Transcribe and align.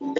Yeah, 0.00 0.14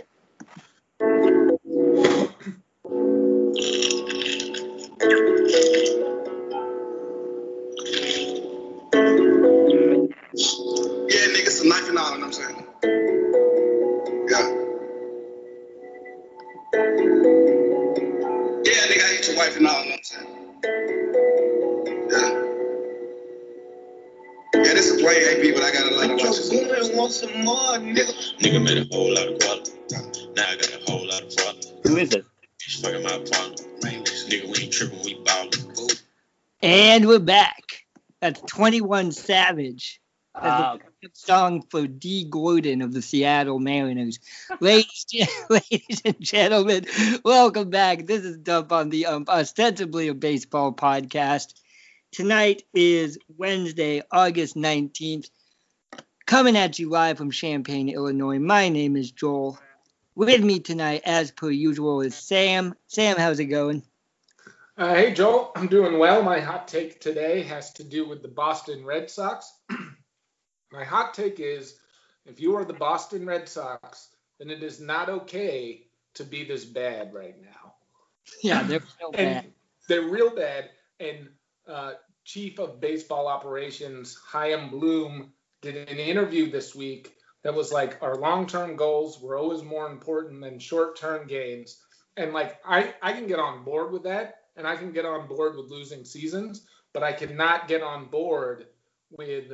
nigga, 11.30 11.48
some 11.48 11.68
knife 11.68 11.88
and 11.88 11.98
all, 11.98 12.12
you 12.14 12.18
know 12.18 12.26
what 12.26 12.26
I'm 12.26 12.32
saying? 12.32 12.66
Yeah. 14.28 14.46
Yeah, 18.64 18.86
nigga, 18.88 19.04
I 19.04 19.14
eat 19.14 19.28
your 19.28 19.36
wife 19.36 19.56
and 19.56 19.66
all, 19.68 19.84
you 19.84 19.90
know 19.90 19.96
what 19.96 19.98
I'm 19.98 20.04
saying? 20.04 20.28
Yeah. 22.10 22.28
Yeah, 24.54 24.74
this 24.74 24.86
is 24.90 25.00
plain 25.00 25.22
AP, 25.22 25.54
but 25.54 25.62
I 25.62 25.72
got 25.72 25.92
a 25.92 25.94
lot 25.94 26.10
of 26.10 26.18
watches. 26.18 26.50
want 26.94 27.12
some 27.12 27.44
more, 27.44 27.78
nigga. 27.78 28.04
Nigga 28.40 28.62
made 28.62 28.78
a 28.78 28.94
whole 28.94 29.07
And 36.98 37.06
we're 37.06 37.20
back. 37.20 37.84
That's 38.20 38.40
21 38.40 39.12
Savage. 39.12 40.00
That's 40.34 40.82
the 41.00 41.10
song 41.12 41.62
for 41.70 41.86
Dee 41.86 42.24
Gordon 42.28 42.82
of 42.82 42.92
the 42.92 43.02
Seattle 43.02 43.60
Mariners. 43.60 44.18
ladies, 44.58 45.06
ladies 45.48 46.02
and 46.04 46.16
gentlemen, 46.18 46.86
welcome 47.24 47.70
back. 47.70 48.04
This 48.04 48.24
is 48.24 48.38
Dump 48.38 48.72
on 48.72 48.88
the 48.88 49.06
Ump, 49.06 49.28
ostensibly 49.28 50.08
a 50.08 50.14
baseball 50.14 50.72
podcast. 50.72 51.54
Tonight 52.10 52.64
is 52.74 53.16
Wednesday, 53.36 54.02
August 54.10 54.56
19th. 54.56 55.30
Coming 56.26 56.56
at 56.56 56.80
you 56.80 56.90
live 56.90 57.16
from 57.16 57.30
Champaign, 57.30 57.90
Illinois. 57.90 58.40
My 58.40 58.70
name 58.70 58.96
is 58.96 59.12
Joel. 59.12 59.56
With 60.16 60.42
me 60.42 60.58
tonight, 60.58 61.02
as 61.04 61.30
per 61.30 61.48
usual, 61.48 62.00
is 62.00 62.16
Sam. 62.16 62.74
Sam, 62.88 63.16
how's 63.18 63.38
it 63.38 63.44
going? 63.44 63.84
Uh, 64.78 64.94
hey, 64.94 65.12
Joel, 65.12 65.50
I'm 65.56 65.66
doing 65.66 65.98
well. 65.98 66.22
My 66.22 66.38
hot 66.38 66.68
take 66.68 67.00
today 67.00 67.42
has 67.42 67.72
to 67.72 67.82
do 67.82 68.08
with 68.08 68.22
the 68.22 68.28
Boston 68.28 68.84
Red 68.84 69.10
Sox. 69.10 69.52
My 70.72 70.84
hot 70.84 71.14
take 71.14 71.40
is 71.40 71.74
if 72.24 72.38
you 72.38 72.54
are 72.54 72.64
the 72.64 72.74
Boston 72.74 73.26
Red 73.26 73.48
Sox, 73.48 74.10
then 74.38 74.50
it 74.50 74.62
is 74.62 74.80
not 74.80 75.08
okay 75.08 75.88
to 76.14 76.22
be 76.22 76.44
this 76.44 76.64
bad 76.64 77.12
right 77.12 77.34
now. 77.42 77.74
Yeah, 78.42 78.62
they're 78.62 78.82
so 79.00 79.10
bad. 79.10 79.46
They're 79.88 80.02
real 80.02 80.36
bad. 80.36 80.68
And 81.00 81.30
uh, 81.66 81.92
Chief 82.24 82.60
of 82.60 82.78
Baseball 82.78 83.26
Operations, 83.26 84.16
Chaim 84.28 84.68
Bloom, 84.68 85.32
did 85.62 85.88
an 85.88 85.96
interview 85.96 86.50
this 86.50 86.74
week 86.74 87.14
that 87.42 87.54
was 87.54 87.72
like 87.72 88.00
our 88.02 88.16
long-term 88.16 88.76
goals 88.76 89.18
were 89.18 89.36
always 89.38 89.62
more 89.62 89.90
important 89.90 90.42
than 90.42 90.58
short-term 90.58 91.26
gains. 91.26 91.82
And 92.18 92.34
like 92.34 92.60
I, 92.64 92.94
I 93.02 93.14
can 93.14 93.26
get 93.26 93.40
on 93.40 93.64
board 93.64 93.92
with 93.92 94.02
that, 94.02 94.37
and 94.58 94.66
I 94.66 94.76
can 94.76 94.92
get 94.92 95.06
on 95.06 95.26
board 95.28 95.56
with 95.56 95.70
losing 95.70 96.04
seasons, 96.04 96.66
but 96.92 97.02
I 97.02 97.12
cannot 97.12 97.68
get 97.68 97.82
on 97.82 98.06
board 98.06 98.66
with 99.10 99.52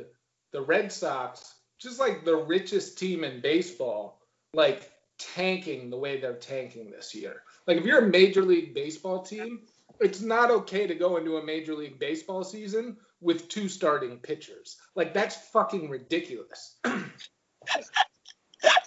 the 0.51 0.61
Red 0.61 0.91
Sox, 0.91 1.53
just 1.79 1.99
like 1.99 2.25
the 2.25 2.35
richest 2.35 2.97
team 2.97 3.23
in 3.23 3.39
baseball, 3.39 4.19
like 4.53 4.91
tanking 5.17 5.89
the 5.89 5.97
way 5.97 6.19
they're 6.19 6.33
tanking 6.33 6.91
this 6.91 7.13
year. 7.15 7.43
Like 7.67 7.77
if 7.77 7.85
you're 7.85 8.05
a 8.05 8.09
major 8.09 8.43
league 8.43 8.73
baseball 8.73 9.21
team, 9.21 9.61
it's 10.01 10.21
not 10.21 10.51
okay 10.51 10.87
to 10.87 10.95
go 10.95 11.17
into 11.17 11.37
a 11.37 11.45
major 11.45 11.75
league 11.75 11.99
baseball 11.99 12.43
season 12.43 12.97
with 13.21 13.47
two 13.47 13.69
starting 13.69 14.17
pitchers. 14.17 14.77
Like 14.95 15.13
that's 15.13 15.35
fucking 15.49 15.89
ridiculous. 15.89 16.79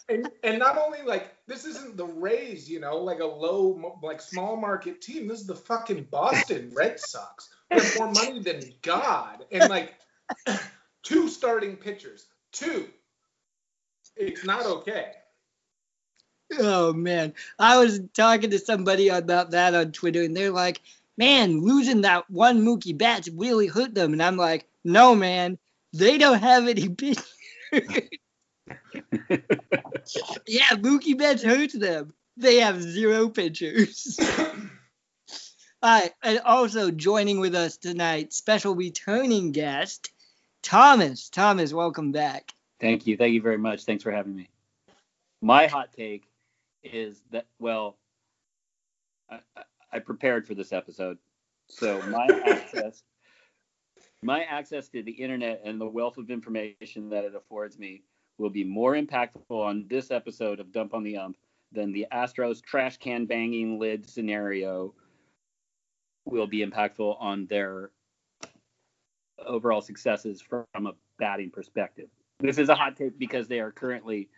and 0.09 0.31
and 0.43 0.59
not 0.59 0.79
only 0.79 1.03
like 1.03 1.35
this 1.47 1.65
isn't 1.65 1.97
the 1.97 2.07
Rays, 2.07 2.69
you 2.69 2.81
know, 2.81 2.97
like 2.97 3.21
a 3.21 3.25
low 3.25 3.99
like 4.03 4.21
small 4.21 4.57
market 4.57 5.01
team. 5.01 5.29
This 5.29 5.41
is 5.41 5.47
the 5.47 5.55
fucking 5.55 6.05
Boston 6.11 6.73
Red 6.75 6.99
Sox. 6.99 7.51
We 7.71 7.81
have 7.81 7.99
more 7.99 8.13
money 8.13 8.41
than 8.41 8.63
God, 8.83 9.45
and 9.53 9.69
like 9.69 9.95
two 11.03 11.29
starting 11.29 11.77
pitchers, 11.77 12.27
two. 12.53 12.89
It's 14.17 14.45
not 14.45 14.65
okay. 14.65 15.13
Oh 16.59 16.93
man, 16.93 17.35
I 17.59 17.79
was 17.79 18.01
talking 18.15 18.51
to 18.51 18.59
somebody 18.59 19.09
about 19.09 19.51
that 19.51 19.75
on 19.75 19.93
Twitter, 19.93 20.23
and 20.23 20.37
they're 20.37 20.51
like, 20.51 20.81
"Man, 21.19 21.61
losing 21.61 22.01
that 22.03 22.31
one 22.31 22.65
Mookie 22.65 22.97
Betts 22.97 23.29
really 23.29 23.67
hurt 23.67 23.95
them." 23.95 24.15
And 24.15 24.23
I'm 24.23 24.39
like, 24.39 24.67
"No, 24.85 25.15
man, 25.15 25.59
they 25.93 26.17
don't 26.17 26.41
have 26.41 26.67
any 26.67 26.89
pitchers." 26.89 27.35
yeah, 30.47 30.71
Mookie 30.77 31.17
Betts 31.17 31.43
hurts 31.43 31.75
them. 31.75 32.13
They 32.37 32.57
have 32.61 32.83
zero 32.83 33.29
pitchers. 33.29 34.19
All 35.83 36.01
right, 36.01 36.13
and 36.23 36.41
also 36.41 36.91
joining 36.91 37.39
with 37.41 37.55
us 37.55 37.77
tonight, 37.77 38.33
special 38.33 38.75
returning 38.75 39.53
guest, 39.53 40.11
Thomas. 40.63 41.29
Thomas, 41.29 41.73
welcome 41.73 42.11
back. 42.13 42.53
Thank 42.81 43.07
you. 43.07 43.17
Thank 43.17 43.35
you 43.35 43.43
very 43.43 43.59
much. 43.59 43.85
Thanks 43.85 44.03
for 44.03 44.11
having 44.11 44.35
me. 44.35 44.49
My 45.41 45.67
hot 45.69 45.93
take 45.97 46.25
is 46.83 47.23
that, 47.31 47.47
well, 47.61 47.97
I, 49.31 49.39
I- 49.57 49.63
I 49.91 50.01
prepared 50.01 50.47
for 50.47 50.55
this 50.55 50.71
episode. 50.75 51.17
So 51.71 52.03
my 52.11 52.27
access, 52.47 53.03
my 54.23 54.43
access 54.43 54.89
to 54.89 55.03
the 55.03 55.13
internet 55.13 55.63
and 55.65 55.81
the 55.81 55.87
wealth 55.87 56.19
of 56.19 56.31
information 56.31 57.09
that 57.09 57.25
it 57.25 57.35
affords 57.35 57.79
me 57.79 58.03
will 58.39 58.51
be 58.51 58.65
more 58.65 58.95
impactful 58.95 59.51
on 59.51 59.85
this 59.89 60.11
episode 60.11 60.61
of 60.61 60.73
Dump 60.73 60.95
on 60.95 61.03
the 61.03 61.17
Ump 61.17 61.37
than 61.73 61.93
the 61.93 62.07
Astros 62.13 62.63
trash 62.63 62.97
can 62.97 63.27
banging 63.27 63.79
lid 63.79 64.09
scenario 64.09 64.95
will 66.25 66.47
be 66.47 66.65
impactful 66.65 67.21
on 67.21 67.47
their 67.47 67.91
overall 69.45 69.81
successes 69.81 70.41
from 70.41 70.87
a 70.87 70.93
batting 71.19 71.51
perspective. 71.51 72.09
This 72.41 72.59
is 72.59 72.69
a 72.69 72.75
hot 72.75 72.97
take 72.97 73.19
because 73.19 73.49
they 73.49 73.61
are 73.61 73.73
currently 73.73 74.29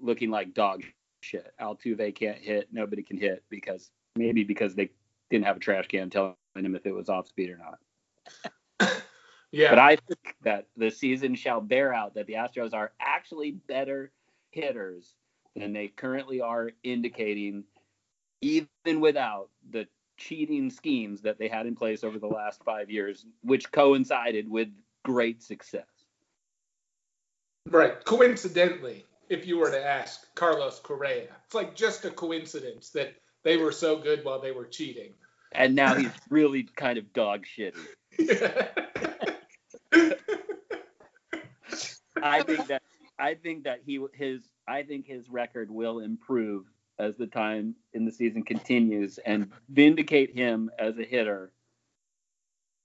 looking 0.00 0.30
like 0.30 0.54
dog 0.54 0.82
shit. 1.20 1.52
Altuve 1.60 2.14
can't 2.14 2.38
hit. 2.38 2.68
Nobody 2.72 3.02
can 3.02 3.16
hit 3.16 3.44
because 3.48 3.90
maybe 4.16 4.44
because 4.44 4.74
they 4.74 4.90
didn't 5.30 5.46
have 5.46 5.56
a 5.56 5.60
trash 5.60 5.86
can 5.86 6.10
telling 6.10 6.34
them 6.54 6.74
if 6.74 6.86
it 6.86 6.92
was 6.92 7.08
off 7.08 7.28
speed 7.28 7.50
or 7.50 7.58
not. 7.58 7.78
Yeah. 9.54 9.70
But 9.70 9.78
I 9.78 9.96
think 9.96 10.34
that 10.42 10.66
the 10.76 10.90
season 10.90 11.36
shall 11.36 11.60
bear 11.60 11.94
out 11.94 12.14
that 12.14 12.26
the 12.26 12.32
Astros 12.32 12.74
are 12.74 12.90
actually 12.98 13.52
better 13.52 14.10
hitters 14.50 15.14
than 15.54 15.72
they 15.72 15.86
currently 15.86 16.40
are 16.40 16.72
indicating, 16.82 17.62
even 18.40 18.66
without 18.98 19.50
the 19.70 19.86
cheating 20.16 20.70
schemes 20.70 21.22
that 21.22 21.38
they 21.38 21.46
had 21.46 21.66
in 21.66 21.76
place 21.76 22.02
over 22.02 22.18
the 22.18 22.26
last 22.26 22.64
five 22.64 22.90
years, 22.90 23.26
which 23.44 23.70
coincided 23.70 24.50
with 24.50 24.68
great 25.04 25.40
success. 25.40 25.86
Right. 27.70 28.04
Coincidentally, 28.04 29.06
if 29.28 29.46
you 29.46 29.58
were 29.58 29.70
to 29.70 29.86
ask 29.86 30.34
Carlos 30.34 30.80
Correa, 30.80 31.28
it's 31.44 31.54
like 31.54 31.76
just 31.76 32.04
a 32.04 32.10
coincidence 32.10 32.90
that 32.90 33.14
they 33.44 33.56
were 33.56 33.72
so 33.72 33.98
good 33.98 34.24
while 34.24 34.40
they 34.40 34.50
were 34.50 34.66
cheating. 34.66 35.12
And 35.52 35.76
now 35.76 35.94
he's 35.94 36.10
really 36.28 36.64
kind 36.74 36.98
of 36.98 37.12
dog 37.12 37.44
shitty. 37.46 37.78
I 42.24 42.42
think 42.42 42.66
that 42.68 42.82
I 43.18 43.34
think 43.34 43.64
that 43.64 43.80
he 43.84 44.04
his 44.14 44.48
I 44.66 44.82
think 44.82 45.06
his 45.06 45.28
record 45.28 45.70
will 45.70 46.00
improve 46.00 46.64
as 46.98 47.16
the 47.16 47.26
time 47.26 47.74
in 47.92 48.04
the 48.04 48.12
season 48.12 48.42
continues 48.42 49.18
and 49.18 49.50
vindicate 49.68 50.32
him 50.32 50.70
as 50.78 50.96
a 50.98 51.04
hitter, 51.04 51.52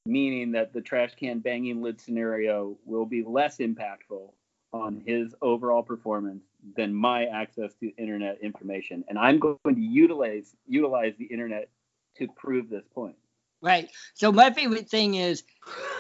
meaning 0.06 0.52
that 0.52 0.74
the 0.74 0.82
trash 0.82 1.16
can 1.16 1.40
banging 1.40 1.82
lid 1.82 2.02
scenario 2.02 2.78
will 2.86 3.06
be 3.06 3.24
less 3.24 3.58
impactful 3.58 4.32
on 4.74 5.02
his 5.06 5.34
overall 5.42 5.84
performance 5.84 6.44
than 6.76 6.94
my 6.94 7.26
access 7.26 7.74
to 7.76 7.92
internet 7.98 8.40
information. 8.42 9.04
And 9.08 9.18
I'm 9.18 9.40
going 9.40 9.58
to 9.66 9.82
utilize 9.82 10.56
utilize 10.68 11.14
the 11.18 11.26
internet 11.26 11.70
to 12.18 12.28
prove 12.28 12.70
this 12.70 12.86
point. 12.94 13.16
Right. 13.62 13.90
So 14.14 14.32
my 14.32 14.52
favorite 14.52 14.90
thing 14.90 15.16
is 15.16 15.44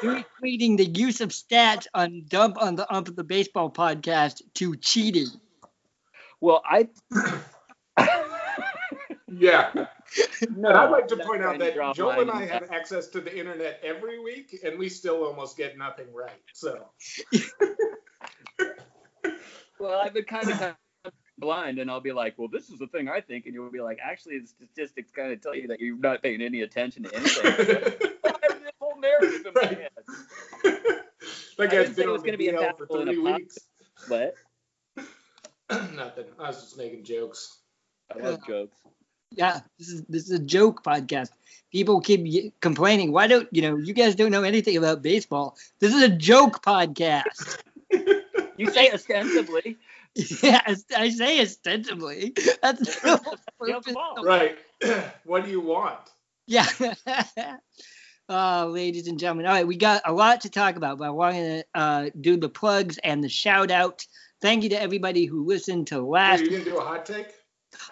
you're 0.02 0.24
equating 0.24 0.78
the 0.78 0.86
use 0.86 1.20
of 1.22 1.30
stats 1.30 1.88
on 1.94 2.26
dump 2.28 2.62
on 2.62 2.76
the 2.76 2.92
ump 2.94 3.10
of 3.10 3.16
the 3.16 3.24
baseball 3.24 3.70
podcast 3.70 4.42
to 4.56 4.76
cheating. 4.78 5.28
Well, 6.40 6.62
I 6.66 6.88
yeah. 9.28 9.72
no, 9.76 9.88
And 10.42 10.68
I'd 10.68 10.90
like 10.90 11.08
to 11.08 11.18
point 11.18 11.44
out 11.44 11.60
that 11.60 11.76
draw 11.76 11.94
Joel 11.94 12.10
line 12.10 12.20
and 12.22 12.32
I 12.32 12.46
have 12.46 12.72
access 12.72 13.08
to 13.10 13.20
the 13.20 13.38
internet 13.38 13.82
every 13.84 14.20
week, 14.24 14.58
and 14.64 14.80
we 14.80 14.88
still 14.88 15.26
almost 15.26 15.58
get 15.58 15.78
nothing 15.78 16.08
right. 16.14 16.42
So, 16.54 16.86
Well, 19.80 20.00
I've 20.00 20.14
been 20.14 20.26
kind 20.26 20.50
of, 20.50 20.60
kind 20.60 20.72
of 20.72 20.76
blind, 21.40 21.80
and 21.80 21.90
I'll 21.90 22.02
be 22.02 22.12
like, 22.12 22.38
"Well, 22.38 22.48
this 22.48 22.70
is 22.70 22.80
the 22.80 22.88
thing 22.88 23.08
I 23.10 23.22
think," 23.22 23.46
and 23.46 23.54
you'll 23.54 23.72
be 23.72 23.82
like, 23.82 24.00
"Actually, 24.04 24.40
the 24.40 24.48
statistics 24.48 25.12
kind 25.12 25.32
of 25.32 25.42
tell 25.42 25.56
you 25.56 25.68
that 25.68 25.80
you're 25.80 25.98
not 25.98 26.22
paying 26.22 26.42
any 26.42 26.62
attention 26.62 27.04
to 27.04 27.16
anything." 27.16 27.46
I 27.46 28.34
have 28.44 28.62
this 28.62 28.72
whole 28.80 29.00
narrative 29.00 29.46
in 29.48 29.54
my 29.56 29.66
head. 29.66 29.90
that 30.64 31.04
I 31.60 31.66
guy's 31.68 31.72
didn't 31.72 31.96
say 31.96 32.02
been 32.02 32.04
it 32.04 32.08
on 32.08 32.14
was 32.14 32.22
the 32.22 32.28
going 32.28 32.32
to 32.34 32.38
be 32.38 32.48
DL 32.48 32.78
for 32.78 32.86
impactful 32.88 33.02
in 33.02 33.08
a 33.08 33.12
three 33.14 33.24
positive 33.24 33.38
weeks. 33.40 33.58
What? 34.08 34.36
Nothing. 35.96 36.26
I 36.40 36.48
was 36.48 36.62
just 36.62 36.78
making 36.78 37.04
jokes. 37.04 37.58
I 38.14 38.20
love 38.20 38.46
jokes. 38.48 38.78
Yeah, 39.32 39.60
this 39.78 39.90
is 39.90 40.04
this 40.10 40.24
is 40.24 40.32
a 40.32 40.40
joke 40.40 40.84
podcast. 40.84 41.30
People 41.72 42.02
keep 42.02 42.22
y- 42.24 42.52
complaining. 42.62 43.12
Why 43.12 43.28
don't 43.28 43.48
you 43.52 43.62
know? 43.62 43.78
You 43.78 43.94
guys 43.94 44.16
don't 44.16 44.32
know 44.32 44.42
anything 44.44 44.76
about 44.78 45.04
baseball. 45.04 45.56
This 45.80 45.94
is 45.94 46.02
a 46.02 46.10
joke 46.10 46.64
podcast. 46.64 47.62
You 48.58 48.70
say 48.72 48.92
ostensibly. 48.92 49.78
yeah, 50.44 50.62
I 50.96 51.10
say 51.10 51.42
ostensibly. 51.42 52.34
That's 52.62 52.80
the 53.02 53.22
Yeah, 53.66 53.76
purpose 53.80 53.96
Right. 54.24 54.58
what 55.26 55.46
do 55.46 55.52
you 55.52 55.62
want? 55.62 56.00
Yeah. 56.48 56.66
uh, 58.30 58.66
ladies 58.66 59.08
and 59.08 59.20
gentlemen. 59.20 59.46
All 59.46 59.54
right, 59.54 59.68
we 59.68 59.78
got 59.78 60.02
a 60.06 60.14
lot 60.14 60.42
to 60.42 60.50
talk 60.50 60.76
about, 60.76 60.98
but 60.98 61.06
I 61.06 61.12
want 61.12 61.36
to 61.36 61.64
uh, 61.76 62.10
do 62.20 62.38
the 62.38 62.50
plugs 62.50 62.98
and 63.04 63.24
the 63.24 63.30
shout 63.30 63.72
out. 63.72 64.06
Thank 64.42 64.64
you 64.64 64.70
to 64.70 64.82
everybody 64.82 65.26
who 65.26 65.46
listened 65.46 65.88
to 65.88 65.98
Are 65.98 66.02
last. 66.04 66.44
you 66.44 66.50
gonna 66.52 66.64
do 66.64 66.78
a 66.78 66.82
hot 66.84 67.06
take? 67.06 67.28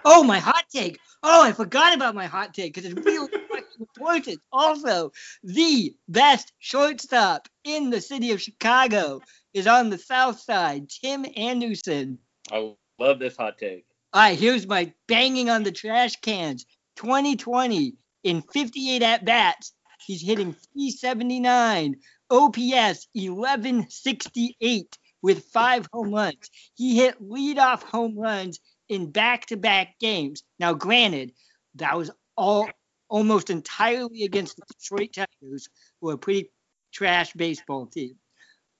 Oh, 0.05 0.23
my 0.23 0.39
hot 0.39 0.65
take. 0.69 0.99
Oh, 1.23 1.43
I 1.43 1.51
forgot 1.51 1.93
about 1.93 2.15
my 2.15 2.25
hot 2.25 2.53
take 2.53 2.73
because 2.73 2.89
it's 2.91 3.05
really 3.05 3.27
fucking 3.49 3.56
important. 3.79 4.39
Also, 4.51 5.11
the 5.43 5.95
best 6.07 6.53
shortstop 6.59 7.47
in 7.63 7.89
the 7.89 8.01
city 8.01 8.31
of 8.31 8.41
Chicago 8.41 9.21
is 9.53 9.67
on 9.67 9.89
the 9.89 9.97
south 9.97 10.39
side, 10.39 10.89
Tim 10.89 11.25
Anderson. 11.35 12.19
I 12.51 12.73
love 12.99 13.19
this 13.19 13.37
hot 13.37 13.57
take. 13.57 13.85
All 14.13 14.21
right, 14.21 14.39
here's 14.39 14.67
my 14.67 14.93
banging 15.07 15.49
on 15.49 15.63
the 15.63 15.71
trash 15.71 16.15
cans. 16.17 16.65
2020 16.95 17.93
in 18.23 18.41
58 18.41 19.03
at 19.03 19.25
bats, 19.25 19.73
he's 20.05 20.21
hitting 20.21 20.53
379, 20.73 21.95
OPS 22.29 23.07
1168 23.13 24.97
with 25.21 25.43
five 25.45 25.87
home 25.91 26.13
runs. 26.13 26.49
He 26.75 26.95
hit 26.97 27.21
leadoff 27.21 27.83
home 27.83 28.17
runs 28.17 28.59
in 28.89 29.11
back-to-back 29.11 29.99
games. 29.99 30.43
Now, 30.59 30.73
granted, 30.73 31.33
that 31.75 31.97
was 31.97 32.11
all 32.35 32.69
almost 33.09 33.49
entirely 33.49 34.23
against 34.23 34.57
the 34.57 34.63
Detroit 34.67 35.13
Tigers, 35.13 35.69
who 36.01 36.09
are 36.09 36.13
a 36.13 36.17
pretty 36.17 36.51
trash 36.91 37.33
baseball 37.33 37.85
team. 37.87 38.15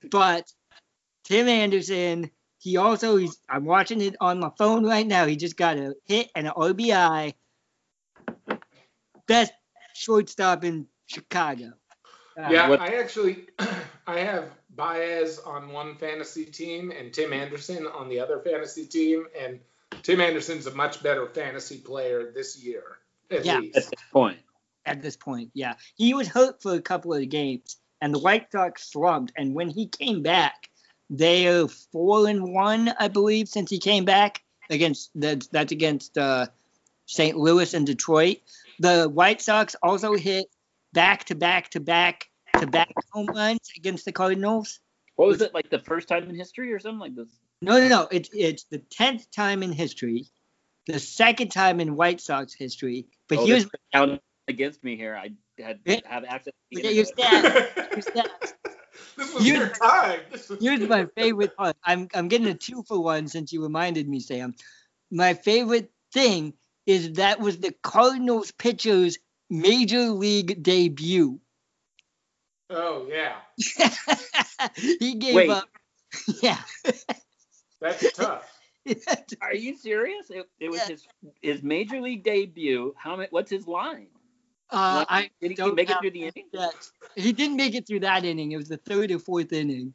But 0.10 0.52
Tim 1.24 1.48
Anderson, 1.48 2.32
he 2.60 2.78
also 2.78 3.18
he's 3.18 3.38
I'm 3.50 3.66
watching 3.66 4.02
it 4.02 4.16
on 4.20 4.40
my 4.40 4.52
phone 4.58 4.86
right 4.86 5.06
now. 5.06 5.26
He 5.26 5.36
just 5.36 5.58
got 5.58 5.78
a 5.78 5.96
hit 6.06 6.30
and 6.36 6.48
an 6.48 6.54
RBI. 6.56 7.34
Best 9.28 9.54
shortstop 9.94 10.64
in 10.64 10.88
Chicago. 11.08 11.74
Uh, 12.38 12.48
Yeah, 12.50 12.70
what- 12.70 12.80
I 12.82 12.98
actually 13.00 13.48
I 14.08 14.20
have 14.20 14.46
Baez 14.70 15.40
on 15.40 15.70
one 15.70 15.96
fantasy 15.98 16.46
team 16.46 16.92
and 16.92 17.12
Tim 17.14 17.34
Anderson 17.34 17.88
on 17.88 18.10
the 18.10 18.20
other 18.20 18.40
fantasy 18.40 18.86
team, 18.86 19.26
and 19.38 19.60
Tim 20.04 20.22
Anderson's 20.22 20.68
a 20.68 20.74
much 20.76 21.02
better 21.02 21.28
fantasy 21.28 21.78
player 21.78 22.32
this 22.32 22.64
year, 22.64 23.00
at 23.32 23.46
Yeah. 23.46 23.58
At 23.58 23.74
this 23.74 23.92
point. 24.12 24.40
at 24.86 25.02
this 25.02 25.18
point. 25.18 25.52
Yeah, 25.54 25.76
he 25.96 26.14
was 26.14 26.28
hurt 26.28 26.62
for 26.62 26.74
a 26.74 26.82
couple 26.82 27.14
of 27.14 27.28
games, 27.30 27.78
and 28.02 28.14
the 28.14 28.20
White 28.20 28.52
Sox 28.52 28.90
slumped. 28.90 29.34
And 29.36 29.54
when 29.54 29.70
he 29.70 29.88
came 29.88 30.24
back, 30.24 30.70
they're 31.10 31.68
four 31.68 32.28
and 32.28 32.54
one, 32.54 32.94
I 33.00 33.08
believe, 33.08 33.50
since 33.50 33.70
he 33.70 33.80
came 33.80 34.06
back 34.06 34.42
against 34.70 35.12
that's 35.16 35.48
that's 35.48 35.72
against 35.72 36.18
uh, 36.18 36.48
St. 37.06 37.38
Louis 37.38 37.74
and 37.74 37.86
Detroit. 37.86 38.38
The 38.80 39.10
White 39.10 39.42
Sox 39.42 39.76
also 39.82 40.16
hit 40.16 40.48
back 40.94 41.26
to 41.26 41.36
back 41.36 41.70
to 41.72 41.80
back 41.80 42.30
to 42.60 42.68
back 42.68 42.94
home 43.12 43.28
runs 43.28 43.70
against 43.76 44.06
the 44.06 44.12
Cardinals. 44.12 44.80
What 45.16 45.28
was 45.30 45.42
it 45.42 45.54
like 45.54 45.70
the 45.70 45.80
first 45.80 46.08
time 46.08 46.30
in 46.30 46.36
history 46.36 46.72
or 46.72 46.80
something 46.80 47.00
like 47.00 47.16
this? 47.16 47.30
No, 47.62 47.80
no, 47.80 47.88
no. 47.88 48.08
It's 48.12 48.30
it's 48.34 48.66
the 48.66 48.80
tenth 48.80 49.30
time 49.32 49.64
in 49.64 49.72
history, 49.72 50.28
the 50.88 51.00
second 51.00 51.50
time 51.52 51.80
in 51.80 51.96
White 51.96 52.22
Sox 52.22 52.54
history. 52.54 53.08
But 53.30 53.40
oh, 53.40 53.46
here's 53.46 53.64
this 53.66 53.72
counted 53.94 54.22
against 54.48 54.84
me 54.84 54.96
here. 54.96 55.16
I 55.16 55.32
had 55.62 55.80
Yeah. 55.86 56.00
have 56.06 56.24
access. 56.26 56.54
To 56.74 56.82
the 56.82 56.84
look 56.84 56.86
at 56.86 56.94
your 56.96 57.06
stats. 57.06 57.76
Your 57.98 58.02
stats. 58.04 58.54
this 59.18 59.34
was 59.34 59.46
You- 59.48 59.54
your 59.56 59.70
time. 59.70 60.20
This 60.32 60.50
was- 60.50 60.60
Here's 60.62 60.82
my 60.88 61.06
favorite 61.16 61.56
part. 61.58 61.76
I'm 61.84 62.08
I'm 62.14 62.28
getting 62.28 62.48
a 62.48 62.54
two 62.54 62.84
for 62.88 63.02
one 63.02 63.28
since 63.28 63.52
you 63.52 63.62
reminded 63.64 64.08
me, 64.08 64.20
Sam. 64.20 64.56
My 65.12 65.34
favorite 65.34 65.92
thing 66.14 66.54
is 66.86 67.14
that 67.14 67.40
was 67.40 67.58
the 67.60 67.74
Cardinals 67.84 68.52
pitcher's 68.52 69.18
major 69.50 70.10
league 70.10 70.62
debut. 70.64 71.40
Oh 72.70 73.08
yeah, 73.10 73.36
he 74.76 75.16
gave 75.16 75.36
Wait. 75.36 75.50
up. 75.50 75.68
Yeah. 76.42 76.60
that's 77.82 78.12
tough. 78.14 78.57
Are 79.42 79.54
you 79.54 79.76
serious? 79.78 80.30
It, 80.30 80.48
it 80.60 80.70
was 80.70 80.80
Yeah. 80.82 80.88
his 80.88 81.08
his 81.42 81.64
major 81.64 82.00
league 82.02 82.24
debut. 82.24 82.94
How 82.98 83.16
many? 83.16 83.28
What's 83.32 83.52
his 83.52 83.68
line? 83.68 84.08
Uh, 84.70 85.00
What- 85.00 85.08
I 85.10 85.30
Did 85.42 85.52
he 85.52 85.56
don't 85.56 85.76
make 85.76 85.90
it 85.90 85.98
through 86.00 86.12
the 86.12 86.24
inning? 86.24 86.46
that. 86.54 86.74
He 87.16 87.32
didn't 87.32 87.56
make 87.58 87.74
it 87.76 87.88
through 87.88 88.02
that 88.02 88.26
inning. 88.26 88.52
It 88.52 88.58
was 88.58 88.68
the 88.70 88.78
third 88.78 89.12
or 89.12 89.20
fourth 89.20 89.54
inning. 89.54 89.94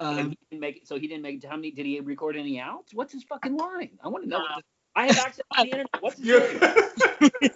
And 0.00 0.18
Um, 0.20 0.30
he 0.30 0.38
didn't 0.50 0.60
make 0.60 0.76
it. 0.78 0.86
So 0.88 0.98
he 0.98 1.06
didn't 1.08 1.22
make 1.22 1.42
it. 1.42 1.48
How 1.48 1.56
many? 1.56 1.70
Did 1.72 1.86
he 1.86 1.98
record 2.00 2.36
any 2.36 2.60
outs? 2.60 2.94
What's 2.94 3.12
his 3.12 3.24
fucking 3.24 3.56
line? 3.56 3.98
I 4.02 4.08
want 4.08 4.24
to 4.24 4.30
know. 4.30 4.38
Uh, 4.38 4.40
what 4.40 4.56
this, 4.56 4.64
I 4.94 5.06
have 5.06 5.18
access 5.18 5.36
to 5.36 5.44
the 5.56 5.64
internet. 5.64 5.88
What's 6.00 6.18
his 6.18 6.28
Yeah. 6.28 7.48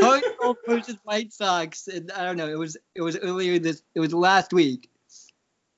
Cardinals 0.00 0.56
versus 0.68 0.96
White 1.04 1.32
Sox, 1.32 1.88
and 1.88 2.10
I 2.12 2.24
don't 2.24 2.36
know. 2.36 2.48
It 2.48 2.58
was 2.58 2.76
it 2.94 3.02
was 3.02 3.16
earlier 3.18 3.58
this. 3.58 3.82
It 3.94 4.00
was 4.00 4.12
last 4.14 4.52
week. 4.52 4.90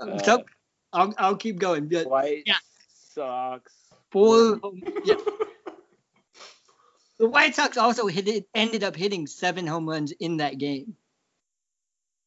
Um, 0.01 0.19
so 0.21 0.39
Uh, 0.41 0.43
I'll 0.95 1.15
I'll 1.19 1.37
keep 1.37 1.59
going. 1.59 1.89
But 1.89 2.09
White 2.09 2.45
Yeah. 2.47 2.55
Sox. 3.13 3.73
four. 4.11 4.61
Yeah. 5.05 5.17
The 7.19 7.29
White 7.29 7.55
Sox 7.55 7.77
also 7.77 8.07
hit 8.09 8.27
it, 8.27 8.49
ended 8.55 8.83
up 8.83 8.97
hitting 8.97 9.27
seven 9.27 9.67
home 9.67 9.89
runs 9.89 10.11
in 10.13 10.39
that 10.39 10.59
game. 10.59 10.97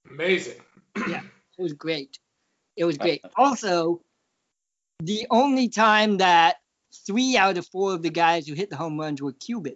Amazing. 0.10 0.62
Yeah, 1.10 1.22
it 1.58 1.62
was 1.62 1.74
great. 1.74 2.20
It 2.78 2.86
was 2.86 2.98
great. 2.98 3.22
Also, 3.36 4.02
the 5.00 5.28
only 5.30 5.68
time 5.68 6.18
that 6.18 6.58
three 7.06 7.36
out 7.38 7.58
of 7.58 7.68
four 7.68 7.94
of 7.94 8.02
the 8.02 8.10
guys 8.10 8.48
who 8.48 8.54
hit 8.54 8.70
the 8.70 8.78
home 8.78 8.98
runs 9.00 9.22
were 9.22 9.34
Cuban. 9.34 9.76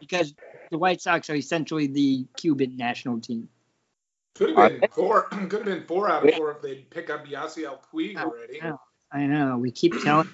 Because 0.00 0.34
the 0.70 0.78
White 0.78 1.00
Sox 1.00 1.30
are 1.30 1.34
essentially 1.34 1.86
the 1.86 2.26
Cuban 2.36 2.76
national 2.76 3.20
team. 3.20 3.48
Could 4.34 4.56
have 4.56 4.80
been 4.80 4.88
four. 4.90 5.22
Could 5.30 5.52
have 5.52 5.64
been 5.64 5.84
four 5.84 6.08
out 6.10 6.28
of 6.28 6.34
four 6.34 6.50
if 6.52 6.62
they'd 6.62 6.88
pick 6.90 7.10
up 7.10 7.26
Yasiel 7.26 7.78
Puig 7.92 8.14
Oh, 8.18 8.30
already. 8.30 8.58
yeah. 8.62 8.76
I 9.12 9.26
know. 9.26 9.58
We 9.58 9.70
keep 9.70 9.94
telling 10.04 10.28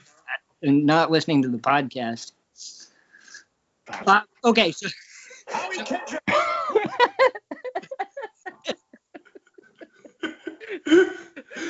and 0.63 0.85
not 0.87 1.11
listening 1.11 1.43
to 1.43 1.49
the 1.49 1.59
podcast. 1.59 2.33
Uh, 4.07 4.21
okay, 4.45 4.73
so 4.73 4.89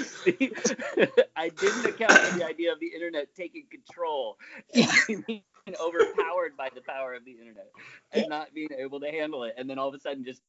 See, 0.02 0.52
I 1.36 1.48
didn't 1.48 1.86
account 1.86 2.12
for 2.12 2.38
the 2.38 2.44
idea 2.46 2.72
of 2.72 2.80
the 2.80 2.88
internet 2.88 3.34
taking 3.34 3.64
control 3.70 4.36
and 4.74 4.86
being 5.26 5.42
overpowered 5.80 6.56
by 6.56 6.68
the 6.74 6.80
power 6.82 7.14
of 7.14 7.24
the 7.24 7.32
internet 7.32 7.70
and 8.12 8.28
not 8.28 8.52
being 8.54 8.68
able 8.78 9.00
to 9.00 9.10
handle 9.10 9.44
it, 9.44 9.54
and 9.56 9.68
then 9.68 9.78
all 9.78 9.88
of 9.88 9.94
a 9.94 10.00
sudden 10.00 10.24
just 10.24 10.42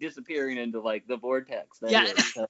disappearing 0.00 0.58
into 0.58 0.80
like 0.80 1.06
the 1.06 1.16
vortex. 1.16 1.78
that 1.80 1.90
Yeah. 1.90 2.04
is. 2.04 2.34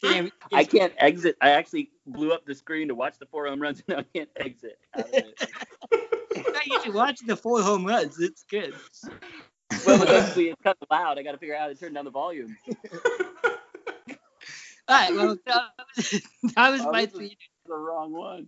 So 0.00 0.08
damn, 0.10 0.30
I 0.52 0.64
can't 0.64 0.92
exit. 0.98 1.36
I 1.40 1.50
actually 1.50 1.90
blew 2.06 2.32
up 2.32 2.44
the 2.44 2.54
screen 2.54 2.88
to 2.88 2.94
watch 2.94 3.18
the 3.18 3.26
four 3.26 3.46
home 3.48 3.60
runs, 3.60 3.82
and 3.88 3.98
I 3.98 4.02
can't 4.14 4.28
exit. 4.36 4.78
Out 4.96 5.06
of 5.08 5.14
it. 5.14 5.50
you 6.66 6.80
should 6.82 6.94
watch 6.94 7.20
the 7.26 7.36
four 7.36 7.62
home 7.62 7.84
runs. 7.86 8.20
It's 8.20 8.44
good. 8.44 8.74
Well, 9.86 10.02
eventually 10.02 10.48
it's 10.50 10.62
kind 10.62 10.76
of 10.80 10.88
loud. 10.90 11.18
I 11.18 11.22
got 11.22 11.32
to 11.32 11.38
figure 11.38 11.54
out 11.56 11.62
how 11.62 11.68
to 11.68 11.74
turn 11.74 11.94
down 11.94 12.04
the 12.04 12.10
volume. 12.10 12.56
All 14.88 14.96
right, 14.96 15.14
well, 15.14 15.36
that 15.46 15.62
was, 15.96 16.22
that 16.54 16.70
was 16.70 16.80
Oh, 16.82 16.92
my 16.92 17.04
this 17.06 17.14
three. 17.14 17.36
The 17.66 17.74
wrong 17.74 18.12
one. 18.12 18.46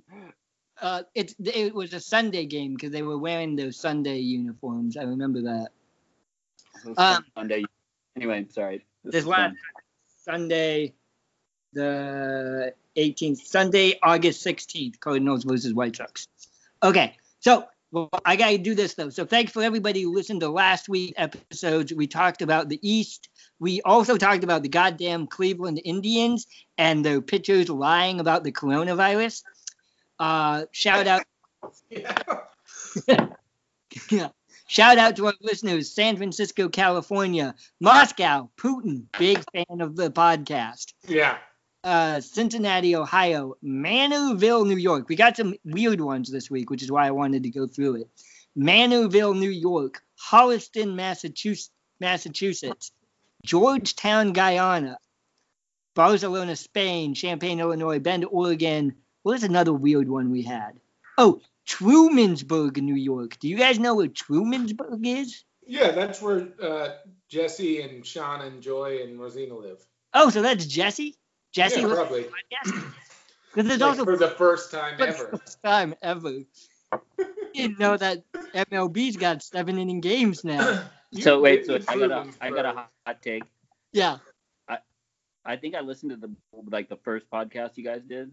Uh, 0.81 1.03
it's 1.15 1.35
it 1.45 1.75
was 1.75 1.93
a 1.93 2.01
Sunday 2.01 2.47
game 2.47 2.75
because 2.75 2.91
they 2.91 3.03
were 3.03 3.19
wearing 3.19 3.57
their 3.57 3.73
Sunday 3.73 4.19
uniforms. 4.19 4.97
I 4.97 5.03
remember 5.03 5.43
that. 5.43 5.69
Um, 6.97 7.25
Sunday. 7.35 7.65
Anyway, 8.21 8.47
sorry. 8.51 8.85
This 9.03 9.15
is 9.23 9.27
last. 9.27 9.57
Sunday, 10.25 10.93
the 11.73 12.75
18th, 12.95 13.39
Sunday, 13.39 13.99
August 14.03 14.45
16th, 14.45 15.01
Cardinals 15.01 15.45
versus 15.45 15.73
White 15.73 15.97
Sox. 15.97 16.29
Okay, 16.83 17.17
so 17.41 17.65
well, 17.93 18.11
I 18.25 18.37
got 18.37 18.51
to 18.51 18.59
do 18.59 18.75
this 18.75 18.93
though. 18.95 19.09
So 19.09 19.25
thanks 19.25 19.53
for 19.53 19.63
everybody 19.63 20.03
who 20.03 20.15
listened 20.15 20.43
to 20.43 20.51
last 20.51 20.87
week's 20.87 21.15
episodes. 21.17 21.95
We 21.95 22.07
talked 22.07 22.43
about 22.43 22.69
the 22.69 22.79
East. 22.83 23.31
We 23.59 23.81
also 23.81 24.19
talked 24.19 24.45
about 24.45 24.63
the 24.63 24.69
goddamn 24.69 25.27
Cleveland 25.27 25.81
Indians 25.83 26.47
and 26.77 27.03
their 27.03 27.23
pitchers 27.23 27.71
lying 27.71 28.21
about 28.21 28.45
the 28.45 28.53
coronavirus. 28.53 29.43
Uh, 30.19 30.67
shout 30.73 31.07
out 31.07 31.23
yeah. 31.91 32.17
Yeah. 34.11 34.29
Shout 34.71 34.99
out 34.99 35.17
to 35.17 35.27
our 35.27 35.35
listeners, 35.41 35.91
San 35.91 36.17
Francisco, 36.17 36.69
California, 36.69 37.57
Moscow, 37.81 38.49
Putin, 38.57 39.07
big 39.19 39.43
fan 39.53 39.81
of 39.81 39.97
the 39.97 40.13
podcast. 40.13 40.93
yeah. 41.09 41.39
uh, 41.83 42.21
Cincinnati, 42.21 42.95
Ohio, 42.95 43.57
Manorville, 43.65 44.65
New 44.65 44.77
York. 44.77 45.09
We 45.09 45.17
got 45.17 45.37
some 45.37 45.57
weird 45.65 46.01
ones 46.01 46.31
this 46.31 46.49
week, 46.49 46.71
which 46.71 46.85
is 46.85 46.93
why 46.93 47.09
I 47.09 47.11
wanted 47.11 47.43
to 47.43 47.51
go 47.51 47.67
through 47.67 47.97
it. 48.03 48.11
Manorville, 48.57 49.37
New 49.37 49.51
York, 49.51 50.05
Holliston, 50.31 50.95
Massachusetts, 50.95 51.73
Massachusetts, 51.99 52.93
Georgetown, 53.45 54.33
Guyana, 54.33 54.99
Barcelona, 55.97 56.55
Spain, 56.55 57.15
Champaign, 57.15 57.59
Illinois, 57.59 57.99
Bend, 57.99 58.25
Oregon. 58.25 58.95
What 59.25 59.33
was 59.33 59.43
another 59.43 59.73
weird 59.73 60.09
one 60.09 60.31
we 60.31 60.43
had? 60.43 60.79
Oh, 61.19 61.41
Trumansburg, 61.71 62.77
New 62.79 62.97
York. 62.97 63.39
Do 63.39 63.49
you 63.49 63.57
guys 63.57 63.79
know 63.79 63.95
where 63.95 64.09
Trumansburg 64.09 65.07
is? 65.07 65.45
Yeah, 65.67 65.93
that's 65.93 66.21
where 66.21 66.49
uh, 66.61 66.89
Jesse 67.29 67.83
and 67.83 68.05
Sean 68.05 68.41
and 68.41 68.61
Joy 68.61 69.03
and 69.03 69.21
Rosina 69.21 69.55
live. 69.55 69.85
Oh, 70.13 70.31
so 70.31 70.43
that's 70.43 70.67
Jesse? 70.67 71.15
Jesse 71.53 71.81
yeah, 71.81 71.87
probably. 71.87 72.27
Because 72.65 73.69
there's 73.69 73.81
Like, 73.81 73.91
also 73.91 74.05
for 74.05 74.17
the 74.17 74.29
first 74.29 74.71
time 74.71 74.99
for 74.99 75.07
the 75.07 75.09
ever. 75.09 75.39
first 75.39 75.63
time 75.63 75.95
ever. 76.03 76.41
Didn't 77.55 77.79
know 77.79 77.97
that 77.97 78.25
MLB's 78.55 79.17
got 79.17 79.43
seven 79.43 79.79
inning 79.79 80.01
games 80.01 80.45
now. 80.45 80.85
So 81.13 81.41
wait, 81.41 81.67
so 81.67 81.79
I 81.89 81.99
got 81.99 82.29
a 82.41 82.51
got 82.51 82.67
a 82.67 82.87
hot 83.07 83.23
take. 83.23 83.43
Yeah, 83.93 84.19
I 85.45 85.57
think 85.57 85.75
I 85.75 85.81
listened 85.81 86.11
to 86.11 86.17
the 86.17 86.31
like 86.71 86.89
the 86.89 86.97
first 86.97 87.27
podcast 87.31 87.77
you 87.77 87.85
guys 87.85 88.03
did. 88.07 88.29
I 88.29 88.33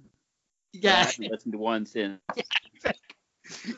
yeah. 0.74 1.04
haven't 1.06 1.32
listened 1.32 1.54
to 1.54 1.58
one 1.58 1.86
since. 1.86 2.20
Come 2.36 2.44
on. 2.86 3.17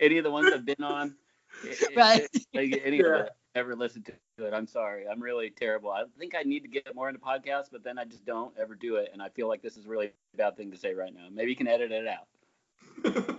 Any 0.00 0.18
of 0.18 0.24
the 0.24 0.30
ones 0.30 0.52
I've 0.52 0.64
been 0.64 0.82
on, 0.82 1.16
it- 1.64 1.80
it- 1.82 1.96
Right. 1.96 2.28
like 2.54 2.80
any 2.84 2.98
Yeah. 2.98 3.06
of 3.06 3.20
it, 3.26 3.32
ever 3.56 3.74
listened 3.74 4.06
to 4.06 4.44
it. 4.46 4.54
I'm 4.54 4.66
sorry. 4.68 5.08
I'm 5.08 5.20
really 5.20 5.50
terrible. 5.50 5.90
I 5.90 6.04
think 6.18 6.34
I 6.36 6.42
need 6.42 6.60
to 6.60 6.68
get 6.68 6.94
more 6.94 7.08
into 7.08 7.20
podcasts, 7.20 7.66
but 7.72 7.82
then 7.82 7.98
I 7.98 8.04
just 8.04 8.24
don't 8.24 8.56
ever 8.56 8.76
do 8.76 8.96
it. 8.96 9.10
And 9.12 9.20
I 9.20 9.28
feel 9.30 9.48
like 9.48 9.60
this 9.60 9.76
is 9.76 9.86
really 9.86 10.06
a 10.06 10.08
really 10.10 10.14
bad 10.36 10.56
thing 10.56 10.70
to 10.70 10.76
say 10.76 10.94
right 10.94 11.12
now. 11.12 11.26
Maybe 11.32 11.50
you 11.50 11.56
can 11.56 11.66
edit 11.66 11.90
it 11.92 12.06
out. 12.06 12.28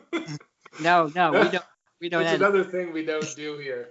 No, 0.82 1.12
no, 1.14 1.32
we 1.32 1.50
don't. 1.50 1.66
We 2.00 2.08
don't 2.10 2.22
That's 2.24 2.32
have 2.34 2.42
another 2.42 2.64
thing 2.64 2.94
we 2.94 3.04
don't 3.04 3.36
do 3.36 3.58
here. 3.58 3.90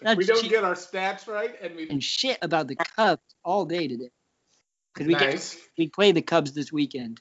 That's 0.00 0.16
we 0.16 0.24
don't 0.24 0.40
cheap. 0.40 0.50
get 0.50 0.64
our 0.64 0.74
stats 0.74 1.26
right, 1.26 1.54
and 1.60 1.74
we 1.76 1.88
and 1.90 2.02
shit 2.02 2.38
about 2.40 2.68
the 2.68 2.76
Cubs 2.76 3.20
all 3.44 3.66
day 3.66 3.86
today. 3.88 4.08
Because 4.94 5.08
we 5.08 5.14
get 5.14 5.30
nice. 5.30 5.58
we 5.76 5.88
play 5.88 6.12
the 6.12 6.22
Cubs 6.22 6.52
this 6.52 6.72
weekend. 6.72 7.20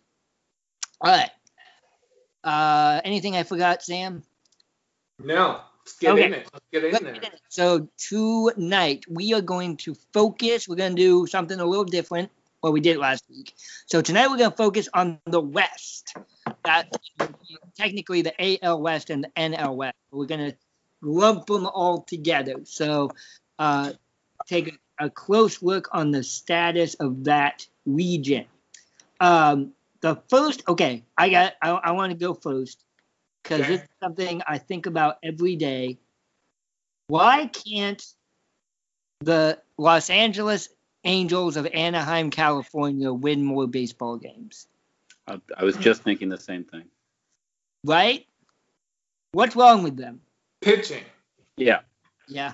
All 1.01 1.11
right. 1.11 1.29
Uh, 2.43 3.01
anything 3.03 3.35
I 3.35 3.43
forgot, 3.43 3.83
Sam? 3.83 4.23
No, 5.23 5.61
let's 5.79 5.97
get 5.99 6.13
Okay. 6.13 6.25
in 6.25 6.33
it. 6.33 6.49
Let's 6.51 6.65
get 6.71 6.83
in 6.85 6.91
Let's 6.91 7.03
there. 7.03 7.13
get 7.13 7.33
it. 7.33 7.41
So 7.49 7.87
tonight 7.97 9.05
we 9.07 9.33
are 9.33 9.41
going 9.41 9.77
to 9.77 9.95
focus. 10.13 10.67
We're 10.67 10.75
going 10.75 10.95
to 10.95 11.01
do 11.01 11.27
something 11.27 11.59
a 11.59 11.65
little 11.65 11.85
different 11.85 12.31
what 12.61 12.73
we 12.73 12.79
did 12.79 12.97
last 12.97 13.23
week. 13.29 13.53
So 13.87 14.01
tonight 14.01 14.29
we're 14.29 14.37
going 14.37 14.51
to 14.51 14.57
focus 14.57 14.87
on 14.93 15.19
the 15.25 15.41
West. 15.41 16.15
That 16.63 16.95
technically 17.75 18.21
the 18.21 18.63
AL 18.63 18.81
West 18.81 19.09
and 19.09 19.23
the 19.23 19.29
NL 19.29 19.75
West. 19.75 19.97
We're 20.11 20.27
going 20.27 20.51
to 20.51 20.57
lump 21.01 21.47
them 21.47 21.65
all 21.65 22.03
together. 22.03 22.61
So 22.63 23.11
uh, 23.59 23.93
take 24.47 24.79
a, 24.99 25.05
a 25.05 25.09
close 25.09 25.61
look 25.61 25.89
on 25.91 26.11
the 26.11 26.23
status 26.23 26.93
of 26.95 27.25
that 27.25 27.65
region. 27.85 28.45
Um, 29.19 29.73
the 30.01 30.21
first, 30.29 30.63
okay, 30.67 31.03
I 31.17 31.29
got. 31.29 31.53
I, 31.61 31.69
I 31.69 31.91
want 31.91 32.11
to 32.11 32.17
go 32.17 32.33
first 32.33 32.83
because 33.43 33.61
Okay. 33.61 33.75
it's 33.75 33.87
something 34.01 34.41
I 34.47 34.57
think 34.57 34.85
about 34.85 35.17
every 35.23 35.55
day 35.55 35.97
why 37.11 37.47
can't 37.47 38.01
the 39.19 39.59
Los 39.77 40.09
Angeles 40.09 40.69
Angels 41.03 41.57
of 41.57 41.65
Anaheim, 41.65 42.29
California 42.29 43.11
win 43.11 43.43
more 43.43 43.67
baseball 43.67 44.15
games? 44.15 44.67
I, 45.27 45.41
I 45.57 45.65
was 45.65 45.75
just 45.75 46.03
thinking 46.03 46.29
the 46.29 46.39
same 46.39 46.63
thing. 46.63 46.85
Right? 47.83 48.25
What's 49.33 49.57
wrong 49.57 49.83
with 49.83 49.97
them? 49.97 50.21
Pitching. 50.61 51.03
Yeah. 51.57 51.81
Yeah. 52.29 52.53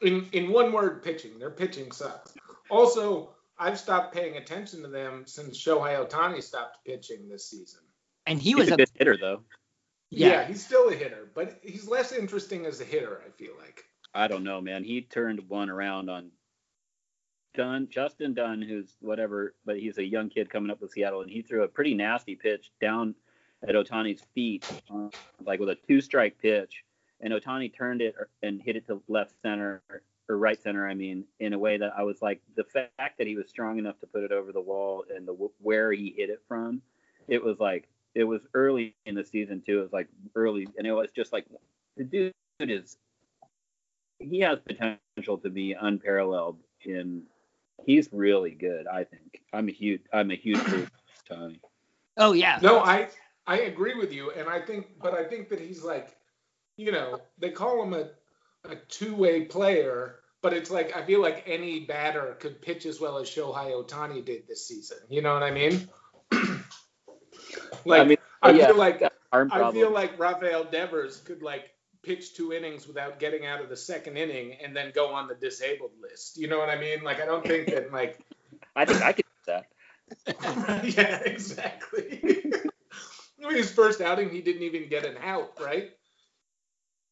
In 0.00 0.30
in 0.32 0.50
one 0.50 0.72
word, 0.72 1.02
pitching. 1.02 1.38
Their 1.38 1.50
pitching 1.50 1.92
sucks. 1.92 2.32
Also, 2.70 3.34
I've 3.58 3.78
stopped 3.78 4.14
paying 4.14 4.36
attention 4.36 4.82
to 4.82 4.88
them 4.88 5.24
since 5.26 5.58
Shohei 5.58 6.04
Ohtani 6.04 6.42
stopped 6.42 6.84
pitching 6.84 7.28
this 7.28 7.48
season. 7.48 7.80
And 8.26 8.40
he 8.40 8.50
He's 8.50 8.56
was 8.56 8.70
a 8.70 8.74
a 8.74 8.76
good 8.78 8.90
hitter 8.94 9.16
though. 9.16 9.42
Yeah. 10.10 10.28
yeah. 10.28 10.44
he's 10.46 10.64
still 10.64 10.88
a 10.88 10.94
hitter, 10.94 11.30
but 11.34 11.58
he's 11.62 11.86
less 11.86 12.12
interesting 12.12 12.66
as 12.66 12.80
a 12.80 12.84
hitter. 12.84 13.22
I 13.26 13.30
feel 13.30 13.52
like. 13.58 13.84
I 14.14 14.28
don't 14.28 14.44
know, 14.44 14.60
man. 14.60 14.84
He 14.84 15.02
turned 15.02 15.48
one 15.48 15.70
around 15.70 16.08
on 16.08 16.30
Dunn, 17.54 17.88
Justin 17.90 18.34
Dunn, 18.34 18.62
who's 18.62 18.96
whatever, 19.00 19.54
but 19.64 19.78
he's 19.78 19.98
a 19.98 20.04
young 20.04 20.28
kid 20.28 20.50
coming 20.50 20.70
up 20.70 20.80
with 20.80 20.92
Seattle, 20.92 21.22
and 21.22 21.30
he 21.30 21.42
threw 21.42 21.62
a 21.62 21.68
pretty 21.68 21.94
nasty 21.94 22.34
pitch 22.34 22.70
down 22.80 23.14
at 23.66 23.74
Ohtani's 23.74 24.22
feet, 24.34 24.64
uh, 24.92 25.08
like 25.44 25.60
with 25.60 25.68
a 25.68 25.78
two-strike 25.88 26.38
pitch, 26.38 26.84
and 27.20 27.32
Otani 27.32 27.74
turned 27.74 28.02
it 28.02 28.14
and 28.42 28.60
hit 28.60 28.76
it 28.76 28.86
to 28.86 29.02
left 29.08 29.32
center 29.42 29.82
or 30.28 30.38
right 30.38 30.60
center, 30.60 30.88
I 30.88 30.94
mean, 30.94 31.24
in 31.40 31.52
a 31.52 31.58
way 31.58 31.76
that 31.76 31.92
I 31.96 32.02
was 32.02 32.22
like, 32.22 32.40
the 32.56 32.64
fact 32.64 33.18
that 33.18 33.26
he 33.26 33.36
was 33.36 33.48
strong 33.48 33.78
enough 33.78 33.98
to 34.00 34.06
put 34.06 34.24
it 34.24 34.32
over 34.32 34.52
the 34.52 34.60
wall 34.60 35.04
and 35.14 35.26
the 35.26 35.32
where 35.60 35.92
he 35.92 36.14
hit 36.16 36.30
it 36.30 36.42
from, 36.48 36.82
it 37.28 37.42
was 37.42 37.58
like 37.60 37.88
it 38.14 38.24
was 38.24 38.42
early 38.54 38.94
in 39.06 39.14
the 39.14 39.24
season 39.24 39.62
too. 39.64 39.80
It 39.80 39.82
was 39.82 39.92
like 39.92 40.08
early, 40.34 40.68
and 40.78 40.86
it 40.86 40.92
was 40.92 41.10
just 41.14 41.32
like 41.32 41.46
the 41.96 42.04
dude 42.04 42.32
is 42.60 42.96
he 44.18 44.40
has 44.40 44.58
potential 44.60 45.38
to 45.38 45.50
be 45.50 45.72
unparalleled 45.72 46.56
in 46.84 47.22
he's 47.84 48.08
really 48.12 48.52
good 48.52 48.86
i 48.86 49.02
think 49.02 49.42
i'm 49.52 49.68
a 49.68 49.72
huge 49.72 50.00
i'm 50.12 50.30
a 50.30 50.36
huge 50.36 50.58
fan 50.58 50.88
Tony. 51.28 51.60
Oh 52.16 52.32
yeah. 52.32 52.58
No, 52.62 52.80
I 52.80 53.08
I 53.46 53.60
agree 53.60 53.94
with 53.94 54.12
you, 54.12 54.30
and 54.32 54.48
I 54.48 54.60
think, 54.60 54.86
but 55.02 55.14
I 55.14 55.24
think 55.24 55.48
that 55.50 55.60
he's 55.60 55.82
like, 55.82 56.16
you 56.76 56.92
know, 56.92 57.20
they 57.38 57.50
call 57.50 57.82
him 57.82 57.92
a 57.92 58.08
a 58.64 58.76
two 58.88 59.14
way 59.14 59.42
player, 59.42 60.16
but 60.42 60.52
it's 60.52 60.70
like 60.70 60.96
I 60.96 61.04
feel 61.04 61.20
like 61.20 61.44
any 61.46 61.80
batter 61.80 62.36
could 62.40 62.60
pitch 62.60 62.86
as 62.86 63.00
well 63.00 63.18
as 63.18 63.28
Shohei 63.28 63.72
Ohtani 63.72 64.24
did 64.24 64.46
this 64.46 64.66
season. 64.66 64.98
You 65.08 65.22
know 65.22 65.34
what 65.34 65.42
I 65.42 65.50
mean? 65.50 65.88
like 67.84 68.00
I 68.00 68.04
mean, 68.04 68.18
I 68.42 68.50
yeah, 68.50 68.66
feel 68.68 68.76
like 68.76 69.02
I 69.32 69.72
feel 69.72 69.90
like 69.90 70.18
Rafael 70.18 70.64
Devers 70.64 71.18
could 71.20 71.42
like 71.42 71.70
pitch 72.02 72.34
two 72.34 72.52
innings 72.52 72.86
without 72.86 73.18
getting 73.18 73.46
out 73.46 73.62
of 73.62 73.68
the 73.68 73.76
second 73.76 74.16
inning 74.16 74.58
and 74.62 74.76
then 74.76 74.92
go 74.94 75.12
on 75.14 75.26
the 75.26 75.34
disabled 75.34 75.92
list. 76.00 76.36
You 76.36 76.48
know 76.48 76.58
what 76.58 76.68
I 76.68 76.78
mean? 76.78 77.02
Like 77.02 77.20
I 77.20 77.26
don't 77.26 77.44
think 77.44 77.68
that 77.68 77.92
like 77.92 78.18
i 78.76 78.84
think 78.84 79.02
i 79.02 79.12
could 79.12 79.24
do 79.46 79.52
that 79.52 79.66
yeah, 80.84 81.20
exactly. 81.24 82.20
His 83.50 83.70
first 83.70 84.00
outing, 84.00 84.30
he 84.30 84.40
didn't 84.40 84.62
even 84.62 84.88
get 84.88 85.04
an 85.04 85.16
out, 85.22 85.58
right? 85.60 85.90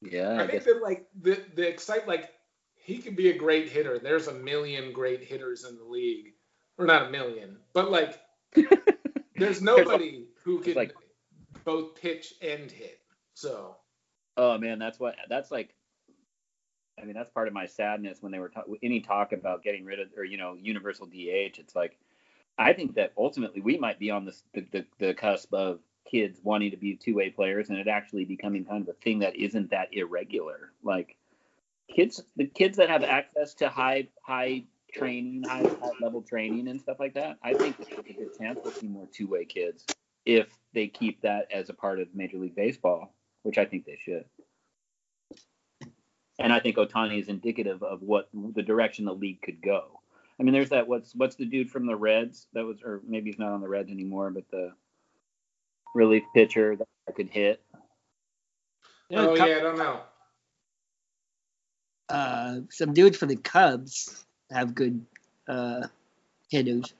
Yeah 0.02 0.32
I 0.32 0.42
I 0.42 0.46
think 0.46 0.64
that 0.64 0.82
like 0.82 1.06
the 1.20 1.42
the 1.54 1.66
excite 1.68 2.06
like 2.06 2.30
he 2.74 2.98
could 2.98 3.16
be 3.16 3.30
a 3.30 3.38
great 3.38 3.68
hitter. 3.68 3.98
There's 3.98 4.26
a 4.26 4.34
million 4.34 4.92
great 4.92 5.22
hitters 5.22 5.64
in 5.64 5.78
the 5.78 5.84
league, 5.84 6.32
or 6.78 6.84
not 6.84 7.06
a 7.06 7.10
million, 7.10 7.58
but 7.72 7.90
like 7.90 8.18
there's 9.36 9.62
nobody 9.62 10.26
who 10.44 10.60
can 10.60 10.74
like- 10.74 10.94
both 11.64 11.94
pitch 11.94 12.34
and 12.42 12.70
hit. 12.70 12.98
So 13.34 13.76
oh 14.36 14.58
man 14.58 14.78
that's 14.78 14.98
what 14.98 15.16
that's 15.28 15.50
like 15.50 15.74
i 17.00 17.04
mean 17.04 17.14
that's 17.14 17.30
part 17.30 17.48
of 17.48 17.54
my 17.54 17.66
sadness 17.66 18.22
when 18.22 18.32
they 18.32 18.38
were 18.38 18.48
ta- 18.48 18.64
any 18.82 19.00
talk 19.00 19.32
about 19.32 19.62
getting 19.62 19.84
rid 19.84 20.00
of 20.00 20.08
or 20.16 20.24
you 20.24 20.38
know 20.38 20.56
universal 20.60 21.06
dh 21.06 21.58
it's 21.58 21.74
like 21.74 21.98
i 22.58 22.72
think 22.72 22.94
that 22.94 23.12
ultimately 23.16 23.60
we 23.60 23.76
might 23.76 23.98
be 23.98 24.10
on 24.10 24.24
this 24.24 24.42
the, 24.54 24.66
the, 24.72 24.86
the 24.98 25.14
cusp 25.14 25.52
of 25.52 25.80
kids 26.10 26.40
wanting 26.42 26.70
to 26.70 26.76
be 26.76 26.96
two-way 26.96 27.30
players 27.30 27.70
and 27.70 27.78
it 27.78 27.88
actually 27.88 28.24
becoming 28.24 28.64
kind 28.64 28.82
of 28.82 28.88
a 28.88 28.98
thing 29.00 29.20
that 29.20 29.36
isn't 29.36 29.70
that 29.70 29.88
irregular. 29.92 30.72
Like 30.82 31.16
kids 31.94 32.22
the 32.36 32.46
kids 32.46 32.76
that 32.76 32.88
have 32.88 33.04
access 33.04 33.54
to 33.54 33.68
high 33.68 34.08
high 34.22 34.64
training 34.92 35.42
high, 35.46 35.62
high 35.62 35.90
level 36.00 36.22
training 36.22 36.68
and 36.68 36.80
stuff 36.80 36.98
like 37.00 37.14
that 37.14 37.38
i 37.42 37.52
think 37.54 37.76
there's 37.76 37.98
a 37.98 38.02
good 38.02 38.38
chance 38.38 38.58
we'll 38.62 38.72
see 38.72 38.86
more 38.86 39.08
two-way 39.12 39.44
kids 39.44 39.84
if 40.24 40.48
they 40.74 40.86
keep 40.86 41.20
that 41.22 41.46
as 41.52 41.68
a 41.68 41.74
part 41.74 42.00
of 42.00 42.08
major 42.14 42.38
league 42.38 42.54
baseball 42.54 43.14
which 43.42 43.58
i 43.58 43.64
think 43.64 43.84
they 43.84 43.98
should. 44.04 44.24
And 46.38 46.52
i 46.52 46.60
think 46.60 46.76
ohtani 46.76 47.20
is 47.20 47.28
indicative 47.28 47.82
of 47.82 48.02
what 48.02 48.28
the 48.32 48.62
direction 48.62 49.04
the 49.04 49.14
league 49.14 49.42
could 49.42 49.60
go. 49.62 50.00
I 50.38 50.42
mean 50.42 50.54
there's 50.54 50.70
that 50.70 50.88
what's 50.88 51.14
what's 51.14 51.36
the 51.36 51.44
dude 51.44 51.70
from 51.70 51.86
the 51.86 51.96
reds 51.96 52.46
that 52.52 52.64
was 52.64 52.78
or 52.82 53.00
maybe 53.06 53.30
he's 53.30 53.38
not 53.38 53.52
on 53.52 53.60
the 53.60 53.68
reds 53.68 53.90
anymore 53.90 54.30
but 54.30 54.44
the 54.50 54.72
relief 55.94 56.22
pitcher 56.34 56.76
that 56.76 56.88
I 57.08 57.12
could 57.12 57.30
hit 57.30 57.62
oh 59.14 59.36
cou- 59.36 59.46
yeah, 59.46 59.56
I 59.56 59.60
don't 59.60 59.78
know. 59.78 60.00
uh, 62.08 62.60
some 62.70 62.92
dudes 62.92 63.16
for 63.16 63.26
the 63.26 63.36
Cubs 63.36 64.24
have 64.50 64.74
good 64.74 65.04
uh, 65.48 65.86
hitters. 66.50 66.92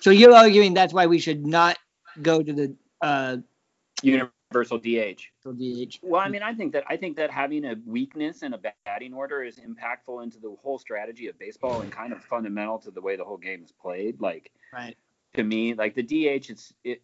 So 0.00 0.10
you're 0.10 0.34
arguing 0.34 0.74
that's 0.74 0.92
why 0.92 1.06
we 1.06 1.18
should 1.18 1.46
not 1.46 1.78
go 2.20 2.42
to 2.42 2.52
the 2.52 2.74
uh, 3.00 3.36
universal 4.02 4.32
universal 4.52 4.78
DH. 4.78 5.22
DH. 5.44 5.98
Well, 6.02 6.20
I 6.20 6.28
mean, 6.28 6.42
I 6.42 6.54
think 6.54 6.72
that 6.72 6.84
I 6.88 6.96
think 6.96 7.16
that 7.16 7.30
having 7.30 7.64
a 7.64 7.76
weakness 7.86 8.42
in 8.42 8.52
a 8.52 8.60
batting 8.86 9.14
order 9.14 9.42
is 9.42 9.58
impactful 9.58 10.22
into 10.22 10.38
the 10.38 10.54
whole 10.62 10.78
strategy 10.78 11.28
of 11.28 11.38
baseball 11.38 11.80
and 11.80 11.90
kind 11.90 12.12
of 12.12 12.22
fundamental 12.24 12.78
to 12.80 12.90
the 12.90 13.00
way 13.00 13.16
the 13.16 13.24
whole 13.24 13.38
game 13.38 13.62
is 13.64 13.72
played. 13.72 14.20
Like 14.20 14.52
Right. 14.72 14.96
to 15.34 15.42
me, 15.42 15.74
like 15.74 15.94
the 15.94 16.02
DH, 16.02 16.50
it's 16.50 16.72
it 16.84 17.02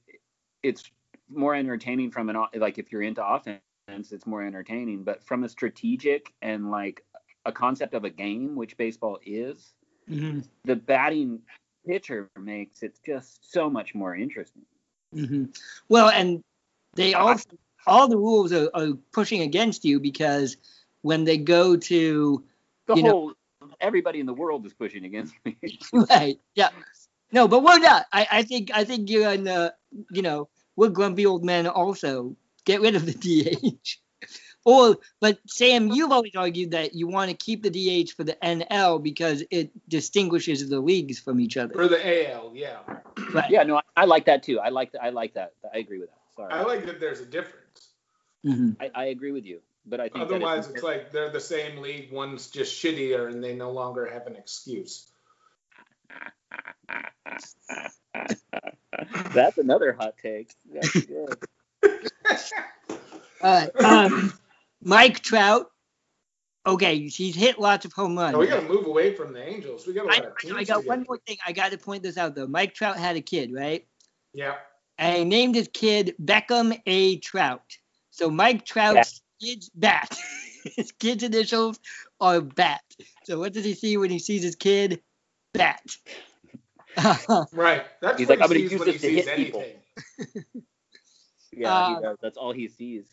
it's 0.62 0.90
more 1.30 1.54
entertaining 1.54 2.10
from 2.10 2.28
an 2.30 2.36
like 2.54 2.78
if 2.78 2.90
you're 2.92 3.02
into 3.02 3.24
offense, 3.26 3.60
it's 3.88 4.26
more 4.26 4.42
entertaining. 4.44 5.02
But 5.04 5.24
from 5.24 5.44
a 5.44 5.48
strategic 5.48 6.32
and 6.42 6.70
like 6.70 7.04
a 7.44 7.52
concept 7.52 7.94
of 7.94 8.04
a 8.04 8.10
game, 8.10 8.54
which 8.56 8.76
baseball 8.76 9.18
is, 9.24 9.74
hmm 10.08 10.40
the 10.64 10.76
batting 10.76 11.40
pitcher 11.86 12.28
makes 12.38 12.82
it 12.82 12.98
just 13.04 13.50
so 13.50 13.70
much 13.70 13.94
more 13.94 14.14
interesting. 14.14 14.62
hmm 15.12 15.44
Well, 15.88 16.08
and 16.10 16.42
they 16.94 17.14
also 17.14 17.44
all 17.86 18.08
the 18.08 18.16
rules 18.18 18.52
are, 18.52 18.68
are 18.74 18.92
pushing 19.12 19.40
against 19.42 19.84
you 19.84 20.00
because 20.00 20.56
when 21.02 21.24
they 21.24 21.38
go 21.38 21.76
to 21.76 22.44
The 22.86 22.94
You 22.96 23.02
know- 23.02 23.10
whole 23.10 23.32
everybody 23.80 24.20
in 24.20 24.26
the 24.26 24.34
world 24.34 24.64
is 24.66 24.72
pushing 24.74 25.04
against 25.04 25.34
me. 25.44 25.56
right, 26.10 26.38
yeah, 26.54 26.70
no, 27.32 27.48
but 27.48 27.62
we're 27.62 27.78
not. 27.78 28.06
I, 28.12 28.26
I 28.30 28.42
think 28.42 28.70
I 28.72 28.84
think 28.84 29.10
you're 29.10 29.32
in 29.32 29.44
the 29.44 29.74
you 30.10 30.22
know 30.22 30.48
we're 30.78 30.88
grumpy 30.88 31.26
old 31.26 31.44
men 31.44 31.66
also. 31.66 32.36
Get 32.64 32.80
rid 32.80 32.94
of 32.94 33.04
the 33.04 33.12
DH. 33.74 33.98
Or, 34.64 34.98
but 35.20 35.38
Sam, 35.46 35.88
you've 35.88 36.12
always 36.12 36.36
argued 36.36 36.70
that 36.70 36.94
you 36.94 37.08
want 37.08 37.30
to 37.30 37.36
keep 37.36 37.64
the 37.64 37.70
DH 37.70 38.12
for 38.12 38.22
the 38.22 38.34
NL 38.34 39.02
because 39.02 39.42
it 39.50 39.70
distinguishes 39.88 40.68
the 40.68 40.78
leagues 40.78 41.18
from 41.18 41.40
each 41.40 41.56
other. 41.56 41.74
For 41.74 41.88
the 41.88 42.30
AL, 42.30 42.52
yeah. 42.54 42.76
Right. 43.34 43.50
yeah, 43.50 43.64
no, 43.64 43.78
I, 43.78 43.82
I 43.96 44.04
like 44.04 44.26
that 44.26 44.44
too. 44.44 44.60
I 44.60 44.68
like 44.68 44.92
that. 44.92 45.02
I 45.02 45.10
like 45.10 45.34
that. 45.34 45.54
I 45.74 45.78
agree 45.78 45.98
with 45.98 46.10
that. 46.10 46.20
Sorry, 46.36 46.52
I 46.52 46.62
like 46.62 46.86
that 46.86 47.00
there's 47.00 47.20
a 47.20 47.26
difference. 47.26 47.88
hmm 48.44 48.70
I, 48.80 48.90
I 48.94 49.04
agree 49.06 49.32
with 49.32 49.44
you. 49.46 49.60
But 49.84 50.00
I 50.00 50.08
think 50.08 50.28
that 50.28 50.34
Otherwise, 50.34 50.68
it's 50.68 50.82
like 50.82 51.10
they're 51.10 51.30
the 51.30 51.40
same 51.40 51.78
league. 51.78 52.12
One's 52.12 52.50
just 52.50 52.80
shittier, 52.80 53.28
and 53.28 53.42
they 53.42 53.54
no 53.54 53.72
longer 53.72 54.06
have 54.06 54.28
an 54.28 54.36
excuse. 54.36 55.10
that's 59.32 59.58
another 59.58 59.92
hot 59.92 60.14
take. 60.22 60.54
That's 60.72 61.04
good. 61.06 61.36
Uh, 63.40 63.66
um, 63.84 64.32
Mike 64.82 65.20
Trout. 65.20 65.70
Okay, 66.66 67.08
he's 67.08 67.34
hit 67.34 67.58
lots 67.58 67.84
of 67.86 67.92
home 67.92 68.18
runs. 68.18 68.34
No, 68.34 68.40
we 68.40 68.46
got 68.46 68.60
to 68.60 68.68
move 68.68 68.86
away 68.86 69.14
from 69.14 69.32
the 69.32 69.42
Angels. 69.42 69.86
We 69.86 69.94
got 69.94 70.06
a 70.06 70.10
I, 70.10 70.16
lot 70.16 70.26
of 70.26 70.38
teams. 70.38 70.54
I 70.54 70.64
got 70.64 70.84
one 70.84 71.04
more 71.08 71.18
thing. 71.26 71.38
I 71.46 71.52
got 71.52 71.70
to 71.72 71.78
point 71.78 72.02
this 72.02 72.18
out 72.18 72.34
though. 72.34 72.46
Mike 72.46 72.74
Trout 72.74 72.98
had 72.98 73.16
a 73.16 73.22
kid, 73.22 73.52
right? 73.54 73.86
Yeah. 74.34 74.56
And 74.98 75.16
he 75.16 75.24
named 75.24 75.54
his 75.54 75.68
kid 75.72 76.14
Beckham 76.22 76.78
A. 76.86 77.18
Trout. 77.18 77.62
So 78.10 78.28
Mike 78.28 78.66
Trout's 78.66 79.22
kid's 79.40 79.70
bat. 79.70 80.18
his 80.76 80.92
kid's 80.92 81.22
initials 81.22 81.78
are 82.20 82.40
bat. 82.40 82.82
So 83.24 83.38
what 83.38 83.52
does 83.52 83.64
he 83.64 83.74
see 83.74 83.96
when 83.96 84.10
he 84.10 84.18
sees 84.18 84.42
his 84.42 84.56
kid? 84.56 85.00
Bat. 85.54 85.80
Right. 87.52 87.84
That's 88.00 88.18
He's 88.18 88.28
like, 88.28 88.38
he 88.38 88.44
"I'm 88.44 88.48
gonna 88.50 88.60
use 88.60 88.72
when 88.72 88.86
this 88.86 89.00
to 89.00 89.08
sees 89.08 89.26
hit 89.26 89.36
people." 89.36 89.64
Yeah, 91.52 91.74
Uh, 91.74 91.96
he 91.96 92.02
does. 92.02 92.16
That's 92.20 92.36
all 92.36 92.52
he 92.52 92.68
sees. 92.68 93.06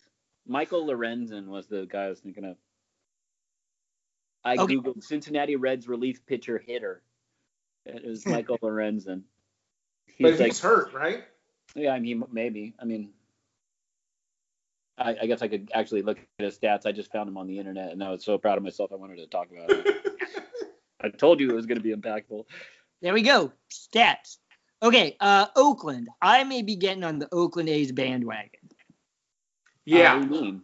Michael 0.45 0.85
Lorenzen 0.85 1.47
was 1.47 1.67
the 1.67 1.87
guy 1.89 2.03
I 2.03 2.09
was 2.09 2.19
thinking 2.19 2.43
of. 2.45 2.57
I 4.43 4.57
Okay. 4.57 4.75
googled 4.75 5.03
Cincinnati 5.03 5.55
Reds 5.55 5.87
relief 5.87 6.25
pitcher 6.25 6.57
hitter. 6.59 7.01
It 7.85 8.05
was 8.05 8.25
Michael 8.27 8.59
Lorenzen. 8.59 9.23
But 10.19 10.31
He's 10.31 10.39
like, 10.39 10.51
he's 10.51 10.59
hurt, 10.59 10.93
right? 10.93 11.23
yeah, 11.75 11.91
I 11.91 11.99
mean, 11.99 12.23
maybe. 12.31 12.73
I 12.79 12.85
mean, 12.85 13.13
I, 14.97 15.15
I 15.21 15.25
guess 15.25 15.41
I 15.41 15.47
could 15.47 15.71
actually 15.73 16.03
look 16.03 16.19
at 16.39 16.45
his 16.45 16.57
stats. 16.57 16.85
I 16.85 16.91
just 16.91 17.11
found 17.11 17.27
him 17.27 17.37
on 17.37 17.47
the 17.47 17.57
internet, 17.57 17.91
and 17.91 18.03
I 18.03 18.11
was 18.11 18.23
so 18.23 18.37
proud 18.37 18.57
of 18.57 18.63
myself. 18.63 18.91
I 18.91 18.95
wanted 18.95 19.17
to 19.17 19.27
talk 19.27 19.47
about 19.51 19.71
it. 19.71 19.95
I 21.01 21.09
told 21.09 21.39
you 21.39 21.49
it 21.49 21.55
was 21.55 21.65
going 21.65 21.77
to 21.77 21.83
be 21.83 21.93
impactful. 21.93 22.45
There 23.01 23.13
we 23.13 23.21
go. 23.21 23.51
Stats. 23.71 24.37
Okay, 24.83 25.15
uh, 25.19 25.47
Oakland. 25.55 26.09
I 26.21 26.43
may 26.43 26.61
be 26.61 26.75
getting 26.75 27.03
on 27.03 27.19
the 27.19 27.27
Oakland 27.33 27.69
A's 27.69 27.91
bandwagon. 27.91 28.49
Uh, 28.71 28.75
Yeah. 29.85 30.17
what 30.19 30.29
do 30.29 30.35
you 30.35 30.41
mean? 30.41 30.61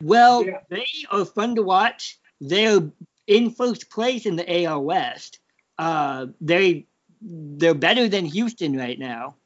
Well, 0.00 0.44
Yeah. 0.44 0.60
they 0.70 0.86
are 1.10 1.24
fun 1.24 1.54
to 1.56 1.62
watch. 1.62 2.18
They're 2.40 2.80
in 3.26 3.50
first 3.52 3.90
place 3.90 4.26
in 4.26 4.36
the 4.36 4.50
AL 4.64 4.82
West. 4.84 5.38
Uh, 5.78 6.26
they 6.40 6.86
they're 7.24 7.74
better 7.74 8.08
than 8.08 8.24
Houston 8.24 8.76
right 8.76 8.98
now. 8.98 9.36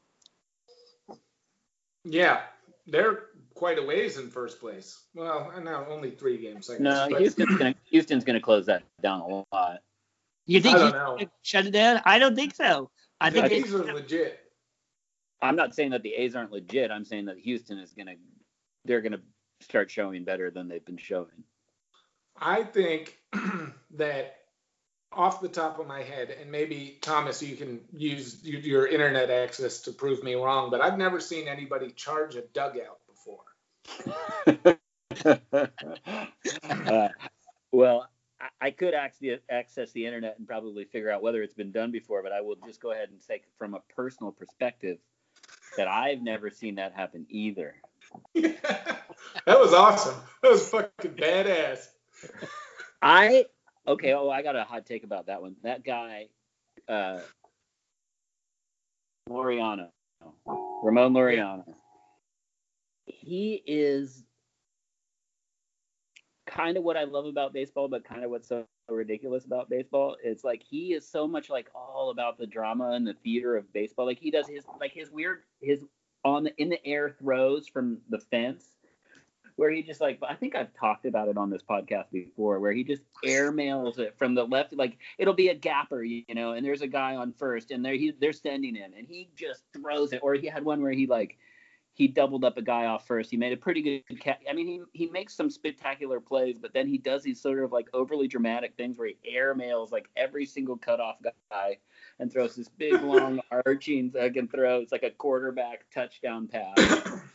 Yeah. 2.03 2.41
They're 2.87 3.25
quite 3.53 3.77
a 3.77 3.83
ways 3.83 4.17
in 4.17 4.29
first 4.31 4.59
place. 4.59 4.99
Well, 5.13 5.51
I 5.55 5.59
know 5.59 5.85
only 5.89 6.11
three 6.11 6.37
games. 6.37 6.69
I 6.69 6.73
guess, 6.73 6.81
No, 6.81 7.07
but- 7.11 7.19
Houston's 7.21 7.57
going 7.57 7.73
to 7.73 7.79
Houston's 7.85 8.23
going 8.23 8.35
to 8.35 8.41
close 8.41 8.65
that 8.67 8.83
down 9.01 9.21
a 9.21 9.27
lot. 9.55 9.81
You 10.47 10.61
think 10.61 10.77
I 10.77 10.91
know. 10.91 11.17
shut 11.43 11.67
it 11.67 11.71
down? 11.71 12.01
I 12.05 12.19
don't 12.19 12.35
think 12.35 12.55
so. 12.55 12.89
I 13.21 13.29
The 13.29 13.41
think 13.41 13.51
A's 13.51 13.73
are 13.73 13.83
legit. 13.93 14.39
I'm 15.41 15.55
not 15.55 15.75
saying 15.75 15.91
that 15.91 16.03
the 16.03 16.13
A's 16.15 16.35
aren't 16.35 16.51
legit. 16.51 16.91
I'm 16.91 17.05
saying 17.05 17.25
that 17.25 17.37
Houston 17.37 17.77
is 17.79 17.93
gonna 17.93 18.15
they're 18.85 19.01
gonna 19.01 19.21
start 19.61 19.91
showing 19.91 20.23
better 20.23 20.51
than 20.51 20.67
they've 20.67 20.85
been 20.85 20.97
showing. 20.97 21.43
I 22.39 22.63
think 22.63 23.17
that 23.95 24.37
off 25.11 25.41
the 25.41 25.49
top 25.49 25.79
of 25.79 25.87
my 25.87 26.03
head, 26.03 26.35
and 26.41 26.51
maybe 26.51 26.97
Thomas, 27.01 27.41
you 27.41 27.55
can 27.55 27.81
use 27.93 28.43
your 28.43 28.87
internet 28.87 29.29
access 29.29 29.81
to 29.81 29.91
prove 29.91 30.23
me 30.23 30.35
wrong, 30.35 30.69
but 30.69 30.81
I've 30.81 30.97
never 30.97 31.19
seen 31.19 31.47
anybody 31.47 31.91
charge 31.91 32.35
a 32.35 32.41
dugout 32.53 32.99
before. 33.07 33.43
uh, 36.87 37.09
well, 37.71 38.09
I, 38.61 38.71
could 38.71 38.93
access 38.93 39.91
the 39.93 40.05
internet 40.05 40.37
and 40.37 40.47
probably 40.47 40.85
figure 40.85 41.09
out 41.09 41.21
whether 41.21 41.41
it's 41.41 41.55
been 41.55 41.71
done 41.71 41.91
before, 41.91 42.21
but 42.21 42.31
I 42.31 42.41
will 42.41 42.55
just 42.65 42.81
go 42.81 42.91
ahead 42.91 43.09
and 43.09 43.21
say 43.21 43.41
from 43.57 43.73
a 43.73 43.79
personal 43.95 44.31
perspective 44.31 44.99
that 45.75 45.87
I've 45.87 46.21
never 46.21 46.49
seen 46.49 46.75
that 46.75 46.93
happen 46.93 47.25
either. 47.29 47.75
that 48.35 48.99
was 49.47 49.73
awesome. 49.73 50.15
That 50.43 50.51
was 50.51 50.69
fucking 50.69 51.11
badass. 51.11 51.87
I 53.01 53.45
okay. 53.87 54.13
Oh, 54.13 54.29
I 54.29 54.41
got 54.41 54.55
a 54.55 54.63
hot 54.63 54.85
take 54.85 55.03
about 55.03 55.27
that 55.27 55.41
one. 55.41 55.55
That 55.63 55.83
guy, 55.83 56.27
uh, 56.87 57.19
Laureano, 59.29 59.89
Ramon 60.45 61.13
Laureano. 61.13 61.63
He 63.05 63.61
is 63.65 64.23
kind 66.47 66.77
of 66.77 66.83
what 66.83 66.97
I 66.97 67.03
love 67.03 67.25
about 67.25 67.53
baseball, 67.53 67.87
but 67.87 68.03
kind 68.03 68.23
of 68.23 68.31
what's 68.31 68.47
so 68.47 68.65
ridiculous 68.89 69.45
about 69.45 69.69
baseball. 69.69 70.15
It's 70.23 70.43
like 70.43 70.63
he 70.63 70.93
is 70.93 71.07
so 71.07 71.27
much 71.27 71.49
like 71.49 71.69
all 71.75 72.09
about 72.09 72.37
the 72.37 72.47
drama 72.47 72.91
and 72.91 73.05
the 73.05 73.13
theater 73.23 73.55
of 73.55 73.71
baseball. 73.73 74.05
Like 74.05 74.19
he 74.19 74.31
does 74.31 74.47
his 74.47 74.63
like 74.79 74.93
his 74.93 75.11
weird 75.11 75.43
his 75.61 75.83
on 76.25 76.45
the 76.45 76.55
in 76.57 76.69
the 76.69 76.85
air 76.85 77.15
throws 77.19 77.67
from 77.67 77.99
the 78.09 78.19
fence 78.19 78.77
where 79.57 79.71
he 79.71 79.81
just 79.81 79.99
like 79.99 80.19
I 80.27 80.35
think 80.35 80.55
I've 80.55 80.73
talked 80.73 81.05
about 81.05 81.27
it 81.27 81.37
on 81.37 81.49
this 81.49 81.63
podcast 81.63 82.05
before, 82.11 82.59
where 82.59 82.71
he 82.71 82.83
just 82.83 83.01
airmails 83.25 83.99
it 83.99 84.15
from 84.17 84.35
the 84.35 84.45
left, 84.45 84.73
like 84.73 84.97
it'll 85.17 85.33
be 85.33 85.49
a 85.49 85.55
gapper, 85.55 86.03
you 86.03 86.23
know, 86.29 86.53
and 86.53 86.65
there's 86.65 86.83
a 86.83 86.87
guy 86.87 87.15
on 87.15 87.33
first, 87.33 87.71
and 87.71 87.83
they're 87.83 87.95
he, 87.95 88.13
they're 88.21 88.33
sending 88.33 88.75
him, 88.75 88.91
and 88.97 89.07
he 89.07 89.29
just 89.35 89.63
throws 89.73 90.13
it. 90.13 90.19
Or 90.21 90.35
he 90.35 90.47
had 90.47 90.63
one 90.63 90.81
where 90.81 90.91
he 90.91 91.07
like 91.07 91.37
he 91.97 92.07
doubled 92.07 92.45
up 92.45 92.57
a 92.57 92.61
guy 92.61 92.85
off 92.85 93.07
first. 93.07 93.31
He 93.31 93.37
made 93.37 93.53
a 93.53 93.57
pretty 93.57 93.81
good 93.81 94.19
catch. 94.19 94.39
I 94.47 94.53
mean, 94.53 94.67
he 94.67 94.81
he 94.93 95.07
makes 95.07 95.33
some 95.33 95.49
spectacular 95.49 96.19
plays, 96.19 96.59
but 96.59 96.71
then 96.71 96.87
he 96.87 96.99
does 96.99 97.23
these 97.23 97.41
sort 97.41 97.63
of 97.63 97.71
like 97.71 97.87
overly 97.91 98.27
dramatic 98.27 98.75
things 98.77 98.99
where 98.99 99.07
he 99.07 99.35
airmails 99.35 99.91
like 99.91 100.07
every 100.15 100.45
single 100.45 100.77
cutoff 100.77 101.15
guy 101.49 101.79
and 102.19 102.31
throws 102.31 102.55
this 102.55 102.69
big 102.69 103.01
long 103.01 103.41
arching 103.65 104.11
fucking 104.11 104.49
throw. 104.49 104.77
It's 104.77 104.91
like 104.91 105.01
a 105.01 105.09
quarterback 105.09 105.89
touchdown 105.91 106.47
pass 106.47 106.77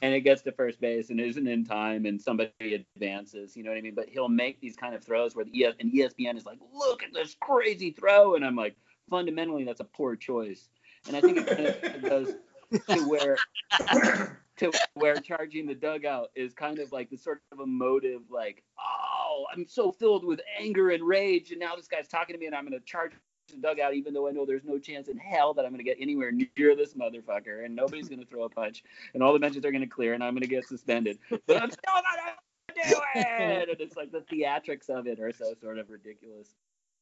and 0.01 0.15
it 0.15 0.21
gets 0.21 0.43
to 0.43 0.53
first 0.53 0.81
base 0.81 1.11
and 1.11 1.21
isn't 1.21 1.49
in 1.49 1.65
time 1.65 2.07
and 2.07 2.23
somebody 2.23 2.87
advances, 2.95 3.57
you 3.57 3.65
know 3.65 3.71
what 3.71 3.79
I 3.79 3.81
mean? 3.81 3.97
But 3.97 4.11
he'll 4.11 4.29
make 4.29 4.61
these 4.61 4.77
kind 4.77 4.95
of 4.95 5.03
throws 5.03 5.35
where 5.35 5.45
the 5.45 5.65
ES- 5.65 5.75
and 5.81 5.93
ESPN 5.93 6.37
is 6.37 6.47
like, 6.47 6.59
look 6.73 7.03
at 7.03 7.13
this 7.13 7.37
crazy 7.41 7.91
throw, 7.91 8.37
and 8.37 8.45
I'm 8.45 8.55
like, 8.55 8.77
fundamentally 9.11 9.65
that's 9.65 9.81
a 9.81 9.85
poor 9.85 10.15
choice. 10.15 10.69
And 11.09 11.17
I 11.17 11.21
think 11.21 11.39
it 11.39 11.47
kind 11.49 11.97
of 11.97 12.03
goes 12.09 12.35
to 12.89 13.09
where 13.09 13.37
to 14.63 14.73
where 14.95 15.17
charging 15.17 15.67
the 15.67 15.75
dugout 15.75 16.31
is 16.35 16.55
kind 16.55 16.79
of 16.79 16.93
like 16.93 17.11
the 17.11 17.17
sort 17.17 17.43
of 17.53 17.61
emotive, 17.61 18.23
like, 18.31 18.63
oh, 18.79 19.45
I'm 19.53 19.67
so 19.69 19.93
filled 19.93 20.25
with 20.25 20.41
anger 20.59 20.91
and 20.91 21.03
rage, 21.03 21.51
and 21.51 21.61
now 21.61 21.77
this 21.77 21.89
guy's 21.89 22.09
talking 22.09 22.35
to 22.35 22.41
me, 22.41 22.47
and 22.47 22.55
I'm 22.55 22.65
gonna 22.65 22.81
charge 22.81 23.13
the 23.49 23.57
dugout, 23.57 23.95
even 23.95 24.15
though 24.15 24.29
I 24.29 24.31
know 24.31 24.47
there's 24.47 24.65
no 24.65 24.79
chance 24.79 25.09
in 25.09 25.19
hell 25.19 25.53
that 25.55 25.65
I'm 25.65 25.73
gonna 25.73 25.83
get 25.83 25.97
anywhere 26.01 26.33
near 26.33 26.77
this 26.77 26.95
motherfucker, 26.95 27.65
and 27.65 27.75
nobody's 27.75 28.09
gonna 28.09 28.25
throw 28.25 28.45
a 28.45 28.49
punch, 28.49 28.85
and 29.15 29.23
all 29.23 29.33
the 29.33 29.39
benches 29.39 29.65
are 29.65 29.73
gonna 29.73 29.87
clear, 29.87 30.15
and 30.15 30.23
I'm 30.23 30.35
gonna 30.35 30.47
get 30.47 30.67
suspended, 30.67 31.19
but 31.29 31.63
I'm 31.63 31.71
still 31.71 31.93
gonna 31.95 32.37
do 32.75 32.97
it, 33.15 33.27
and 33.27 33.81
it's 33.81 33.97
like 33.97 34.13
the 34.13 34.25
theatrics 34.33 34.89
of 34.89 35.07
it 35.07 35.21
are 35.21 35.33
so 35.33 35.55
sort 35.61 35.79
of 35.79 35.91
ridiculous. 35.91 36.55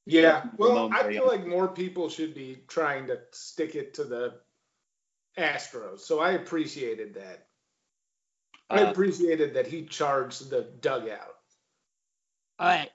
Yeah. 0.07 0.47
Well, 0.57 0.91
I 0.93 1.13
feel 1.13 1.27
like 1.27 1.47
more 1.47 1.69
people 1.69 2.09
should 2.09 2.35
be 2.35 2.63
trying 2.67 3.07
to 3.09 3.21
stick 3.33 3.75
it 3.75 3.95
to 3.95 4.05
the 4.05 4.41
Astros. 5.39 6.01
So 6.01 6.21
I 6.21 6.33
appreciated 6.33 7.15
that. 7.15 7.47
I 8.71 8.83
Uh, 8.83 8.91
appreciated 8.91 9.53
that 9.55 9.67
he 9.67 9.85
charged 9.85 10.49
the 10.49 10.63
dugout. 10.81 11.37
All 12.59 12.69
right. 12.69 12.91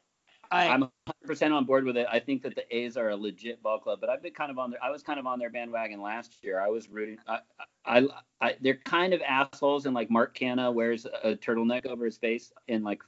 All 0.51 0.59
right. 0.59 0.69
I'm 0.69 0.89
100% 1.27 1.51
on 1.51 1.65
board 1.65 1.85
with 1.85 1.97
it. 1.97 2.07
I 2.09 2.19
think 2.19 2.43
that 2.43 2.55
the 2.55 2.75
A's 2.75 2.97
are 2.97 3.09
a 3.09 3.15
legit 3.15 3.61
ball 3.61 3.79
club, 3.79 3.99
but 3.99 4.09
I've 4.09 4.21
been 4.21 4.33
kind 4.33 4.51
of 4.51 4.57
on 4.57 4.71
their. 4.71 4.83
I 4.83 4.89
was 4.89 5.03
kind 5.03 5.19
of 5.19 5.25
on 5.25 5.39
their 5.39 5.49
bandwagon 5.49 6.01
last 6.01 6.43
year. 6.43 6.61
I 6.61 6.69
was 6.69 6.89
rooting. 6.89 7.17
I, 7.27 7.39
I, 7.85 8.07
I 8.39 8.55
they're 8.61 8.77
kind 8.77 9.13
of 9.13 9.21
assholes, 9.21 9.85
and 9.85 9.93
like 9.93 10.09
Mark 10.09 10.37
Canha 10.37 10.73
wears 10.73 11.05
a 11.05 11.35
turtleneck 11.35 11.85
over 11.85 12.05
his 12.05 12.17
face 12.17 12.53
in 12.67 12.83
like 12.83 13.01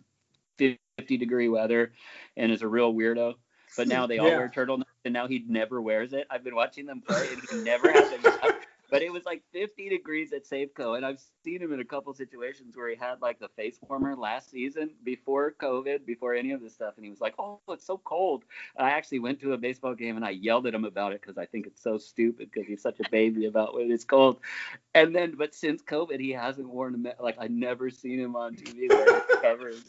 50 0.57 0.79
degree 1.17 1.47
weather, 1.47 1.93
and 2.35 2.51
is 2.51 2.63
a 2.63 2.67
real 2.67 2.93
weirdo. 2.93 3.35
But 3.77 3.87
now 3.87 4.07
they 4.07 4.17
all 4.17 4.27
Yeah. 4.31 4.37
wear 4.37 4.49
turtlenecks, 4.49 4.85
and 5.05 5.13
now 5.13 5.27
he 5.27 5.45
never 5.47 5.81
wears 5.81 6.13
it. 6.13 6.27
I've 6.29 6.43
been 6.43 6.55
watching 6.55 6.85
them 6.85 7.01
play, 7.01 7.29
and 7.31 7.41
he 7.49 7.57
never 7.63 7.91
has 7.91 8.11
it. 8.11 8.19
But 8.89 9.01
it 9.01 9.11
was 9.11 9.25
like 9.25 9.43
50 9.51 9.89
degrees 9.89 10.31
at 10.31 10.45
Safeco, 10.45 10.95
and 10.95 11.05
I've 11.05 11.21
seen 11.43 11.61
him 11.61 11.73
in 11.73 11.81
a 11.81 11.85
couple 11.85 12.13
situations 12.13 12.77
where 12.77 12.89
he 12.89 12.95
had 12.95 13.21
like 13.21 13.39
the 13.39 13.49
face 13.49 13.77
warmer 13.81 14.15
last 14.15 14.49
season 14.49 14.91
before 15.03 15.55
COVID, 15.61 16.05
before 16.05 16.33
any 16.33 16.51
of 16.51 16.61
this 16.61 16.73
stuff, 16.73 16.93
and 16.95 17.03
he 17.03 17.09
was 17.09 17.19
like, 17.19 17.33
"Oh, 17.37 17.59
it's 17.69 17.85
so 17.85 17.97
cold." 17.97 18.45
I 18.77 18.91
actually 18.91 19.19
went 19.19 19.41
to 19.41 19.53
a 19.53 19.57
baseball 19.57 19.93
game 19.93 20.15
and 20.15 20.25
I 20.25 20.29
yelled 20.29 20.67
at 20.67 20.73
him 20.73 20.85
about 20.85 21.13
it 21.13 21.21
because 21.21 21.37
I 21.37 21.45
think 21.45 21.67
it's 21.67 21.81
so 21.81 21.97
stupid 21.97 22.49
because 22.51 22.67
he's 22.67 22.81
such 22.81 22.99
a 22.99 23.09
baby 23.09 23.45
about 23.45 23.75
when 23.75 23.91
it's 23.91 24.05
cold. 24.05 24.39
And 24.93 25.13
then, 25.15 25.35
but 25.37 25.53
since 25.53 25.81
COVID, 25.81 26.19
he 26.19 26.31
hasn't 26.31 26.69
worn 26.69 26.95
a 26.95 26.97
ma- 26.97 27.09
like 27.19 27.35
I 27.39 27.47
never 27.47 27.89
seen 27.89 28.19
him 28.19 28.35
on 28.35 28.55
TV 28.55 28.89
wearing 28.89 29.21
covers. 29.41 29.83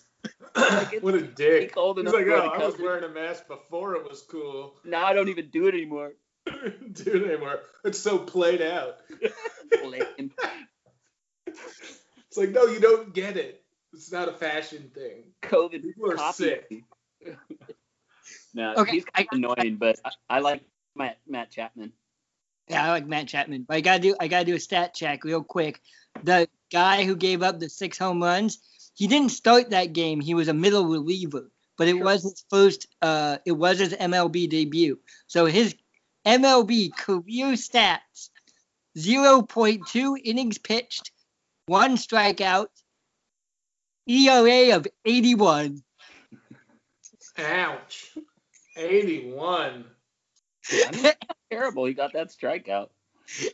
Like, 0.57 1.03
what 1.03 1.15
a 1.15 1.23
dick. 1.23 1.73
cold 1.73 1.99
He's 1.99 2.13
like, 2.13 2.27
oh, 2.27 2.51
I 2.53 2.59
was 2.59 2.79
wearing 2.79 3.05
a 3.05 3.09
mask 3.09 3.47
before 3.47 3.95
it 3.95 4.09
was 4.09 4.23
cool. 4.23 4.75
Now 4.85 5.07
I 5.07 5.13
don't 5.13 5.29
even 5.29 5.49
do 5.51 5.69
it 5.69 5.75
anymore. 5.75 6.13
Dude, 6.93 7.25
anymore. 7.31 7.61
It's 7.85 7.99
so 7.99 8.19
played 8.19 8.63
out. 8.63 8.97
It's 11.47 12.37
like, 12.37 12.51
no, 12.51 12.67
you 12.67 12.79
don't 12.81 13.15
get 13.15 13.37
it. 13.37 13.65
It's 13.95 14.13
not 14.13 14.29
a 14.29 14.33
fashion 14.33 14.91
thing. 14.95 15.25
COVID 15.43 15.83
People 15.83 16.11
are 16.11 16.17
copied 16.17 16.35
sick. 16.35 16.85
no, 18.55 18.75
Okay, 18.77 18.93
he's 18.93 19.05
kind 19.07 19.29
of 19.33 19.39
annoying, 19.39 19.77
but 19.77 19.99
I, 20.05 20.11
I 20.29 20.41
like 20.41 20.63
Matt 20.95 21.19
Matt 21.27 21.51
Chapman. 21.51 21.93
Yeah, 22.69 22.85
I 22.85 22.91
like 22.91 23.07
Matt 23.07 23.29
Chapman. 23.29 23.65
But 23.67 23.79
I 23.79 23.81
gotta 23.81 24.01
do 24.01 24.15
I 24.21 24.29
gotta 24.29 24.45
do 24.45 24.55
a 24.55 24.61
stat 24.61 24.93
check 24.95 25.25
real 25.25 25.43
quick. 25.43 25.81
The 26.23 26.49
guy 26.71 27.05
who 27.05 27.17
gave 27.17 27.43
up 27.43 27.59
the 27.61 27.71
six 27.71 27.97
home 27.97 28.23
runs, 28.23 28.59
he 28.95 29.07
didn't 29.07 29.31
start 29.31 29.71
that 29.71 29.95
game. 29.95 30.21
He 30.21 30.35
was 30.35 30.49
a 30.49 30.55
middle 30.55 30.85
reliever, 30.87 31.51
but 31.79 31.89
it 31.89 31.97
Sure. 31.97 32.05
was 32.05 32.23
his 32.25 32.45
first. 32.51 32.89
Uh, 33.01 33.39
it 33.47 33.53
was 33.53 33.79
his 33.79 33.95
MLB 33.95 34.51
debut. 34.51 34.99
So 35.29 35.47
his 35.47 35.75
MLB 36.29 36.95
career 36.95 37.55
stats: 37.55 38.29
zero 38.99 39.41
point 39.41 39.87
two 39.87 40.19
innings 40.23 40.59
pitched, 40.59 41.11
one 41.65 41.97
strikeout, 41.97 42.69
ERA 44.07 44.77
of 44.77 44.87
eighty 45.07 45.35
one. 45.35 45.83
Ouch. 47.39 48.11
81. 48.77 49.85
Terrible. 51.51 51.85
He 51.87 51.95
got 51.95 52.13
that 52.13 52.29
strikeout. 52.29 52.91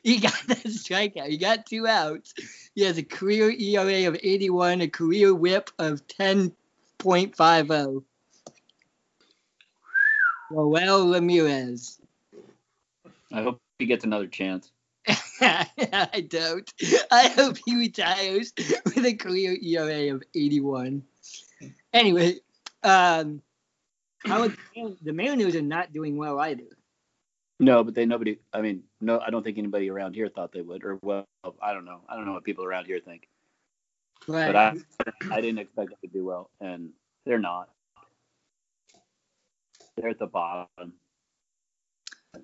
He 0.04 0.18
got 0.18 0.40
that 0.46 0.64
strikeout. 0.64 1.28
He 1.28 1.36
got 1.36 1.66
two 1.66 1.86
outs. 1.86 2.32
He 2.76 2.82
has 2.82 2.96
a 2.96 3.02
career 3.02 3.50
ERA 3.50 4.08
of 4.08 4.16
81, 4.22 4.82
a 4.82 4.88
career 4.88 5.34
whip 5.34 5.70
of 5.80 6.06
10.50. 6.06 8.04
Roel 10.50 11.12
Ramirez. 11.12 11.98
I 13.34 13.42
hope 13.42 13.60
he 13.80 13.86
gets 13.86 14.04
another 14.04 14.28
chance. 14.28 14.70
I 15.40 16.24
don't. 16.28 16.72
I 17.10 17.28
hope 17.28 17.58
he 17.66 17.76
retires 17.76 18.52
with 18.84 19.04
a 19.04 19.14
career 19.14 19.56
ERA 19.60 20.14
of 20.14 20.22
81. 20.34 21.02
Anyway, 21.92 22.36
um, 22.84 23.42
would, 24.24 24.56
the 25.02 25.12
Mariners 25.12 25.56
are 25.56 25.62
not 25.62 25.92
doing 25.92 26.16
well 26.16 26.38
either. 26.38 26.62
No, 27.58 27.82
but 27.82 27.94
they 27.94 28.06
nobody. 28.06 28.38
I 28.52 28.60
mean, 28.60 28.84
no, 29.00 29.20
I 29.20 29.30
don't 29.30 29.42
think 29.42 29.58
anybody 29.58 29.90
around 29.90 30.14
here 30.14 30.28
thought 30.28 30.52
they 30.52 30.60
would, 30.60 30.84
or 30.84 30.98
well, 31.02 31.26
I 31.60 31.72
don't 31.72 31.84
know. 31.84 32.00
I 32.08 32.16
don't 32.16 32.26
know 32.26 32.32
what 32.32 32.44
people 32.44 32.64
around 32.64 32.86
here 32.86 33.00
think, 33.00 33.28
But, 34.26 34.52
but 34.52 34.56
I, 34.56 34.74
I 35.30 35.40
didn't 35.40 35.58
expect 35.58 35.90
them 35.90 35.98
to 36.02 36.08
do 36.08 36.24
well, 36.24 36.50
and 36.60 36.90
they're 37.26 37.38
not. 37.38 37.68
They're 39.96 40.10
at 40.10 40.18
the 40.18 40.26
bottom. 40.26 40.94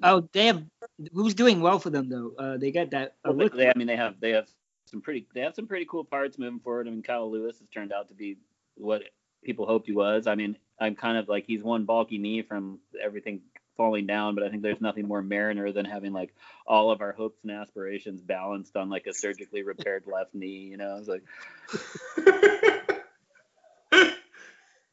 Oh, 0.03 0.29
they 0.33 0.47
have 0.47 0.65
who's 1.13 1.35
doing 1.35 1.61
well 1.61 1.79
for 1.79 1.91
them 1.91 2.09
though? 2.09 2.33
Uh, 2.39 2.57
they 2.57 2.71
got 2.71 2.91
that. 2.91 3.15
Uh, 3.25 3.33
Well, 3.33 3.49
they, 3.49 3.57
they, 3.57 3.69
I 3.69 3.73
mean, 3.77 3.87
they 3.87 3.97
have 3.97 4.21
they 4.21 4.31
have 4.31 4.49
some 4.87 5.01
pretty 5.01 5.27
they 5.35 5.41
have 5.41 5.55
some 5.55 5.67
pretty 5.67 5.87
cool 5.87 6.05
parts 6.05 6.39
moving 6.39 6.61
forward. 6.61 6.87
I 6.87 6.91
mean, 6.91 7.03
Kyle 7.03 7.31
Lewis 7.31 7.59
has 7.59 7.69
turned 7.69 7.93
out 7.93 8.09
to 8.09 8.15
be 8.15 8.37
what 8.77 9.03
people 9.45 9.67
hoped 9.67 9.87
he 9.87 9.93
was. 9.93 10.27
I 10.27 10.35
mean, 10.35 10.57
I'm 10.81 10.97
kind 10.97 11.17
of 11.17 11.29
like 11.29 11.45
he's 11.47 11.63
one 11.63 11.85
bulky 11.85 12.19
knee 12.19 12.43
from 12.43 12.81
everything 13.03 13.41
falling 13.77 14.07
down, 14.07 14.35
but 14.35 14.45
I 14.45 14.51
think 14.51 14.63
there's 14.63 14.81
nothing 14.81 15.09
more 15.09 15.23
Mariner 15.23 15.73
than 15.73 15.87
having 15.87 16.13
like 16.13 16.35
all 16.67 16.91
of 16.91 17.01
our 17.01 17.13
hopes 17.13 17.39
and 17.43 17.53
aspirations 17.53 18.21
balanced 18.21 18.77
on 18.77 18.91
like 18.91 19.07
a 19.07 19.15
surgically 19.15 19.63
repaired 19.63 20.05
left 20.13 20.35
knee. 20.35 20.69
You 20.71 20.77
know, 20.77 20.99
it's 20.99 21.09
like 21.09 21.23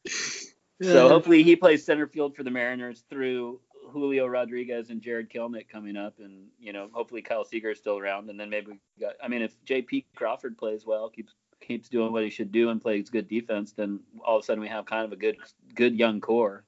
so. 0.82 1.08
Hopefully, 1.08 1.42
he 1.42 1.56
plays 1.56 1.84
center 1.84 2.06
field 2.06 2.36
for 2.36 2.42
the 2.42 2.50
Mariners 2.50 3.04
through 3.10 3.60
Julio 3.90 4.26
Rodriguez 4.26 4.90
and 4.90 5.00
Jarred 5.00 5.30
Kelenic 5.30 5.68
coming 5.68 5.96
up, 5.96 6.18
and 6.18 6.46
you 6.58 6.72
know, 6.72 6.88
hopefully 6.92 7.22
Kyle 7.22 7.44
Seager 7.44 7.70
is 7.70 7.78
still 7.78 7.98
around, 7.98 8.28
and 8.30 8.38
then 8.38 8.50
maybe 8.50 8.72
we 8.72 8.78
got. 9.00 9.14
I 9.22 9.28
mean, 9.28 9.42
if 9.42 9.52
J.P. 9.64 10.06
Crawford 10.14 10.56
plays 10.58 10.86
well, 10.86 11.08
keeps 11.08 11.34
keeps 11.60 11.88
doing 11.88 12.12
what 12.12 12.22
he 12.22 12.30
should 12.30 12.52
do, 12.52 12.70
and 12.70 12.80
plays 12.80 13.10
good 13.10 13.28
defense, 13.28 13.72
then 13.72 14.00
all 14.24 14.36
of 14.36 14.42
a 14.42 14.44
sudden 14.44 14.60
we 14.60 14.68
have 14.68 14.86
kind 14.86 15.04
of 15.04 15.12
a 15.12 15.16
good 15.16 15.36
good 15.74 15.94
young 15.98 16.20
core. 16.20 16.64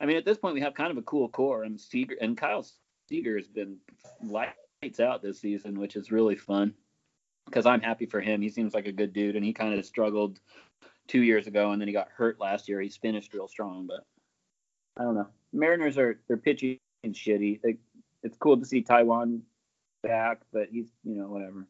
I 0.00 0.06
mean, 0.06 0.16
at 0.16 0.24
this 0.24 0.38
point 0.38 0.54
we 0.54 0.60
have 0.60 0.74
kind 0.74 0.90
of 0.90 0.96
a 0.96 1.02
cool 1.02 1.28
core, 1.28 1.64
and 1.64 1.80
Seager 1.80 2.16
and 2.20 2.36
Kyle 2.36 2.66
Seager 3.08 3.36
has 3.36 3.48
been 3.48 3.76
lights 4.22 5.00
out 5.00 5.22
this 5.22 5.40
season, 5.40 5.78
which 5.78 5.96
is 5.96 6.12
really 6.12 6.36
fun 6.36 6.74
because 7.46 7.66
I'm 7.66 7.80
happy 7.80 8.06
for 8.06 8.20
him. 8.20 8.40
He 8.40 8.48
seems 8.48 8.74
like 8.74 8.86
a 8.86 8.92
good 8.92 9.12
dude, 9.12 9.36
and 9.36 9.44
he 9.44 9.52
kind 9.52 9.78
of 9.78 9.84
struggled 9.84 10.40
two 11.08 11.22
years 11.22 11.46
ago, 11.46 11.72
and 11.72 11.80
then 11.80 11.88
he 11.88 11.94
got 11.94 12.08
hurt 12.08 12.40
last 12.40 12.68
year. 12.68 12.80
He's 12.80 12.96
finished 12.96 13.34
real 13.34 13.48
strong, 13.48 13.86
but 13.86 14.06
I 14.96 15.02
don't 15.02 15.16
know. 15.16 15.28
Mariners 15.52 15.98
are 15.98 16.20
they're 16.28 16.36
pitching 16.36 16.78
shitty. 17.06 17.60
They, 17.62 17.76
it's 18.22 18.36
cool 18.38 18.58
to 18.58 18.64
see 18.64 18.82
Taijuan 18.82 19.40
back, 20.02 20.40
but 20.52 20.68
he's 20.70 20.88
you 21.04 21.14
know 21.16 21.28
whatever. 21.28 21.66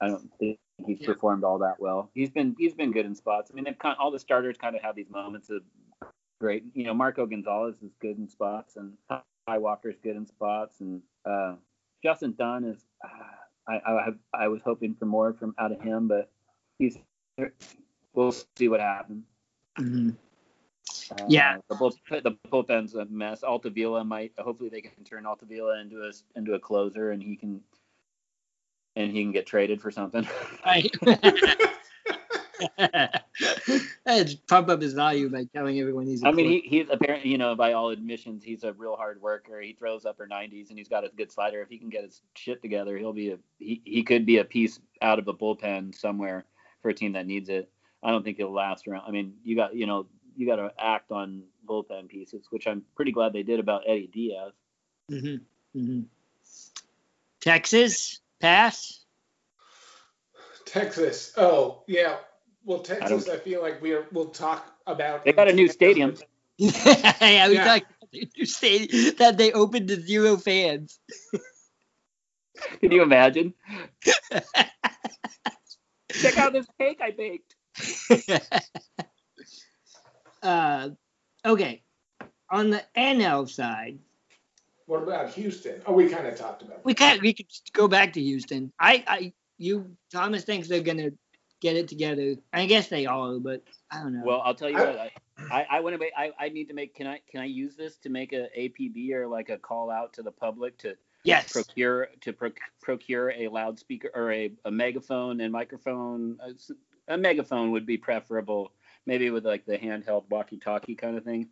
I 0.00 0.08
don't 0.08 0.30
think 0.38 0.58
he's 0.86 1.00
Yeah. 1.00 1.08
performed 1.08 1.44
all 1.44 1.58
that 1.58 1.78
well. 1.80 2.10
He's 2.14 2.30
been 2.30 2.56
he's 2.58 2.74
been 2.74 2.92
good 2.92 3.06
in 3.06 3.14
spots. 3.14 3.50
I 3.50 3.54
mean, 3.54 3.64
they've 3.64 3.78
kind 3.78 3.96
all 3.98 4.10
the 4.10 4.18
starters 4.18 4.56
kind 4.56 4.74
of 4.76 4.82
have 4.82 4.96
these 4.96 5.10
moments 5.10 5.50
of 5.50 5.62
great. 6.40 6.64
You 6.74 6.84
know, 6.84 6.94
Marco 6.94 7.26
Gonzalez 7.26 7.76
is 7.82 7.92
good 8.00 8.18
in 8.18 8.28
spots, 8.28 8.76
and 8.76 8.94
Ty 9.08 9.58
Walker's 9.58 9.96
good 10.02 10.16
in 10.16 10.26
spots, 10.26 10.80
and 10.80 11.02
uh, 11.24 11.54
Justin 12.02 12.34
Dunn 12.38 12.64
is. 12.64 12.84
Uh, 13.04 13.08
I 13.68 13.80
I, 13.86 14.02
have, 14.04 14.16
I 14.34 14.48
was 14.48 14.60
hoping 14.64 14.94
for 14.94 15.06
more 15.06 15.34
from 15.34 15.54
out 15.58 15.70
of 15.72 15.80
him, 15.80 16.08
but 16.08 16.30
he's. 16.78 16.98
We'll 18.14 18.32
see 18.32 18.68
what 18.68 18.80
happens. 18.80 19.24
mhm. 19.78 20.16
Uh, 21.10 21.26
Yeah. 21.28 21.58
the, 21.68 21.74
bull, 21.74 21.94
the 22.10 22.36
bullpen's 22.50 22.94
a 22.94 23.04
mess. 23.06 23.44
Altavilla 23.44 24.04
might. 24.04 24.32
Hopefully, 24.38 24.70
they 24.70 24.80
can 24.80 25.04
turn 25.04 25.26
Altavilla 25.26 25.80
into 25.80 26.02
a 26.02 26.12
into 26.36 26.54
a 26.54 26.58
closer, 26.58 27.12
and 27.12 27.22
he 27.22 27.36
can 27.36 27.60
and 28.96 29.10
he 29.10 29.22
can 29.22 29.32
get 29.32 29.46
traded 29.46 29.80
for 29.80 29.90
something. 29.90 30.26
Right. 30.64 30.90
Pump 34.46 34.68
up 34.68 34.80
his 34.80 34.92
value 34.92 35.28
by 35.28 35.44
telling 35.52 35.80
everyone 35.80 36.06
he's. 36.06 36.22
a 36.22 36.28
I 36.28 36.32
mean, 36.32 36.46
he, 36.46 36.60
he's 36.60 36.86
apparently, 36.88 37.30
you 37.30 37.38
know, 37.38 37.56
by 37.56 37.72
all 37.72 37.90
admissions, 37.90 38.44
he's 38.44 38.62
a 38.62 38.72
real 38.74 38.94
hard 38.94 39.20
worker. 39.20 39.60
He 39.60 39.72
throws 39.72 40.06
upper 40.06 40.28
90s, 40.28 40.68
and 40.68 40.78
he's 40.78 40.88
got 40.88 41.04
a 41.04 41.08
good 41.16 41.32
slider. 41.32 41.60
If 41.60 41.68
he 41.68 41.78
can 41.78 41.88
get 41.88 42.04
his 42.04 42.22
shit 42.36 42.62
together, 42.62 42.96
he'll 42.96 43.12
be 43.12 43.30
a 43.30 43.38
he, 43.58 43.82
he 43.84 44.04
could 44.04 44.24
be 44.24 44.38
a 44.38 44.44
piece 44.44 44.78
out 45.00 45.18
of 45.18 45.26
a 45.26 45.34
bullpen 45.34 45.92
somewhere 45.94 46.44
for 46.80 46.90
a 46.90 46.94
team 46.94 47.12
that 47.14 47.26
needs 47.26 47.48
it. 47.48 47.68
I 48.04 48.10
don't 48.10 48.22
think 48.22 48.36
he'll 48.36 48.52
last 48.52 48.86
around. 48.86 49.02
I 49.06 49.10
mean, 49.10 49.34
you 49.42 49.56
got 49.56 49.74
you 49.74 49.86
know 49.86 50.06
you 50.36 50.46
got 50.46 50.56
to 50.56 50.72
act 50.78 51.10
on 51.10 51.42
bullpen 51.68 52.08
pieces, 52.08 52.46
which 52.50 52.66
I'm 52.66 52.82
pretty 52.96 53.12
glad 53.12 53.32
they 53.32 53.42
did 53.42 53.60
about 53.60 53.82
Eddie 53.86 54.08
Diaz. 54.12 54.52
Mhm, 55.10 55.40
mhm. 55.76 56.04
Texas 57.40 58.20
pass. 58.40 59.04
Texas. 60.64 61.32
Oh, 61.36 61.82
yeah. 61.86 62.18
Well, 62.64 62.80
Texas, 62.80 63.24
don't- 63.24 63.34
I, 63.34 63.38
feel 63.40 63.60
like 63.60 63.82
we 63.82 63.92
are, 63.92 64.06
we'll 64.12 64.30
talk 64.30 64.64
about. 64.86 65.24
They 65.24 65.32
got 65.32 65.48
a 65.48 65.52
new 65.52 65.68
stadium. 65.68 66.16
yeah, 66.58 67.48
we 67.48 67.54
Yeah. 67.54 67.64
talked 67.64 67.86
about 67.90 68.10
the 68.12 68.28
new 68.36 68.46
stadium 68.46 69.14
that 69.18 69.36
they 69.36 69.52
opened 69.52 69.88
to 69.88 70.00
zero 70.00 70.36
fans. 70.36 70.98
Can 72.80 72.92
you 72.92 73.02
imagine? 73.02 73.54
Check 76.12 76.36
out 76.38 76.52
this 76.52 76.66
cake 76.78 77.00
I 77.02 77.10
baked. 77.10 77.56
Uh, 80.42 80.90
okay, 81.44 81.82
on 82.50 82.70
the 82.70 82.82
NL 82.96 83.48
side, 83.48 83.98
What 84.86 85.02
about 85.02 85.30
Houston? 85.34 85.80
Oh, 85.86 85.92
we 85.92 86.08
kind 86.08 86.26
of 86.26 86.36
talked 86.36 86.62
about 86.62 86.84
we 86.84 86.94
can 86.94 87.20
we 87.22 87.32
could 87.32 87.46
go 87.72 87.88
back 87.88 88.12
to 88.14 88.20
Houston. 88.20 88.72
I, 88.78 89.04
I, 89.06 89.32
you, 89.58 89.96
Thomas 90.10 90.44
thinks 90.44 90.68
they're 90.68 90.80
gonna 90.82 91.10
get 91.60 91.76
it 91.76 91.88
together. 91.88 92.34
I 92.52 92.66
guess 92.66 92.88
they 92.88 93.06
are, 93.06 93.38
but 93.38 93.62
I 93.90 94.02
don't 94.02 94.12
know. 94.14 94.22
Well, 94.24 94.42
I'll 94.44 94.54
tell 94.54 94.70
you 94.70 94.78
I- 94.78 94.84
what. 94.84 94.98
I, 94.98 95.10
I, 95.50 95.66
I 95.70 95.80
want 95.80 95.94
to 95.94 95.98
make. 95.98 96.12
I, 96.16 96.30
I 96.38 96.48
need 96.50 96.68
to 96.68 96.74
make. 96.74 96.94
Can 96.94 97.06
I 97.06 97.20
can 97.28 97.40
I 97.40 97.46
use 97.46 97.74
this 97.74 97.96
to 97.98 98.08
make 98.10 98.32
a 98.32 98.48
APB 98.56 99.12
or 99.12 99.26
like 99.26 99.48
a 99.48 99.58
call 99.58 99.90
out 99.90 100.12
to 100.14 100.22
the 100.22 100.30
public 100.30 100.78
to 100.78 100.94
yes. 101.24 101.52
procure 101.52 102.08
to 102.20 102.32
proc- 102.32 102.60
procure 102.80 103.32
a 103.32 103.48
loudspeaker 103.48 104.10
or 104.14 104.30
a, 104.32 104.52
a 104.64 104.70
megaphone 104.70 105.40
and 105.40 105.52
microphone. 105.52 106.38
A 107.08 107.18
megaphone 107.18 107.72
would 107.72 107.86
be 107.86 107.96
preferable, 107.96 108.72
maybe 109.06 109.30
with 109.30 109.44
like 109.44 109.64
the 109.64 109.78
handheld 109.78 110.24
walkie-talkie 110.30 110.94
kind 110.94 111.16
of 111.16 111.24
thing. 111.24 111.48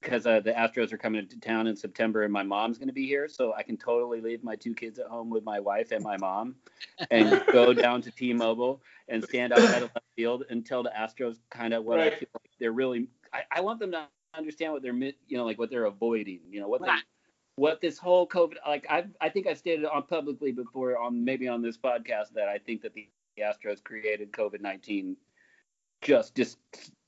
Because 0.00 0.26
uh, 0.26 0.40
the 0.40 0.52
Astros 0.52 0.92
are 0.92 0.98
coming 0.98 1.26
to 1.26 1.40
town 1.40 1.66
in 1.66 1.74
September, 1.74 2.24
and 2.24 2.32
my 2.32 2.42
mom's 2.42 2.76
going 2.76 2.88
to 2.88 2.94
be 2.94 3.06
here, 3.06 3.26
so 3.26 3.54
I 3.54 3.62
can 3.62 3.78
totally 3.78 4.20
leave 4.20 4.44
my 4.44 4.54
two 4.54 4.74
kids 4.74 4.98
at 4.98 5.06
home 5.06 5.30
with 5.30 5.44
my 5.44 5.58
wife 5.60 5.92
and 5.92 6.04
my 6.04 6.18
mom, 6.18 6.56
and 7.10 7.42
go 7.52 7.72
down 7.72 8.02
to 8.02 8.10
T-Mobile 8.10 8.82
and 9.08 9.24
stand 9.24 9.54
outside 9.54 9.82
of 9.82 9.90
left 9.94 10.06
field 10.14 10.44
and 10.50 10.66
tell 10.66 10.82
the 10.82 10.90
Astros 10.90 11.38
kind 11.48 11.72
of 11.72 11.84
what 11.84 12.00
I 12.00 12.10
feel 12.10 12.28
like 12.34 12.50
they're 12.60 12.72
really. 12.72 13.08
I, 13.32 13.44
I 13.50 13.60
want 13.62 13.80
them 13.80 13.92
to 13.92 14.06
understand 14.34 14.74
what 14.74 14.82
they're, 14.82 14.92
you 14.92 15.14
know, 15.30 15.46
like 15.46 15.58
what 15.58 15.70
they're 15.70 15.86
avoiding, 15.86 16.40
you 16.50 16.60
know, 16.60 16.68
what 16.68 16.82
they 16.82 16.92
what 17.56 17.80
this 17.80 17.98
whole 17.98 18.26
COVID 18.26 18.54
like 18.66 18.86
I 18.90 19.04
I 19.20 19.28
think 19.28 19.46
I've 19.46 19.58
stated 19.58 19.84
on 19.84 20.02
publicly 20.04 20.52
before 20.52 20.98
on 20.98 21.24
maybe 21.24 21.48
on 21.48 21.62
this 21.62 21.76
podcast 21.76 22.32
that 22.34 22.48
I 22.48 22.58
think 22.58 22.82
that 22.82 22.94
the 22.94 23.08
Astros 23.38 23.82
created 23.82 24.32
COVID 24.32 24.60
nineteen 24.60 25.16
just 26.04 26.36
just 26.36 26.58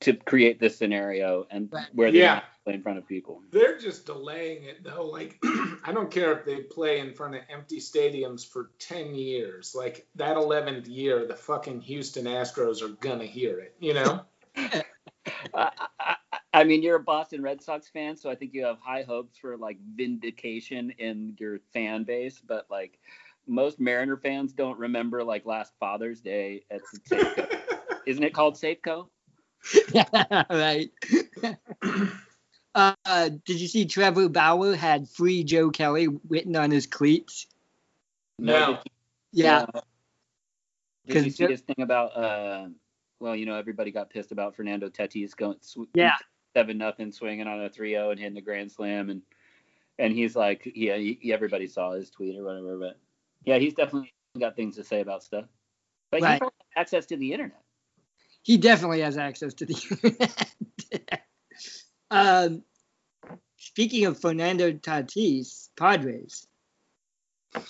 to 0.00 0.12
create 0.14 0.58
this 0.58 0.76
scenario 0.76 1.46
and 1.50 1.72
where 1.92 2.10
they 2.10 2.18
Yeah. 2.18 2.34
don't 2.40 2.44
play 2.64 2.74
in 2.74 2.82
front 2.82 2.98
of 2.98 3.06
people. 3.06 3.42
They're 3.50 3.78
just 3.78 4.04
delaying 4.06 4.64
it 4.64 4.82
though. 4.82 5.06
Like 5.06 5.38
I 5.44 5.92
don't 5.92 6.10
care 6.10 6.32
if 6.36 6.44
they 6.44 6.62
play 6.62 6.98
in 6.98 7.14
front 7.14 7.34
of 7.36 7.42
empty 7.48 7.78
stadiums 7.78 8.46
for 8.46 8.72
10 8.80 9.14
years. 9.14 9.74
Like 9.74 10.06
that 10.16 10.36
11th 10.36 10.88
year, 10.88 11.26
the 11.26 11.34
fucking 11.36 11.80
Houston 11.82 12.24
Astros 12.24 12.82
are 12.82 12.88
gonna 13.00 13.24
hear 13.26 13.60
it. 13.60 13.76
You 13.78 13.94
know? 13.94 14.22
I, 15.54 15.70
I, 16.00 16.16
I 16.52 16.64
mean, 16.64 16.82
you're 16.82 16.96
a 16.96 17.02
Boston 17.02 17.42
Red 17.42 17.62
Sox 17.62 17.88
fan, 17.88 18.16
so 18.16 18.30
I 18.30 18.34
think 18.34 18.54
you 18.54 18.64
have 18.64 18.78
high 18.80 19.02
hopes 19.02 19.36
for 19.38 19.56
like 19.56 19.78
vindication 19.94 20.90
in 20.98 21.36
your 21.38 21.60
fan 21.72 22.04
base. 22.04 22.40
But 22.46 22.66
like 22.70 22.98
most 23.46 23.78
Mariner 23.78 24.16
fans 24.16 24.52
don't 24.52 24.78
remember 24.78 25.22
like 25.22 25.46
last 25.46 25.72
Father's 25.78 26.20
Day 26.20 26.64
at 26.70 26.80
Safeco. 26.82 27.58
Isn't 28.06 28.22
it 28.22 28.32
called 28.32 28.54
Safeco? 28.54 29.08
right. 30.50 30.90
uh, 32.74 33.28
did 33.44 33.60
you 33.60 33.66
see 33.66 33.84
Trevor 33.84 34.28
Bauer 34.28 34.74
had 34.76 35.08
free 35.08 35.42
Joe 35.44 35.70
Kelly 35.70 36.08
written 36.28 36.56
on 36.56 36.70
his 36.70 36.86
cleats? 36.86 37.46
No. 38.38 38.78
Yeah. 39.32 39.66
Uh, 39.74 39.80
did 41.06 41.24
you 41.24 41.30
see 41.30 41.44
Joe- 41.44 41.48
this 41.48 41.60
thing 41.62 41.82
about? 41.82 42.16
Uh, 42.16 42.68
well, 43.18 43.34
you 43.34 43.46
know, 43.46 43.56
everybody 43.56 43.90
got 43.90 44.10
pissed 44.10 44.30
about 44.32 44.54
Fernando 44.54 44.88
Tatis 44.88 45.34
going 45.36 45.56
sw- 45.62 45.88
Yeah. 45.94 46.16
seven 46.54 46.78
nothing, 46.78 47.10
swinging 47.12 47.46
on 47.46 47.64
a 47.64 47.70
3-0 47.70 48.10
and 48.12 48.20
hitting 48.20 48.38
a 48.38 48.42
grand 48.42 48.70
slam, 48.70 49.10
and 49.10 49.22
and 49.98 50.12
he's 50.12 50.36
like, 50.36 50.70
yeah, 50.74 50.96
he, 50.96 51.32
everybody 51.32 51.66
saw 51.66 51.92
his 51.92 52.10
tweet 52.10 52.38
or 52.38 52.44
whatever, 52.44 52.76
but 52.78 52.98
yeah, 53.44 53.56
he's 53.56 53.72
definitely 53.72 54.12
got 54.38 54.54
things 54.54 54.76
to 54.76 54.84
say 54.84 55.00
about 55.00 55.22
stuff. 55.24 55.46
But 56.10 56.20
Right. 56.20 56.34
he 56.34 56.38
probably 56.38 56.54
has 56.74 56.82
access 56.82 57.06
to 57.06 57.16
the 57.16 57.32
internet. 57.32 57.62
He 58.46 58.58
definitely 58.58 59.00
has 59.00 59.18
access 59.18 59.54
to 59.54 59.66
the 59.66 59.74
internet. 60.92 61.26
um, 62.12 62.62
speaking 63.56 64.06
of 64.06 64.20
Fernando 64.20 64.70
Tatis, 64.70 65.68
Padres. 65.76 66.46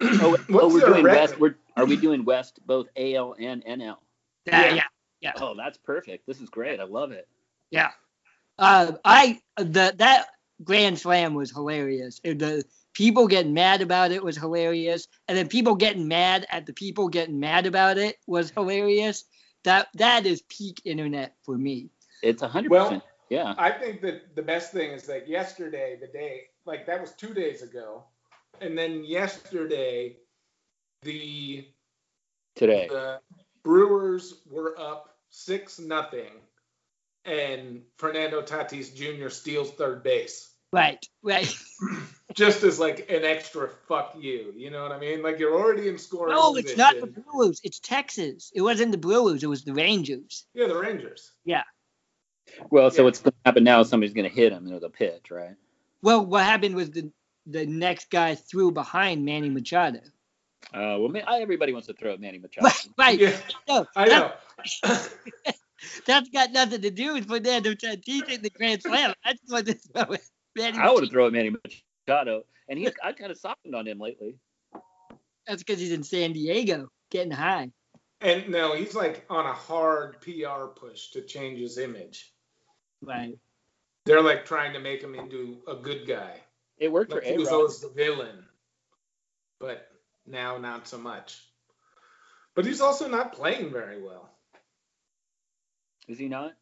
Oh, 0.00 0.36
oh 0.50 0.74
we're 0.74 0.80
doing 0.80 1.04
record? 1.04 1.20
West. 1.20 1.40
We're 1.40 1.56
are 1.76 1.86
we 1.86 1.96
doing 1.96 2.24
West 2.24 2.58
both 2.66 2.88
AL 2.96 3.36
and 3.38 3.64
NL? 3.64 3.96
Yeah, 4.44 4.74
Yeah. 4.74 4.82
yeah. 5.20 5.32
Oh, 5.36 5.54
that's 5.56 5.78
perfect. 5.78 6.26
This 6.26 6.40
is 6.40 6.50
great. 6.50 6.80
I 6.80 6.84
love 6.84 7.12
it. 7.12 7.28
Yeah. 7.70 7.92
Uh, 8.58 8.92
I 9.04 9.40
the 9.56 9.94
that 9.96 10.26
Grand 10.64 10.98
Slam 10.98 11.34
was 11.34 11.52
hilarious. 11.52 12.20
The 12.24 12.64
people 12.94 13.28
getting 13.28 13.54
mad 13.54 13.80
about 13.80 14.10
it 14.10 14.24
was 14.24 14.36
hilarious, 14.36 15.06
and 15.28 15.38
then 15.38 15.46
people 15.46 15.76
getting 15.76 16.08
mad 16.08 16.46
at 16.50 16.66
the 16.66 16.72
people 16.72 17.08
getting 17.08 17.38
mad 17.38 17.64
about 17.66 17.96
it 17.96 18.16
was 18.26 18.50
hilarious. 18.50 19.24
That 19.66 19.88
that 19.94 20.26
is 20.26 20.42
peak 20.42 20.80
internet 20.84 21.34
for 21.42 21.58
me. 21.58 21.90
It's 22.22 22.42
a 22.42 22.48
hundred 22.48 22.70
percent. 22.70 23.02
Yeah. 23.28 23.52
I 23.58 23.72
think 23.72 24.00
that 24.02 24.36
the 24.36 24.42
best 24.42 24.72
thing 24.72 24.92
is 24.92 25.02
that 25.08 25.28
yesterday, 25.28 25.98
the 26.00 26.06
day, 26.06 26.42
like 26.66 26.86
that 26.86 27.00
was 27.00 27.10
two 27.14 27.34
days 27.34 27.62
ago, 27.62 28.04
and 28.60 28.78
then 28.78 29.04
yesterday, 29.04 30.18
the 31.02 31.66
Today. 32.54 32.86
the 32.88 33.18
Brewers 33.64 34.34
were 34.48 34.78
up 34.78 35.16
six 35.30 35.80
nothing, 35.80 36.30
and 37.24 37.82
Fernando 37.96 38.42
Tatis 38.42 38.94
Jr. 38.94 39.30
steals 39.30 39.72
third 39.72 40.04
base, 40.04 40.54
Right, 40.72 41.04
right. 41.24 41.52
just 42.36 42.62
as 42.62 42.78
like 42.78 43.10
an 43.10 43.24
extra 43.24 43.70
fuck 43.88 44.14
you. 44.18 44.52
You 44.56 44.70
know 44.70 44.82
what 44.82 44.92
I 44.92 44.98
mean? 44.98 45.22
Like 45.22 45.38
you're 45.40 45.54
already 45.58 45.88
in 45.88 45.98
scoring. 45.98 46.34
No, 46.36 46.54
it's 46.56 46.76
not 46.76 46.94
the 46.94 47.06
position. 47.08 47.24
Brewers. 47.32 47.60
It's 47.64 47.80
Texas. 47.80 48.52
It 48.54 48.60
wasn't 48.62 48.92
the 48.92 48.98
Brewers. 48.98 49.42
It 49.42 49.48
was 49.48 49.64
the 49.64 49.74
Rangers. 49.74 50.46
Yeah, 50.54 50.68
the 50.68 50.76
Rangers. 50.76 51.32
Yeah. 51.44 51.62
Well, 52.70 52.90
so 52.90 53.02
Yeah. 53.02 53.04
what's 53.06 53.20
going 53.20 53.32
to 53.32 53.38
happen 53.44 53.64
now 53.64 53.80
is 53.80 53.88
somebody's 53.88 54.14
going 54.14 54.28
to 54.28 54.34
hit 54.34 54.52
him 54.52 54.70
with 54.70 54.84
a 54.84 54.90
pitch, 54.90 55.30
right? 55.32 55.56
Well, 56.02 56.24
what 56.24 56.44
happened 56.44 56.76
was 56.76 56.90
the 56.90 57.10
the 57.46 57.64
next 57.66 58.10
guy 58.10 58.34
threw 58.34 58.70
behind 58.72 59.24
Manny 59.24 59.48
Machado. 59.50 60.00
Uh, 60.74 60.98
well, 60.98 61.08
ma- 61.08 61.20
I- 61.26 61.40
everybody 61.40 61.72
wants 61.72 61.86
to 61.86 61.94
throw 61.94 62.12
at 62.12 62.20
Manny 62.20 62.38
Machado. 62.38 62.66
Right, 62.66 62.88
right. 62.98 63.18
Yeah, 63.20 63.36
No, 63.68 63.86
I 63.96 64.08
that- 64.08 64.40
know. 64.84 64.96
That's 66.06 66.28
got 66.30 66.52
nothing 66.52 66.80
to 66.82 66.90
do 66.90 67.14
with 67.14 67.28
Fernando 67.28 67.72
Tatis 67.74 68.28
in 68.28 68.42
the 68.42 68.50
Grand 68.50 68.82
Slam. 68.82 69.14
I 69.24 69.32
just 69.34 69.50
want 69.50 69.66
to 69.66 69.74
throw 69.74 70.14
it. 70.14 70.22
Manny 70.56 70.78
I 70.78 70.90
would 70.90 71.02
have 71.04 71.12
thrown 71.12 71.26
at 71.28 71.32
Manny 71.34 71.50
Machado, 71.50 71.74
and 72.08 72.78
he 72.78 72.88
I 73.02 73.12
kind 73.12 73.30
of 73.30 73.38
softened 73.38 73.74
on 73.74 73.86
him 73.86 73.98
lately. 73.98 74.36
That's 75.46 75.62
because 75.62 75.80
he's 75.80 75.92
in 75.92 76.02
San 76.02 76.32
Diego 76.32 76.90
getting 77.10 77.30
high. 77.30 77.70
and 78.20 78.48
no, 78.48 78.74
he's 78.74 78.94
like 78.94 79.24
on 79.30 79.46
a 79.46 79.52
hard 79.52 80.20
PR 80.20 80.66
push 80.74 81.10
to 81.10 81.22
change 81.22 81.60
his 81.60 81.78
image. 81.78 82.32
Right. 83.02 83.38
They're 84.04 84.22
like 84.22 84.44
trying 84.44 84.72
to 84.72 84.80
make 84.80 85.02
him 85.02 85.14
into 85.14 85.58
a 85.68 85.74
good 85.74 86.06
guy. 86.06 86.40
It 86.78 86.90
worked 86.92 87.12
Like 87.12 87.22
for 87.22 87.28
he 87.28 87.36
was 87.38 87.48
always 87.48 87.80
the 87.80 87.88
villain, 87.88 88.44
but 89.58 89.88
now 90.26 90.58
not 90.58 90.86
so 90.86 90.98
much. 90.98 91.42
But 92.54 92.64
he's 92.64 92.80
also 92.80 93.08
not 93.08 93.32
playing 93.32 93.70
very 93.70 94.02
well. 94.02 94.30
Is 96.08 96.18
he 96.18 96.28
not? 96.28 96.52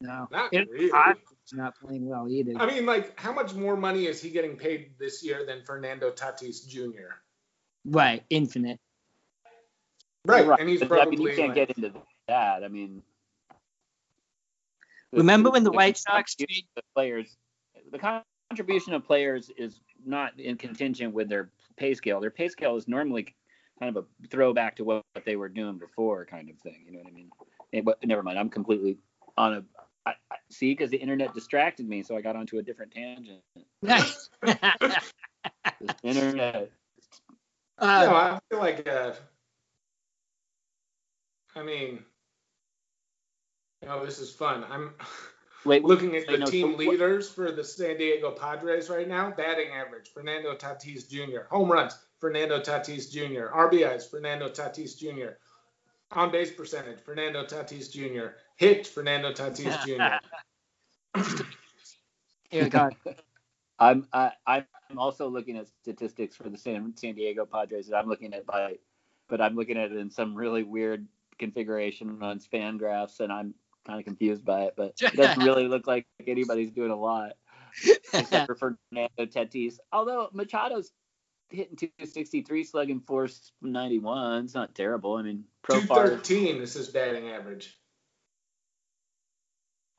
No. 0.00 0.28
Not 0.30 0.52
It- 0.52 0.68
really. 0.70 0.92
I- 0.92 1.14
He's 1.50 1.58
not 1.58 1.74
playing 1.80 2.06
well 2.06 2.28
either. 2.28 2.52
I 2.56 2.66
mean, 2.66 2.86
like, 2.86 3.18
how 3.18 3.32
much 3.32 3.54
more 3.54 3.76
money 3.76 4.06
is 4.06 4.22
he 4.22 4.30
getting 4.30 4.56
paid 4.56 4.92
this 4.98 5.24
year 5.24 5.44
than 5.44 5.62
Fernando 5.64 6.10
Tatis 6.10 6.66
Jr.? 6.66 7.14
Right. 7.84 8.22
Infinite. 8.30 8.78
Right, 10.24 10.46
and 10.60 10.68
he's 10.68 10.84
probably 10.84 11.00
I 11.00 11.04
mean, 11.06 11.20
you 11.22 11.28
can't 11.28 11.48
like- 11.48 11.54
get 11.54 11.70
into 11.76 11.92
that. 12.28 12.62
I 12.62 12.68
mean, 12.68 13.02
the- 15.12 15.18
Remember 15.18 15.50
when 15.50 15.64
the 15.64 15.72
White 15.72 15.96
Sox 15.96 16.34
contribution 16.34 16.68
of 16.76 16.82
players, 16.94 17.36
the 17.90 18.22
contribution 18.50 18.92
of 18.92 19.04
players 19.04 19.50
is 19.56 19.80
not 20.04 20.38
in 20.38 20.56
contention 20.56 21.12
with 21.12 21.28
their 21.28 21.50
pay 21.76 21.94
scale. 21.94 22.20
Their 22.20 22.30
pay 22.30 22.48
scale 22.48 22.76
is 22.76 22.86
normally 22.86 23.34
kind 23.78 23.96
of 23.96 24.04
a 24.04 24.26
throwback 24.28 24.76
to 24.76 24.84
what, 24.84 25.02
what 25.14 25.24
they 25.24 25.36
were 25.36 25.48
doing 25.48 25.78
before, 25.78 26.26
kind 26.26 26.50
of 26.50 26.58
thing. 26.58 26.84
You 26.84 26.92
know 26.92 26.98
what 26.98 27.08
I 27.08 27.12
mean? 27.12 27.30
Eh, 27.72 27.80
but 27.80 28.04
never 28.04 28.22
mind. 28.22 28.38
I'm 28.38 28.50
completely 28.50 28.98
on 29.38 29.54
a. 29.54 29.64
I, 30.50 30.54
I, 30.54 30.54
see, 30.54 30.72
because 30.72 30.90
the 30.90 30.96
internet 30.96 31.34
distracted 31.34 31.88
me, 31.88 32.02
so 32.02 32.16
I 32.16 32.20
got 32.20 32.36
onto 32.36 32.58
a 32.58 32.62
different 32.62 32.92
tangent. 32.92 33.42
Right. 33.82 34.12
The 35.80 35.94
internet. 36.02 36.70
No, 37.80 37.86
uh, 37.86 38.38
I 38.38 38.40
feel 38.50 38.58
like, 38.58 38.86
uh, 38.86 39.12
I 41.56 41.62
mean, 41.62 42.04
oh, 43.88 44.04
this 44.04 44.18
is 44.18 44.30
fun. 44.30 44.64
I'm 44.70 44.92
Wait, 45.64 45.84
looking 45.84 46.16
at 46.16 46.26
the 46.26 46.38
no, 46.38 46.46
team 46.46 46.72
so 46.72 46.76
what- 46.76 46.86
leaders 46.86 47.30
for 47.30 47.52
the 47.52 47.64
San 47.64 47.96
Diego 47.96 48.30
Padres 48.32 48.90
right 48.90 49.08
now. 49.08 49.30
Batting 49.30 49.70
average, 49.70 50.10
Fernando 50.12 50.54
Tatis 50.54 51.08
Jr. 51.08 51.42
Home 51.50 51.72
runs, 51.72 51.96
Fernando 52.18 52.60
Tatis 52.60 53.10
Jr. 53.10 53.46
RBIs, 53.54 54.10
Fernando 54.10 54.48
Tatis 54.48 54.98
Jr. 54.98 55.36
On 56.12 56.30
base 56.30 56.50
percentage, 56.50 57.00
Fernando 57.00 57.44
Tatis 57.44 57.90
Jr. 57.90 58.34
Hit, 58.60 58.86
Fernando 58.86 59.32
Tatis 59.32 59.82
Jr. 59.86 61.22
here 62.50 62.64
we 62.64 62.68
go. 62.68 62.90
I'm 63.78 64.06
I, 64.12 64.32
I'm 64.46 64.66
also 64.98 65.30
looking 65.30 65.56
at 65.56 65.66
statistics 65.80 66.36
for 66.36 66.50
the 66.50 66.58
San 66.58 66.94
San 66.94 67.14
Diego 67.14 67.46
Padres 67.46 67.88
that 67.88 67.96
I'm 67.96 68.06
looking 68.06 68.34
at 68.34 68.44
by, 68.44 68.76
but 69.30 69.40
I'm 69.40 69.56
looking 69.56 69.78
at 69.78 69.90
it 69.90 69.96
in 69.96 70.10
some 70.10 70.34
really 70.34 70.62
weird 70.62 71.06
configuration 71.38 72.22
on 72.22 72.38
FanGraphs, 72.38 73.20
and 73.20 73.32
I'm 73.32 73.54
kind 73.86 73.98
of 73.98 74.04
confused 74.04 74.44
by 74.44 74.64
it. 74.64 74.74
But 74.76 74.92
it 75.00 75.16
doesn't 75.16 75.42
really 75.42 75.66
look 75.66 75.86
like 75.86 76.06
anybody's 76.26 76.70
doing 76.70 76.90
a 76.90 77.00
lot 77.00 77.32
except 78.12 78.46
for 78.46 78.56
Fernando 78.56 79.24
Tatis. 79.24 79.78
Although 79.90 80.28
Machado's 80.34 80.92
hitting 81.48 81.76
263, 81.76 82.64
slugging 82.64 83.00
491. 83.00 84.44
It's 84.44 84.54
not 84.54 84.74
terrible. 84.74 85.16
I 85.16 85.22
mean, 85.22 85.44
profile. 85.62 86.20
213 86.20 86.60
is 86.60 86.74
his 86.74 86.88
batting 86.88 87.30
average. 87.30 87.79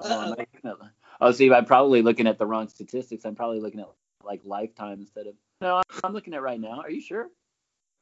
Oh, 0.03 0.19
I'm 0.21 0.29
looking 0.29 0.47
at- 0.63 0.75
oh, 1.21 1.31
see, 1.31 1.51
I'm 1.51 1.65
probably 1.65 2.01
looking 2.01 2.27
at 2.27 2.37
the 2.37 2.45
wrong 2.45 2.67
statistics. 2.67 3.25
I'm 3.25 3.35
probably 3.35 3.59
looking 3.59 3.79
at 3.79 3.87
like 4.23 4.41
lifetime 4.45 4.99
instead 4.99 5.27
of. 5.27 5.35
No, 5.61 5.75
I'm- 5.75 5.83
I'm 6.03 6.13
looking 6.13 6.33
at 6.33 6.41
right 6.41 6.59
now. 6.59 6.81
Are 6.81 6.89
you 6.89 7.01
sure? 7.01 7.29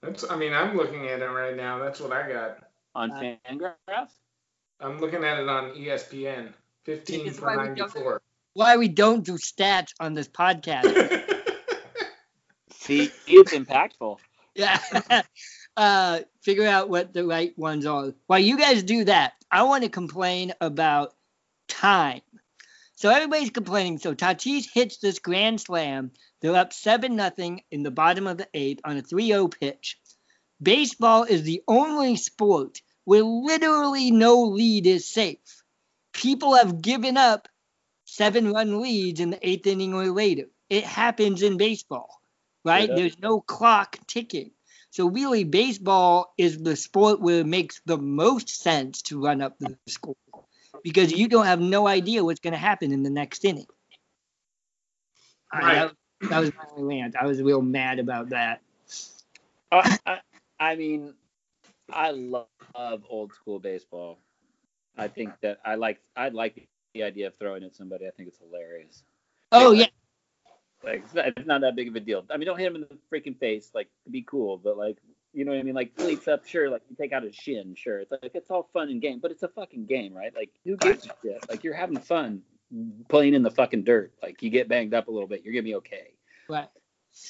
That's. 0.02 0.30
I 0.30 0.36
mean, 0.38 0.54
I'm 0.54 0.76
looking 0.78 1.08
at 1.08 1.22
it 1.22 1.26
right 1.26 1.56
now. 1.56 1.80
That's 1.80 2.00
what 2.00 2.12
I 2.12 2.32
got. 2.32 2.60
On 2.96 3.12
Uh, 3.12 3.36
Fangraphs? 3.50 4.14
I'm 4.80 5.00
looking 5.00 5.24
at 5.24 5.40
it 5.40 5.50
on 5.50 5.72
ESPN. 5.72 6.54
15 6.86 7.32
for 7.32 7.46
why 7.46 7.58
we 7.58 7.76
don't- 7.76 7.78
94. 7.94 8.22
Why 8.54 8.78
we 8.78 8.88
don't 8.88 9.24
do 9.26 9.34
stats 9.34 9.90
on 10.00 10.14
this 10.14 10.28
podcast? 10.28 10.86
See, 12.72 13.12
it's 13.28 13.54
impactful. 13.54 14.18
yeah. 14.56 14.80
uh, 15.78 16.20
figure 16.42 16.68
out 16.68 16.90
what 16.90 17.14
the 17.14 17.26
right 17.26 17.58
ones 17.58 17.86
are. 17.86 18.14
While 18.28 18.40
you 18.40 18.58
guys 18.58 18.84
do 18.84 19.04
that, 19.06 19.34
I 19.52 19.64
want 19.64 19.84
to 19.84 19.90
complain 19.90 20.54
about 20.62 21.14
time. 21.80 22.22
So 22.96 23.10
everybody's 23.10 23.52
complaining. 23.52 23.98
So 23.98 24.14
Tatis 24.14 24.66
hits 24.74 24.98
this 24.98 25.20
grand 25.20 25.62
slam. 25.62 26.12
They're 26.42 26.56
up 26.56 26.74
seven 26.74 27.16
nothing 27.16 27.62
in 27.72 27.84
the 27.84 27.92
bottom 27.92 28.28
of 28.28 28.38
the 28.38 28.48
eighth 28.54 28.82
on 28.84 28.98
a 28.98 29.02
3-0 29.02 29.58
pitch. 29.58 29.98
Baseball 30.62 31.24
is 31.24 31.44
the 31.44 31.64
only 31.68 32.18
sport 32.18 32.82
where 33.06 33.24
literally 33.24 34.12
no 34.12 34.44
lead 34.44 34.86
is 34.86 35.08
safe. 35.08 35.64
People 36.12 36.56
have 36.56 36.82
given 36.82 37.16
up 37.16 37.48
seven 38.04 38.52
run 38.52 38.82
leads 38.82 39.22
in 39.22 39.30
the 39.30 39.48
eighth 39.48 39.66
inning 39.66 39.94
or 39.94 40.08
later. 40.08 40.46
It 40.70 40.84
happens 40.84 41.42
in 41.42 41.56
baseball, 41.56 42.10
right? 42.66 42.90
Yeah. 42.90 42.96
There's 42.96 43.20
no 43.20 43.40
clock 43.40 43.98
ticking. 44.08 44.52
So 44.92 45.08
really, 45.08 45.46
baseball 45.46 46.34
is 46.38 46.58
the 46.58 46.76
sport 46.76 47.22
where 47.22 47.40
it 47.40 47.48
makes 47.48 47.80
the 47.86 47.98
most 47.98 48.50
sense 48.50 49.04
to 49.04 49.24
run 49.24 49.42
up 49.42 49.58
the 49.60 49.78
score 49.88 50.16
because 50.84 51.12
you 51.12 51.28
don't 51.28 51.46
have 51.46 51.60
no 51.60 51.88
idea 51.88 52.24
what's 52.24 52.40
going 52.40 52.54
to 52.54 52.60
happen 52.60 52.92
in 52.92 53.04
the 53.04 53.10
next 53.10 53.46
inning. 53.46 53.68
I- 55.52 55.60
Right. 55.62 55.76
that, 56.22 56.30
that 56.30 56.40
was 56.40 56.52
my 56.56 56.66
rant. 56.78 57.16
I 57.20 57.26
was 57.26 57.42
real 57.42 57.62
mad 57.62 58.00
about 58.00 58.30
that. 58.30 58.62
Uh, 59.72 59.98
I, 60.06 60.20
I 60.60 60.76
mean, 60.76 61.14
I 61.92 62.12
love, 62.12 62.48
old 63.10 63.34
school 63.34 63.60
baseball. 63.60 64.20
I 64.98 65.08
think 65.08 65.32
that 65.42 65.60
I 65.66 65.76
like 65.76 66.00
I 66.16 66.30
like 66.30 66.68
the 66.94 67.04
idea 67.04 67.28
of 67.28 67.36
throwing 67.38 67.64
at 67.64 67.76
somebody. 67.76 68.08
I 68.08 68.12
think 68.12 68.30
it's 68.30 68.40
hilarious. 68.40 69.04
Oh 69.52 69.72
Yeah. 69.72 69.82
yeah, 69.82 69.88
Like 70.84 71.04
it's 71.06 71.14
not, 71.14 71.28
it's 71.28 71.48
not 71.48 71.62
that 71.62 71.76
big 71.76 71.88
of 71.88 71.96
a 71.96 72.00
deal. 72.00 72.26
I 72.30 72.38
mean, 72.38 72.46
don't 72.48 72.58
hit 72.58 72.68
him 72.68 72.76
in 72.76 72.82
the 72.82 72.98
freaking 73.12 73.38
face. 73.38 73.72
Like 73.74 73.90
be 74.10 74.22
cool, 74.22 74.58
but 74.58 74.78
like 74.78 74.98
you 75.40 75.46
know 75.46 75.52
what 75.52 75.60
I 75.60 75.64
mean. 75.64 75.74
Like 75.76 75.96
cleats 75.96 76.28
up, 76.28 76.46
sure. 76.46 76.70
Like 76.70 76.82
you 76.90 76.96
take 76.98 77.14
out 77.14 77.24
his 77.24 77.34
shin, 77.34 77.74
sure. 77.76 78.00
It's 78.02 78.12
like 78.12 78.32
it's 78.36 78.52
all 78.52 78.70
fun 78.74 78.90
and 78.90 79.02
game, 79.02 79.20
but 79.20 79.32
it's 79.32 79.44
a 79.44 79.48
fucking 79.48 79.86
game, 79.86 80.14
right? 80.14 80.34
Like 80.36 80.50
who 80.66 80.76
gives 80.78 81.06
a 81.06 81.10
shit? 81.24 81.50
Like 81.50 81.64
you're 81.64 81.74
having 81.74 81.98
fun 81.98 82.42
playing 83.08 83.34
in 83.34 83.42
the 83.44 83.50
fucking 83.52 83.84
dirt. 83.86 84.12
Like 84.22 84.44
you 84.44 84.50
get 84.50 84.68
banged 84.68 84.94
up 84.94 85.08
a 85.08 85.12
little 85.12 85.28
bit, 85.28 85.44
you're 85.44 85.54
gonna 85.54 85.64
be 85.64 85.76
okay. 85.76 86.14
right. 86.50 86.68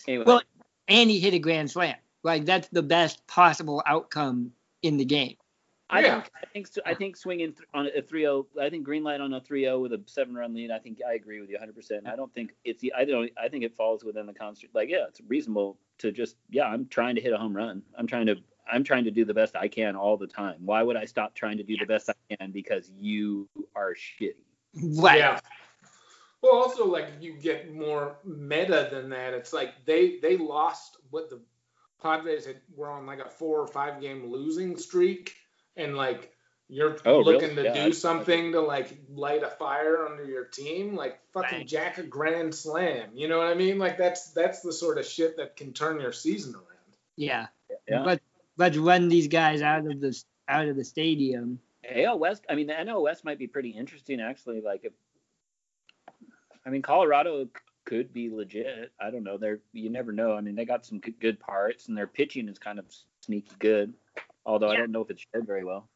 Anyway, 0.07 0.25
Well, 0.25 0.41
and 0.87 1.09
he 1.09 1.19
hit 1.19 1.33
a 1.33 1.39
grand 1.39 1.71
slam. 1.71 1.95
Like 2.23 2.45
that's 2.45 2.67
the 2.69 2.83
best 2.83 3.25
possible 3.27 3.81
outcome 3.85 4.51
in 4.81 4.97
the 4.97 5.05
game. 5.05 5.35
I 5.91 6.01
Yeah. 6.01 6.21
think 6.21 6.31
I 6.35 6.45
think 6.53 6.67
I 6.85 6.93
think 6.93 7.17
swinging 7.17 7.53
th- 7.53 7.67
on 7.73 7.87
a 7.87 8.01
3-0. 8.01 8.45
I 8.61 8.69
think 8.69 8.83
green 8.83 9.03
light 9.03 9.21
on 9.21 9.33
a 9.33 9.41
3-0 9.41 9.81
with 9.81 9.93
a 9.93 10.01
seven-run 10.05 10.53
lead. 10.53 10.69
I 10.71 10.79
think 10.79 10.99
I 11.07 11.13
agree 11.13 11.39
with 11.41 11.49
you 11.49 11.55
100. 11.55 11.75
percent 11.75 12.07
I 12.07 12.15
don't 12.15 12.33
think 12.33 12.53
it's 12.65 12.81
the. 12.81 12.93
I 12.95 13.05
don't. 13.05 13.31
I 13.41 13.47
think 13.49 13.63
it 13.63 13.75
falls 13.75 14.03
within 14.03 14.25
the 14.27 14.33
construct. 14.33 14.75
Like 14.75 14.89
yeah, 14.89 15.05
it's 15.07 15.21
reasonable 15.27 15.77
to 15.99 16.11
just 16.11 16.35
yeah. 16.49 16.65
I'm 16.65 16.87
trying 16.87 17.15
to 17.15 17.21
hit 17.21 17.33
a 17.33 17.37
home 17.37 17.55
run. 17.55 17.83
I'm 17.97 18.07
trying 18.07 18.25
to. 18.27 18.35
I'm 18.71 18.83
trying 18.83 19.03
to 19.05 19.11
do 19.11 19.25
the 19.25 19.33
best 19.33 19.55
I 19.55 19.67
can 19.67 19.95
all 19.95 20.15
the 20.15 20.27
time. 20.27 20.57
Why 20.59 20.83
would 20.83 20.95
I 20.95 21.05
stop 21.05 21.33
trying 21.33 21.57
to 21.57 21.63
do 21.63 21.75
the 21.77 21.87
best 21.87 22.09
I 22.09 22.35
can 22.35 22.51
because 22.51 22.91
you 22.99 23.49
are 23.75 23.95
shitty? 23.95 24.33
Right. 24.75 25.19
Yeah. 25.19 25.39
Well, 26.41 26.53
also 26.53 26.85
like 26.85 27.07
you 27.19 27.33
get 27.33 27.73
more 27.73 28.17
meta 28.23 28.89
than 28.91 29.09
that. 29.09 29.33
It's 29.33 29.53
like 29.53 29.85
they 29.85 30.19
they 30.19 30.37
lost 30.37 30.97
what 31.09 31.29
the 31.29 31.41
Padres 32.01 32.45
had, 32.45 32.61
were 32.75 32.89
on 32.89 33.05
like 33.05 33.19
a 33.19 33.29
four 33.29 33.59
or 33.59 33.67
five 33.67 33.99
game 33.99 34.31
losing 34.31 34.77
streak, 34.77 35.35
and 35.75 35.97
like 35.97 36.31
you're 36.69 36.97
Oh, 37.03 37.19
really? 37.19 37.33
looking 37.33 37.55
to 37.55 37.63
Yeah, 37.63 37.71
I- 37.71 37.85
do 37.87 37.93
something 37.93 38.51
to 38.53 38.61
like 38.61 38.97
light 39.09 39.43
a 39.43 39.49
fire 39.49 40.05
under 40.07 40.23
your 40.23 40.45
team, 40.45 40.95
like 40.95 41.19
fucking 41.33 41.59
Right. 41.59 41.67
jack 41.67 41.97
a 41.97 42.03
grand 42.03 42.53
slam. 42.53 43.09
You 43.13 43.27
know 43.27 43.39
what 43.39 43.47
I 43.47 43.55
mean? 43.55 43.79
Like 43.79 43.97
that's 43.97 44.31
that's 44.31 44.61
the 44.61 44.71
sort 44.71 44.97
of 44.99 45.05
shit 45.05 45.37
that 45.37 45.55
can 45.55 45.73
turn 45.73 45.99
your 45.99 46.11
season 46.13 46.53
around. 46.55 46.65
Yeah. 47.15 47.47
Yeah. 47.87 48.03
But 48.03 48.21
let's 48.57 48.77
run 48.77 49.09
these 49.09 49.27
guys 49.27 49.61
out 49.61 49.85
of 49.87 49.99
the 49.99 50.23
out 50.47 50.67
of 50.67 50.75
the 50.75 50.83
stadium. 50.85 51.59
AL 51.87 52.19
West. 52.19 52.45
I 52.49 52.55
mean, 52.55 52.67
the 52.67 52.73
NL 52.73 53.01
West 53.03 53.25
might 53.25 53.39
be 53.39 53.47
pretty 53.47 53.69
interesting 53.71 54.19
actually. 54.21 54.61
Like, 54.61 54.85
if, 54.85 54.93
I 56.65 56.69
mean, 56.69 56.81
Colorado 56.81 57.47
could 57.85 58.13
be 58.13 58.29
legit. 58.29 58.91
I 58.99 59.09
don't 59.09 59.23
know. 59.23 59.37
They're 59.37 59.59
you 59.73 59.89
never 59.89 60.11
know. 60.11 60.33
I 60.33 60.41
mean, 60.41 60.55
they 60.55 60.65
got 60.65 60.85
some 60.85 60.99
good 60.99 61.39
parts, 61.39 61.87
and 61.87 61.97
their 61.97 62.05
pitching 62.07 62.47
is 62.47 62.59
kind 62.59 62.77
of 62.79 62.85
sneaky 63.21 63.55
good. 63.59 63.93
Although 64.45 64.69
I 64.69 64.75
don't 64.77 64.91
know 64.91 65.01
if 65.01 65.09
it's 65.09 65.25
shared 65.33 65.47
very 65.47 65.63
well. 65.63 65.87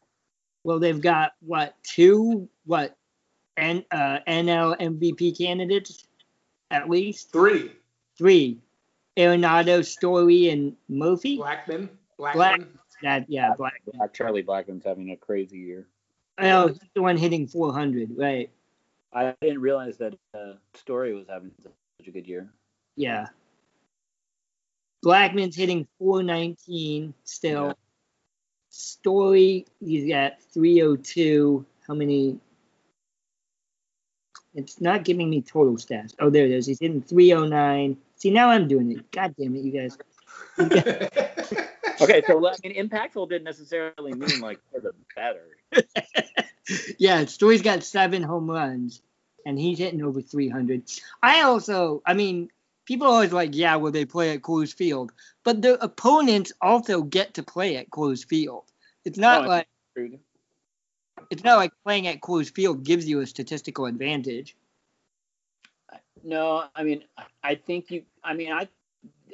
Well, 0.63 0.79
they've 0.79 1.01
got 1.01 1.33
what 1.41 1.75
two 1.83 2.47
what 2.65 2.97
N, 3.57 3.85
uh, 3.91 4.19
NL 4.27 4.77
MVP 4.79 5.37
candidates 5.37 6.07
at 6.71 6.89
least 6.89 7.31
Three, 7.31 7.71
three: 8.17 8.59
Arenado, 9.17 9.85
Story, 9.85 10.49
and 10.49 10.75
Murphy. 10.89 11.37
Blackmon, 11.37 11.89
Blackmon. 12.19 12.33
Black- 12.33 12.61
That 13.01 13.29
yeah, 13.29 13.53
Black. 13.57 13.81
Black- 13.85 14.13
Charlie 14.13 14.43
Blackmon's 14.43 14.85
having 14.85 15.11
a 15.11 15.17
crazy 15.17 15.57
year. 15.57 15.87
Oh, 16.39 16.67
he's 16.69 16.79
the 16.95 17.01
one 17.01 17.17
hitting 17.17 17.47
400, 17.47 18.09
right? 18.17 18.49
I 19.13 19.35
didn't 19.41 19.61
realize 19.61 19.97
that 19.97 20.15
uh, 20.33 20.53
Story 20.73 21.13
was 21.13 21.27
having 21.27 21.51
such 21.61 22.07
a 22.07 22.11
good 22.11 22.27
year. 22.27 22.49
Yeah. 22.95 23.27
Blackmon's 25.03 25.55
hitting 25.55 25.87
419 25.99 27.13
still. 27.23 27.67
Yeah. 27.67 27.73
Story, 28.75 29.67
he's 29.79 30.09
got 30.09 30.41
302. 30.51 31.63
How 31.87 31.93
many? 31.93 32.39
It's 34.55 34.81
not 34.81 35.03
giving 35.03 35.29
me 35.29 35.43
total 35.43 35.75
stats. 35.75 36.15
Oh, 36.19 36.31
there 36.31 36.45
it 36.45 36.51
is. 36.51 36.65
He's 36.65 36.79
hitting 36.79 37.03
309. 37.03 37.97
See, 38.15 38.31
now 38.31 38.49
I'm 38.49 38.67
doing 38.67 38.91
it. 38.91 39.11
God 39.11 39.35
damn 39.37 39.55
it, 39.55 39.63
you 39.63 39.71
guys. 39.71 39.95
Okay, 42.01 42.23
so 42.25 42.47
I 42.47 42.55
mean, 42.63 42.89
impactful 42.89 43.29
didn't 43.29 43.43
necessarily 43.43 44.13
mean 44.13 44.41
like 44.41 44.59
for 44.71 44.81
the 44.81 44.93
better. 45.15 45.45
yeah, 46.97 47.25
Story's 47.25 47.61
got 47.61 47.83
seven 47.83 48.23
home 48.23 48.49
runs, 48.49 49.01
and 49.45 49.59
he's 49.59 49.77
hitting 49.77 50.03
over 50.03 50.19
300. 50.21 50.83
I 51.21 51.43
also, 51.43 52.01
I 52.05 52.15
mean, 52.15 52.49
people 52.85 53.07
are 53.07 53.11
always 53.11 53.33
like, 53.33 53.55
yeah, 53.55 53.75
well, 53.75 53.91
they 53.91 54.05
play 54.05 54.31
at 54.33 54.41
Coors 54.41 54.73
Field, 54.73 55.11
but 55.43 55.61
the 55.61 55.83
opponents 55.83 56.51
also 56.61 57.01
get 57.01 57.33
to 57.35 57.43
play 57.43 57.77
at 57.77 57.89
Coors 57.89 58.25
Field. 58.25 58.65
It's 59.05 59.17
not 59.17 59.45
Oh, 59.45 59.47
like 59.47 59.67
it's 61.29 61.43
not 61.43 61.57
like 61.57 61.71
playing 61.83 62.07
at 62.07 62.21
Coors 62.21 62.51
Field 62.51 62.83
gives 62.83 63.07
you 63.07 63.19
a 63.19 63.27
statistical 63.27 63.85
advantage. 63.85 64.55
No, 66.23 66.65
I 66.75 66.83
mean, 66.83 67.03
I 67.43 67.55
think 67.55 67.91
you. 67.91 68.03
I 68.23 68.33
mean, 68.33 68.51
I 68.51 68.67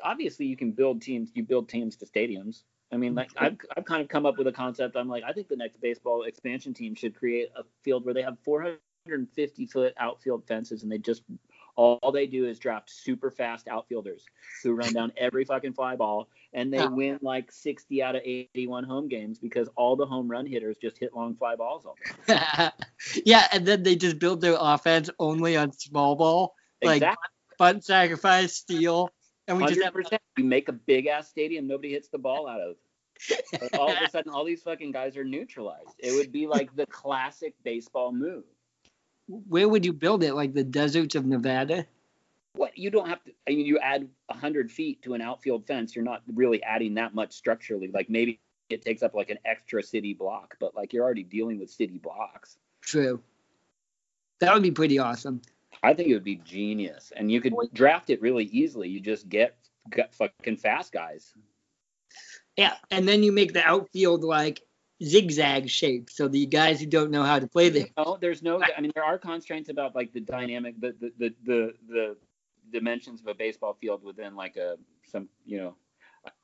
obviously 0.04 0.46
you 0.48 0.58
can 0.58 0.72
build 0.72 1.02
teams. 1.02 1.30
You 1.34 1.44
build 1.44 1.70
teams 1.70 1.96
to 1.98 2.06
stadiums. 2.06 2.64
I 2.92 2.98
mean, 2.98 3.14
like 3.14 3.30
I've 3.38 3.58
I've 3.78 3.86
kind 3.86 4.02
of 4.02 4.08
come 4.08 4.26
up 4.26 4.38
with 4.38 4.48
a 4.48 4.52
concept. 4.52 4.96
I'm 4.96 5.08
like, 5.08 5.24
I 5.24 5.32
think 5.32 5.48
the 5.48 5.56
next 5.56 5.80
baseball 5.80 6.24
expansion 6.24 6.74
team 6.74 6.96
should 6.96 7.16
create 7.16 7.50
a 7.56 7.64
field 7.84 8.06
where 8.06 8.14
they 8.14 8.24
have 8.24 8.38
450 8.44 9.68
foot 9.68 9.94
outfield 9.98 10.48
fences, 10.48 10.82
and 10.82 10.92
they 10.92 10.98
just 10.98 11.22
all, 11.80 12.12
they 12.12 12.28
do 12.28 12.46
is 12.46 12.60
draft 12.60 12.90
super 12.90 13.32
fast 13.32 13.70
outfielders 13.70 14.26
who 14.62 14.74
run 14.74 14.92
down 14.92 15.14
every 15.16 15.46
fucking 15.46 15.72
fly 15.72 15.96
ball, 15.96 16.28
and 16.52 16.74
they 16.74 16.86
win 16.86 17.18
like 17.22 17.50
60 17.54 18.04
out 18.04 18.18
of 18.18 18.22
81 18.26 18.84
home 18.84 19.08
games 19.08 19.40
because 19.40 19.70
all 19.78 19.96
the 19.96 20.06
home 20.06 20.30
run 20.30 20.46
hitters 20.46 20.76
just 20.78 20.98
hit 20.98 21.16
long 21.16 21.36
fly 21.36 21.56
balls 21.56 21.86
all 21.86 21.96
day. 22.28 22.70
yeah, 23.26 23.48
and 23.54 23.66
then 23.66 23.84
they 23.84 23.96
just 23.96 24.20
build 24.20 24.42
their 24.42 24.58
offense 24.60 25.10
only 25.20 25.56
on 25.56 25.72
small 25.72 26.18
ball, 26.18 26.54
like 26.84 26.98
Exactly. 26.98 27.30
bunt 27.58 27.86
sacrifice, 27.86 28.56
steal, 28.56 29.10
and 29.48 29.58
we 29.58 29.66
just 29.68 29.82
have. 29.82 29.96
You 30.38 30.44
make 30.44 30.68
a 30.68 30.74
big 30.74 31.08
ass 31.08 31.30
stadium, 31.30 31.66
nobody 31.66 31.94
hits 31.94 32.10
the 32.10 32.18
ball 32.18 32.50
out 32.50 32.60
of. 32.60 32.76
All 33.74 33.92
of 33.92 33.98
a 34.02 34.10
sudden, 34.10 34.32
all 34.34 34.44
these 34.44 34.64
fucking 34.64 34.92
guys 34.92 35.16
are 35.16 35.24
neutralized. 35.24 35.96
It 35.98 36.14
would 36.14 36.34
be 36.34 36.46
like 36.46 36.76
the 36.76 36.86
classic 36.88 37.54
baseball 37.64 38.12
move. 38.12 38.44
Where 39.30 39.70
would 39.70 39.86
you 39.86 39.94
build 39.94 40.24
it? 40.24 40.34
Like 40.34 40.54
the 40.54 40.64
deserts 40.64 41.16
of 41.16 41.26
Nevada? 41.26 41.86
What 42.54 42.78
you 42.78 42.90
don't 42.90 43.08
have 43.08 43.24
to. 43.26 43.32
I 43.48 43.52
mean, 43.52 43.66
you 43.66 43.78
add 43.80 44.10
hundred 44.30 44.72
feet 44.72 45.04
to 45.04 45.14
an 45.14 45.22
outfield 45.22 45.68
fence. 45.68 45.96
You're 45.96 46.04
not 46.04 46.24
really 46.34 46.64
adding 46.64 46.96
that 46.96 47.14
much 47.14 47.34
structurally. 47.34 47.92
Like 47.94 48.10
maybe 48.10 48.40
it 48.70 48.82
takes 48.82 49.04
up 49.04 49.14
like 49.14 49.30
an 49.30 49.38
extra 49.46 49.84
city 49.84 50.14
block, 50.14 50.56
but 50.60 50.76
like 50.76 50.92
you're 50.92 51.04
already 51.04 51.24
dealing 51.24 51.60
with 51.60 51.70
city 51.70 52.00
blocks. 52.00 52.58
True. 52.82 53.22
That 54.40 54.54
would 54.54 54.64
be 54.64 54.72
pretty 54.72 55.00
awesome. 55.00 55.42
I 55.84 55.94
think 55.94 56.10
it 56.10 56.14
would 56.14 56.24
be 56.24 56.38
genius, 56.38 57.14
and 57.16 57.32
you 57.32 57.40
could 57.40 57.54
draft 57.74 58.10
it 58.10 58.22
really 58.22 58.46
easily. 58.46 58.90
You 58.90 59.00
just 59.00 59.30
get 59.30 59.56
got 59.90 60.14
fucking 60.16 60.58
fast 60.58 60.92
guys. 60.92 61.34
Yeah, 62.58 62.74
and 62.92 63.08
then 63.08 63.24
you 63.24 63.32
make 63.32 63.54
the 63.54 63.64
outfield 63.64 64.24
like 64.24 64.62
zigzag 65.04 65.70
shape, 65.70 66.10
so 66.10 66.28
the 66.28 66.46
guys 66.46 66.80
who 66.80 66.86
don't 66.86 67.12
know 67.12 67.24
how 67.24 67.40
to 67.40 67.48
play 67.48 67.70
there. 67.70 67.88
No, 67.98 68.18
there's 68.20 68.44
no. 68.44 68.62
I 68.62 68.82
mean, 68.82 68.92
there 68.96 69.04
are 69.04 69.18
constraints 69.18 69.70
about 69.70 69.96
like 69.96 70.14
the 70.14 70.20
dynamic, 70.22 70.80
the 70.80 70.96
the 71.00 71.12
the 71.18 71.36
the, 71.46 71.74
the 71.88 72.18
dimensions 72.72 73.22
of 73.22 73.28
a 73.28 73.34
baseball 73.34 73.78
field 73.80 74.04
within 74.04 74.36
like 74.36 74.58
a 74.58 74.78
some 75.12 75.30
you 75.46 75.58
know 75.60 75.76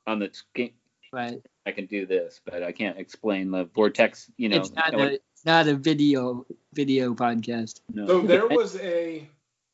on 0.08 0.20
the 0.20 0.30
skin. 0.32 0.72
Right. 1.12 1.42
I 1.66 1.72
can 1.72 1.86
do 1.86 2.06
this, 2.06 2.42
but 2.44 2.62
I 2.62 2.72
can't 2.72 2.98
explain 2.98 3.52
the 3.52 3.66
vortex. 3.66 4.30
You 4.38 4.50
know, 4.50 4.58
it's 4.58 4.74
not 4.74 4.92
no, 4.92 5.00
a 5.00 5.08
it's 5.14 5.46
not 5.46 5.68
a 5.68 5.76
video 5.76 6.46
video 6.74 7.14
podcast. 7.14 7.82
no. 7.94 8.08
So 8.08 8.22
there 8.22 8.48
was 8.48 8.76
a 8.78 9.28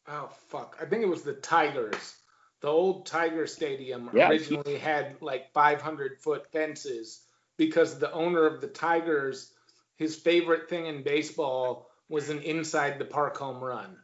oh 0.08 0.30
fuck, 0.48 0.78
I 0.82 0.86
think 0.86 1.04
it 1.04 1.10
was 1.10 1.24
the 1.24 1.34
Tigers. 1.34 2.16
The 2.62 2.68
old 2.68 3.08
Tiger 3.08 3.48
Stadium 3.48 4.12
Yeah. 4.14 4.30
originally 4.30 4.78
had 4.78 5.20
like 5.20 5.52
500 5.52 6.20
foot 6.20 6.52
fences 6.52 7.22
because 7.58 8.00
the 8.00 8.12
owner 8.12 8.46
of 8.46 8.62
the 8.62 8.68
Tigers, 8.68 9.54
his 9.96 10.16
favorite 10.16 10.70
thing 10.70 10.86
in 10.88 11.04
baseball 11.04 11.90
was 12.10 12.30
an 12.30 12.40
inside 12.40 13.00
the 13.00 13.06
park 13.06 13.38
home 13.38 13.64
run. 13.64 13.98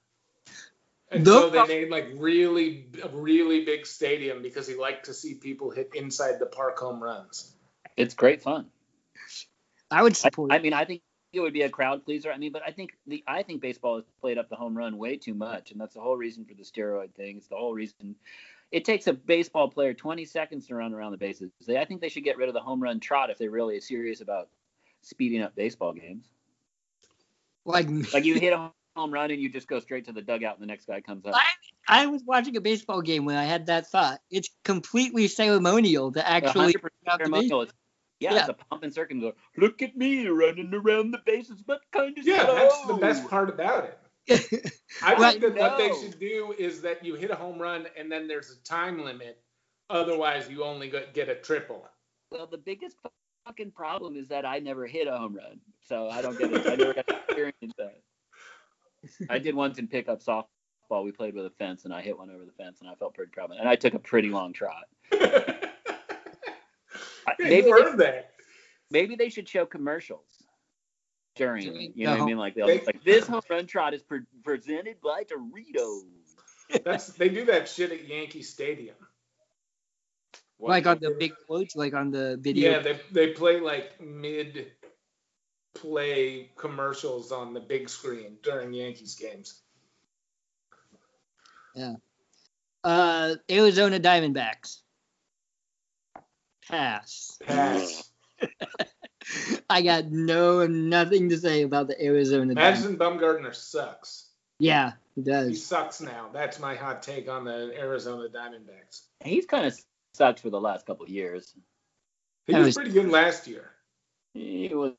And 1.10 1.26
so 1.26 1.50
they 1.50 1.58
are- 1.58 1.68
made 1.68 1.90
like 1.90 2.10
really 2.16 2.90
a 3.02 3.10
really 3.10 3.64
big 3.64 3.86
stadium 3.86 4.42
because 4.42 4.68
he 4.68 4.76
liked 4.76 5.06
to 5.06 5.14
see 5.14 5.36
people 5.36 5.70
hit 5.72 5.92
inside 5.96 6.40
the 6.40 6.46
park 6.46 6.78
home 6.80 7.02
runs. 7.02 7.54
it's 7.96 8.14
great 8.14 8.42
fun. 8.42 8.70
I 9.90 10.04
would 10.04 10.12
I, 10.12 10.16
support. 10.16 10.52
I 10.52 10.60
mean, 10.60 10.74
I 10.74 10.86
think 10.86 11.02
it 11.34 11.40
would 11.40 11.54
be 11.54 11.62
a 11.62 11.70
crowd 11.70 12.04
pleaser. 12.06 12.32
I 12.32 12.38
mean, 12.38 12.52
but 12.52 12.62
I 12.66 12.72
think 12.72 12.98
the 13.08 13.24
I 13.26 13.44
think 13.44 13.62
baseball 13.62 13.96
has 13.96 14.06
played 14.22 14.38
up 14.38 14.50
the 14.50 14.56
home 14.56 14.78
run 14.78 14.98
way 14.98 15.18
too 15.18 15.34
much, 15.34 15.72
and 15.72 15.80
that's 15.80 15.94
the 15.94 16.02
whole 16.02 16.18
reason 16.18 16.46
for 16.46 16.54
the 16.54 16.64
steroid 16.64 17.14
thing. 17.14 17.38
It's 17.38 17.48
the 17.48 17.56
whole 17.56 17.74
reason. 17.74 18.16
It 18.72 18.84
takes 18.84 19.08
a 19.08 19.14
baseball 19.14 19.70
player 19.70 19.94
20 19.94 20.26
seconds 20.26 20.68
to 20.68 20.76
run 20.76 20.94
around 20.94 21.12
the 21.12 21.18
bases. 21.18 21.52
They, 21.66 21.78
I 21.78 21.86
think 21.86 22.02
they 22.02 22.10
should 22.10 22.24
get 22.24 22.38
rid 22.38 22.50
of 22.50 22.54
the 22.54 22.60
home 22.62 22.82
run 22.82 23.00
trot 23.00 23.30
if 23.30 23.38
they're 23.38 23.50
really 23.50 23.80
serious 23.80 24.22
about 24.22 24.50
speeding 25.02 25.42
up 25.42 25.56
baseball 25.56 25.94
games. 25.94 26.26
like 27.66 27.88
Like 28.14 28.26
you 28.26 28.36
hit 28.40 28.52
a 28.54 28.72
home 28.96 29.12
run 29.14 29.32
and 29.32 29.42
you 29.42 29.50
just 29.50 29.68
go 29.68 29.80
straight 29.80 30.06
to 30.06 30.12
the 30.12 30.22
dugout, 30.22 30.56
and 30.56 30.64
the 30.64 30.68
next 30.68 30.86
guy 30.88 31.00
comes 31.00 31.26
up. 31.26 31.36
I 31.88 32.08
was 32.08 32.24
watching 32.26 32.58
a 32.58 32.62
baseball 32.62 33.02
game 33.02 33.24
when 33.24 33.38
I 33.38 33.46
had 33.46 33.68
that 33.68 33.88
thought. 33.88 34.20
It's 34.30 34.50
completely 34.66 35.28
ceremonial 35.30 36.12
to 36.12 36.28
actually 36.28 36.74
100% 36.74 36.82
the 37.06 37.18
ceremonial. 37.18 37.62
It's- 37.62 37.76
Yeah, 38.20 38.34
Yeah. 38.34 38.40
it's 38.40 38.50
a 38.50 38.54
pump 38.54 38.82
and 38.84 38.92
circle. 38.92 39.32
Look 39.58 39.82
at 39.84 39.96
me 39.96 40.28
running 40.28 40.74
around 40.74 41.12
the 41.12 41.20
bases, 41.26 41.62
but 41.62 41.82
kind 41.92 42.18
of 42.18 42.26
Yeah, 42.26 42.48
that's 42.48 42.86
the 42.88 42.96
best 42.96 43.30
part 43.30 43.48
about 43.48 43.86
it. 43.86 43.98
I 44.30 45.16
think 45.16 45.42
that 45.42 45.56
what 45.56 45.78
they 45.78 45.92
should 46.02 46.20
do 46.20 46.54
is 46.58 46.82
that 46.82 47.04
you 47.04 47.16
hit 47.16 47.32
a 47.32 47.36
home 47.36 47.60
run 47.60 47.88
and 47.98 48.12
then 48.12 48.28
there's 48.28 48.52
a 48.52 48.58
time 48.64 49.04
limit. 49.04 49.42
Otherwise, 49.90 50.50
you 50.50 50.64
only 50.64 50.92
get 51.14 51.30
a 51.30 51.36
triple. 51.36 51.88
Well, 52.32 52.48
the 52.48 52.58
biggest 52.58 52.98
fucking 53.46 53.72
problem 53.72 54.18
is 54.18 54.28
that 54.28 54.46
I 54.46 54.60
never 54.60 54.86
hit 54.86 55.08
a 55.08 55.18
home 55.18 55.36
run, 55.36 55.62
so 55.88 56.10
I 56.10 56.22
don't 56.22 56.38
get 56.38 56.52
it. 56.52 56.68
I 56.68 56.76
never 56.76 56.94
got 56.94 57.08
to 57.08 57.16
experience 57.16 57.74
that. 57.78 58.02
I 59.30 59.40
did 59.40 59.56
once 59.56 59.80
in 59.80 59.88
pickup 59.88 60.22
softball. 60.22 61.04
We 61.04 61.14
played 61.14 61.36
with 61.36 61.46
a 61.46 61.50
fence, 61.52 61.86
and 61.86 61.94
I 61.94 62.02
hit 62.02 62.18
one 62.18 62.30
over 62.30 62.44
the 62.44 62.52
fence, 62.52 62.82
and 62.82 62.90
I 62.90 62.96
felt 62.96 63.14
pretty 63.14 63.32
proud. 63.32 63.52
of 63.52 63.52
it. 63.52 63.60
And 63.60 63.70
I 63.70 63.76
took 63.76 63.94
a 63.94 64.00
pretty 64.00 64.30
long 64.30 64.52
trot. 64.52 64.88
I- 65.14 65.64
maybe 67.40 67.72
they, 67.72 67.96
that. 67.98 68.32
maybe 68.92 69.16
they 69.16 69.30
should 69.30 69.48
show 69.48 69.66
commercials 69.66 70.37
during. 71.38 71.64
During 71.66 71.92
You 71.96 72.06
know 72.06 72.12
what 72.14 72.22
I 72.22 72.26
mean? 72.26 72.38
Like 72.38 72.56
they'll 72.56 72.68
They- 72.68 72.82
like 72.86 73.04
this 73.04 73.28
home 73.34 73.42
run 73.50 73.66
trot 73.68 73.94
is 73.94 74.04
pre- 74.04 74.22
presented 74.44 75.00
by 75.02 75.24
Doritos. 75.24 76.04
That's 76.84 77.08
they 77.10 77.30
do 77.30 77.46
that 77.46 77.70
shit 77.70 77.92
at 77.92 78.08
Yankee 78.08 78.42
Stadium. 78.44 78.96
like 80.60 80.86
on 80.88 81.00
the 81.00 81.16
big 81.18 81.34
quotes, 81.46 81.76
like 81.76 81.94
on 81.94 82.12
the 82.12 82.38
video. 82.42 82.72
Yeah, 82.72 82.80
they 82.80 83.00
they 83.12 83.28
play 83.34 83.60
like 83.60 84.02
mid 84.02 84.72
play 85.74 86.50
commercials 86.58 87.32
on 87.32 87.54
the 87.54 87.60
big 87.60 87.88
screen 87.88 88.38
during 88.44 88.74
Yankees 88.74 89.16
games. 89.16 89.62
Yeah. 91.76 91.96
Uh, 92.84 93.36
Arizona 93.50 94.00
Diamondbacks. 94.00 94.80
Pass. 96.68 97.38
Pass. 97.46 98.10
I 99.70 99.82
got 99.82 100.06
no 100.08 100.66
nothing 100.68 101.30
to 101.30 101.38
say 101.38 101.64
about 101.64 101.88
the 101.88 102.02
Arizona. 102.04 102.54
Diamondbacks. 102.54 102.56
Madison 102.56 102.98
Bumgarner 102.98 103.56
sucks. 103.56 104.30
Yeah, 104.60 104.94
he 105.16 105.22
does. 105.22 105.50
He 105.50 105.56
sucks 105.56 106.02
now. 106.02 106.30
That's 106.34 106.60
my 106.60 106.76
hot 106.76 107.04
take 107.04 107.30
on 107.30 107.46
the 107.46 107.74
Arizona 107.78 108.28
Diamondbacks. 108.30 109.02
He's 109.24 109.46
kind 109.46 109.66
of 109.66 109.78
sucked 110.14 110.40
for 110.40 110.50
the 110.50 110.60
last 110.60 110.86
couple 110.86 111.04
of 111.06 111.10
years. 111.10 111.54
He 112.48 112.56
was 112.56 112.66
was- 112.68 112.76
pretty 112.76 112.92
good 112.92 113.10
last 113.10 113.48
year. 113.48 113.72
He 114.34 114.70
was 114.74 114.94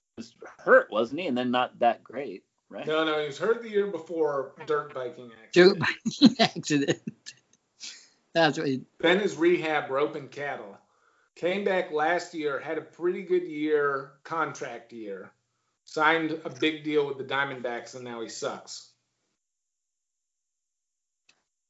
hurt, 0.58 0.88
wasn't 0.90 1.20
he? 1.20 1.26
And 1.28 1.38
then 1.38 1.50
not 1.52 1.78
that 1.78 2.02
great, 2.02 2.42
right? 2.68 2.86
No, 2.86 3.04
no, 3.04 3.20
he 3.20 3.26
was 3.26 3.38
hurt 3.38 3.62
the 3.62 3.70
year 3.70 3.86
before 3.86 4.52
dirt 4.66 4.92
biking 4.92 5.30
Dirt 5.52 5.78
accident. 5.80 5.80
biking 6.20 6.36
accident. 6.40 7.00
That's 8.34 8.58
what. 8.58 8.66
He, 8.66 8.82
Then 9.00 9.20
his 9.20 9.36
rehab 9.36 9.90
roping 9.90 10.28
cattle. 10.28 10.76
Came 11.38 11.62
back 11.62 11.92
last 11.92 12.34
year, 12.34 12.58
had 12.58 12.78
a 12.78 12.82
pretty 12.82 13.22
good 13.22 13.44
year, 13.44 14.10
contract 14.24 14.92
year. 14.92 15.30
Signed 15.84 16.32
a 16.44 16.50
big 16.50 16.82
deal 16.82 17.06
with 17.06 17.16
the 17.16 17.24
Diamondbacks, 17.24 17.94
and 17.94 18.04
now 18.04 18.20
he 18.20 18.28
sucks. 18.28 18.90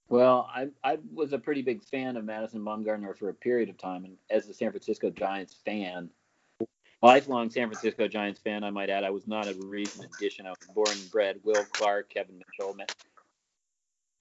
Well, 0.08 0.48
I 0.52 0.68
I 0.82 0.98
was 1.12 1.34
a 1.34 1.38
pretty 1.38 1.60
big 1.60 1.84
fan 1.84 2.16
of 2.16 2.24
Madison 2.24 2.62
Bumgarner 2.62 3.14
for 3.14 3.28
a 3.28 3.34
period 3.34 3.68
of 3.68 3.76
time, 3.76 4.06
and 4.06 4.16
as 4.30 4.48
a 4.48 4.54
San 4.54 4.70
Francisco 4.70 5.10
Giants 5.10 5.54
fan, 5.66 6.08
lifelong 7.02 7.50
San 7.50 7.68
Francisco 7.68 8.08
Giants 8.08 8.40
fan, 8.40 8.64
I 8.64 8.70
might 8.70 8.88
add, 8.88 9.04
I 9.04 9.10
was 9.10 9.28
not 9.28 9.48
a 9.48 9.54
recent 9.66 10.06
addition. 10.16 10.46
I 10.46 10.50
was 10.50 10.68
born 10.74 10.90
and 10.90 11.10
bred 11.10 11.40
Will 11.44 11.62
Clark, 11.72 12.08
Kevin 12.08 12.38
Mitchell. 12.38 12.74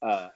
Uh, 0.01 0.27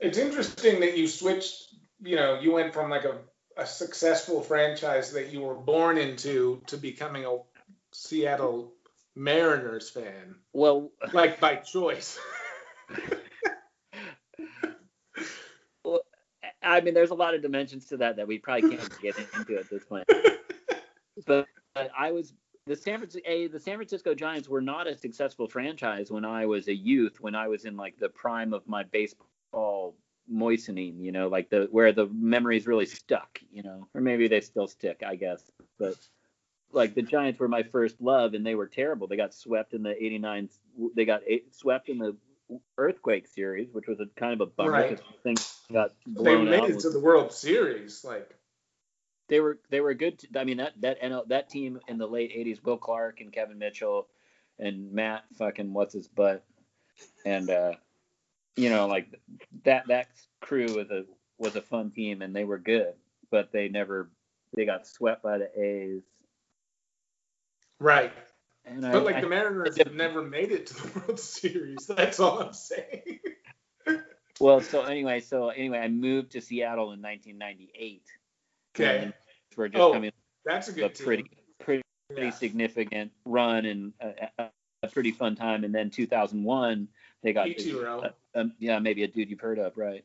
It's 0.00 0.18
interesting 0.18 0.80
that 0.80 0.98
you 0.98 1.06
switched. 1.06 1.74
You 2.02 2.16
know, 2.16 2.40
you 2.40 2.52
went 2.52 2.74
from 2.74 2.90
like 2.90 3.04
a, 3.04 3.18
a 3.58 3.66
successful 3.66 4.40
franchise 4.40 5.12
that 5.12 5.32
you 5.32 5.40
were 5.40 5.54
born 5.54 5.98
into 5.98 6.62
to 6.68 6.76
becoming 6.76 7.24
a 7.26 7.38
Seattle 7.92 8.72
Mariners 9.16 9.90
fan, 9.90 10.36
well, 10.52 10.92
like 11.12 11.40
by 11.40 11.56
choice. 11.56 12.18
well, 15.84 16.00
I 16.62 16.80
mean, 16.80 16.94
there's 16.94 17.10
a 17.10 17.14
lot 17.14 17.34
of 17.34 17.42
dimensions 17.42 17.86
to 17.86 17.96
that 17.96 18.14
that 18.16 18.28
we 18.28 18.38
probably 18.38 18.76
can't 18.76 19.00
get 19.02 19.18
into 19.18 19.58
at 19.58 19.68
this 19.68 19.84
point. 19.84 20.08
But, 21.26 21.48
but 21.74 21.90
I 21.98 22.12
was 22.12 22.32
the 22.68 22.76
San 22.76 22.98
Francisco 22.98 23.28
a 23.28 23.48
the 23.48 23.58
San 23.58 23.74
Francisco 23.74 24.14
Giants 24.14 24.48
were 24.48 24.60
not 24.60 24.86
a 24.86 24.96
successful 24.96 25.48
franchise 25.48 26.12
when 26.12 26.24
I 26.24 26.46
was 26.46 26.68
a 26.68 26.72
youth, 26.72 27.20
when 27.20 27.34
I 27.34 27.48
was 27.48 27.64
in 27.64 27.76
like 27.76 27.98
the 27.98 28.08
prime 28.08 28.52
of 28.52 28.68
my 28.68 28.84
baseball 28.84 29.96
moistening, 30.28 31.00
you 31.00 31.12
know, 31.12 31.28
like 31.28 31.50
the 31.50 31.68
where 31.70 31.92
the 31.92 32.06
memories 32.06 32.66
really 32.66 32.86
stuck, 32.86 33.40
you 33.50 33.62
know, 33.62 33.88
or 33.94 34.00
maybe 34.00 34.28
they 34.28 34.40
still 34.40 34.66
stick, 34.66 35.02
I 35.06 35.16
guess. 35.16 35.42
But 35.78 35.94
like 36.72 36.94
the 36.94 37.02
Giants 37.02 37.40
were 37.40 37.48
my 37.48 37.62
first 37.62 38.00
love, 38.00 38.34
and 38.34 38.44
they 38.44 38.54
were 38.54 38.66
terrible. 38.66 39.06
They 39.06 39.16
got 39.16 39.34
swept 39.34 39.74
in 39.74 39.82
the 39.82 39.90
'89. 39.90 40.50
They 40.94 41.04
got 41.04 41.22
eight, 41.26 41.54
swept 41.54 41.88
in 41.88 41.98
the 41.98 42.16
earthquake 42.76 43.26
series, 43.26 43.68
which 43.72 43.86
was 43.86 44.00
a 44.00 44.06
kind 44.18 44.32
of 44.32 44.40
a 44.40 44.46
bummer 44.46 44.70
Right. 44.72 44.90
because 44.90 45.04
things 45.22 45.60
got 45.72 45.92
they 46.06 46.36
made 46.36 46.60
out. 46.60 46.70
it 46.70 46.80
to 46.80 46.90
the 46.90 47.00
World 47.00 47.32
Series. 47.32 48.04
Like, 48.04 48.34
they 49.28 49.40
were 49.40 49.58
they 49.70 49.80
were 49.80 49.94
good. 49.94 50.20
I 50.36 50.44
mean 50.44 50.58
that 50.58 50.80
that 50.80 51.00
NL, 51.02 51.28
that 51.28 51.48
team 51.48 51.80
in 51.88 51.98
the 51.98 52.06
late 52.06 52.32
'80s, 52.36 52.62
Will 52.64 52.78
Clark 52.78 53.20
and 53.20 53.32
Kevin 53.32 53.58
Mitchell 53.58 54.08
and 54.58 54.92
Matt 54.92 55.24
fucking 55.38 55.72
what's 55.72 55.94
his 55.94 56.08
butt, 56.08 56.44
and 57.24 57.48
uh, 57.48 57.72
you 58.58 58.70
know 58.70 58.86
like 58.86 59.08
that 59.64 59.86
that 59.88 60.08
crew 60.40 60.66
was 60.74 60.90
a 60.90 61.04
was 61.38 61.54
a 61.56 61.62
fun 61.62 61.90
team 61.90 62.22
and 62.22 62.34
they 62.34 62.44
were 62.44 62.58
good, 62.58 62.94
but 63.30 63.52
they 63.52 63.68
never 63.68 64.10
they 64.54 64.64
got 64.64 64.86
swept 64.86 65.22
by 65.22 65.38
the 65.38 65.48
A's. 65.60 66.02
right. 67.78 68.12
And 68.64 68.84
I, 68.84 68.92
But 68.92 69.04
like 69.04 69.16
I- 69.16 69.20
the 69.20 69.28
Mariners 69.28 69.78
have 69.78 69.94
never 69.94 70.22
made 70.22 70.52
it 70.52 70.66
to 70.66 70.74
the 70.74 71.00
World 71.06 71.20
Series. 71.20 71.86
That's 71.86 72.20
all 72.20 72.40
I'm 72.40 72.52
saying. 72.52 73.20
well, 74.40 74.60
so 74.60 74.82
anyway, 74.82 75.20
so 75.20 75.48
anyway, 75.50 75.78
I 75.78 75.88
moved 75.88 76.32
to 76.32 76.40
Seattle 76.40 76.92
in 76.92 77.00
1998. 77.00 78.02
Okay, 78.76 79.12
we're 79.56 79.68
just 79.68 79.80
Oh, 79.80 79.92
coming 79.92 80.12
that's 80.44 80.68
a 80.68 80.72
a 80.72 80.74
good 80.74 80.94
team. 80.94 81.06
pretty 81.06 81.30
pretty 81.60 81.82
pretty 82.10 82.26
Yeah. 82.26 82.30
significant 82.30 83.12
run 83.24 83.64
and 83.66 83.92
a, 84.00 84.50
a, 84.82 84.86
a 84.86 84.90
pretty 84.90 85.12
fun 85.12 85.36
time. 85.36 85.64
And 85.64 85.74
then 85.74 85.90
2001, 85.90 86.88
they 87.22 87.32
got 87.32 87.48
Ichiro. 87.48 88.04
uh, 88.04 88.38
um, 88.38 88.52
yeah, 88.58 88.78
maybe 88.78 89.02
a 89.04 89.08
dude 89.08 89.30
you've 89.30 89.40
heard 89.40 89.58
of, 89.58 89.76
right? 89.76 90.04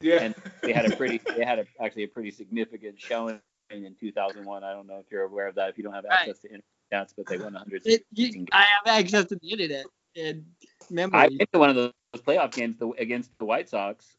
Yeah. 0.00 0.16
and 0.22 0.34
they 0.62 0.72
had 0.72 0.90
a 0.90 0.96
pretty 0.96 1.20
they 1.36 1.44
had 1.44 1.58
a, 1.60 1.66
actually 1.80 2.04
a 2.04 2.08
pretty 2.08 2.30
significant 2.30 3.00
showing 3.00 3.40
in 3.70 3.94
2001. 3.98 4.64
I 4.64 4.72
don't 4.72 4.86
know 4.86 4.98
if 4.98 5.06
you're 5.10 5.22
aware 5.22 5.46
of 5.48 5.54
that. 5.56 5.68
If 5.70 5.78
you 5.78 5.84
don't 5.84 5.94
have 5.94 6.04
Right. 6.04 6.28
access 6.28 6.38
to 6.40 6.48
internet, 6.48 6.64
stats, 6.92 7.14
but 7.16 7.26
they 7.26 7.36
won 7.38 7.54
100. 7.54 7.82
it, 7.86 8.04
you, 8.12 8.46
I 8.52 8.62
have 8.62 8.86
access 8.86 9.26
to 9.26 9.36
the 9.36 9.48
internet 9.50 9.86
and 10.16 10.44
I 10.90 10.90
memory. 10.94 11.36
went 11.38 11.52
to 11.52 11.58
one 11.58 11.70
of 11.70 11.76
those 11.76 11.92
playoff 12.18 12.52
games 12.52 12.76
the, 12.78 12.88
against 12.98 13.30
the 13.38 13.44
White 13.46 13.68
Sox 13.68 14.14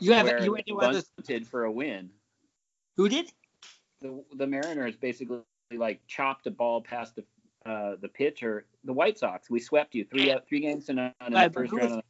You 0.00 0.12
have 0.12 0.26
you 0.42 0.52
went 0.52 0.66
to 0.66 0.72
they 0.72 0.76
one 0.76 0.84
of 0.86 0.92
those 0.94 1.10
bunted 1.16 1.46
for 1.46 1.64
a 1.64 1.70
win. 1.70 2.10
Who 2.96 3.08
did? 3.08 3.30
The 4.00 4.22
the 4.34 4.46
Mariners 4.46 4.96
basically 4.96 5.40
like 5.76 6.00
chopped 6.06 6.46
a 6.46 6.50
ball 6.50 6.80
past 6.80 7.16
the 7.16 7.24
uh, 7.66 7.92
the 8.00 8.08
pitcher. 8.08 8.66
The 8.84 8.92
White 8.92 9.18
Sox. 9.18 9.48
We 9.50 9.60
swept 9.60 9.94
you 9.94 10.04
three 10.04 10.30
uh, 10.30 10.40
three 10.48 10.60
games 10.60 10.86
to 10.86 10.92
none 10.94 11.12
in 11.26 11.32
the 11.32 11.50
first 11.50 11.70
who 11.70 11.78
round. 11.78 11.90
was- 11.96 12.02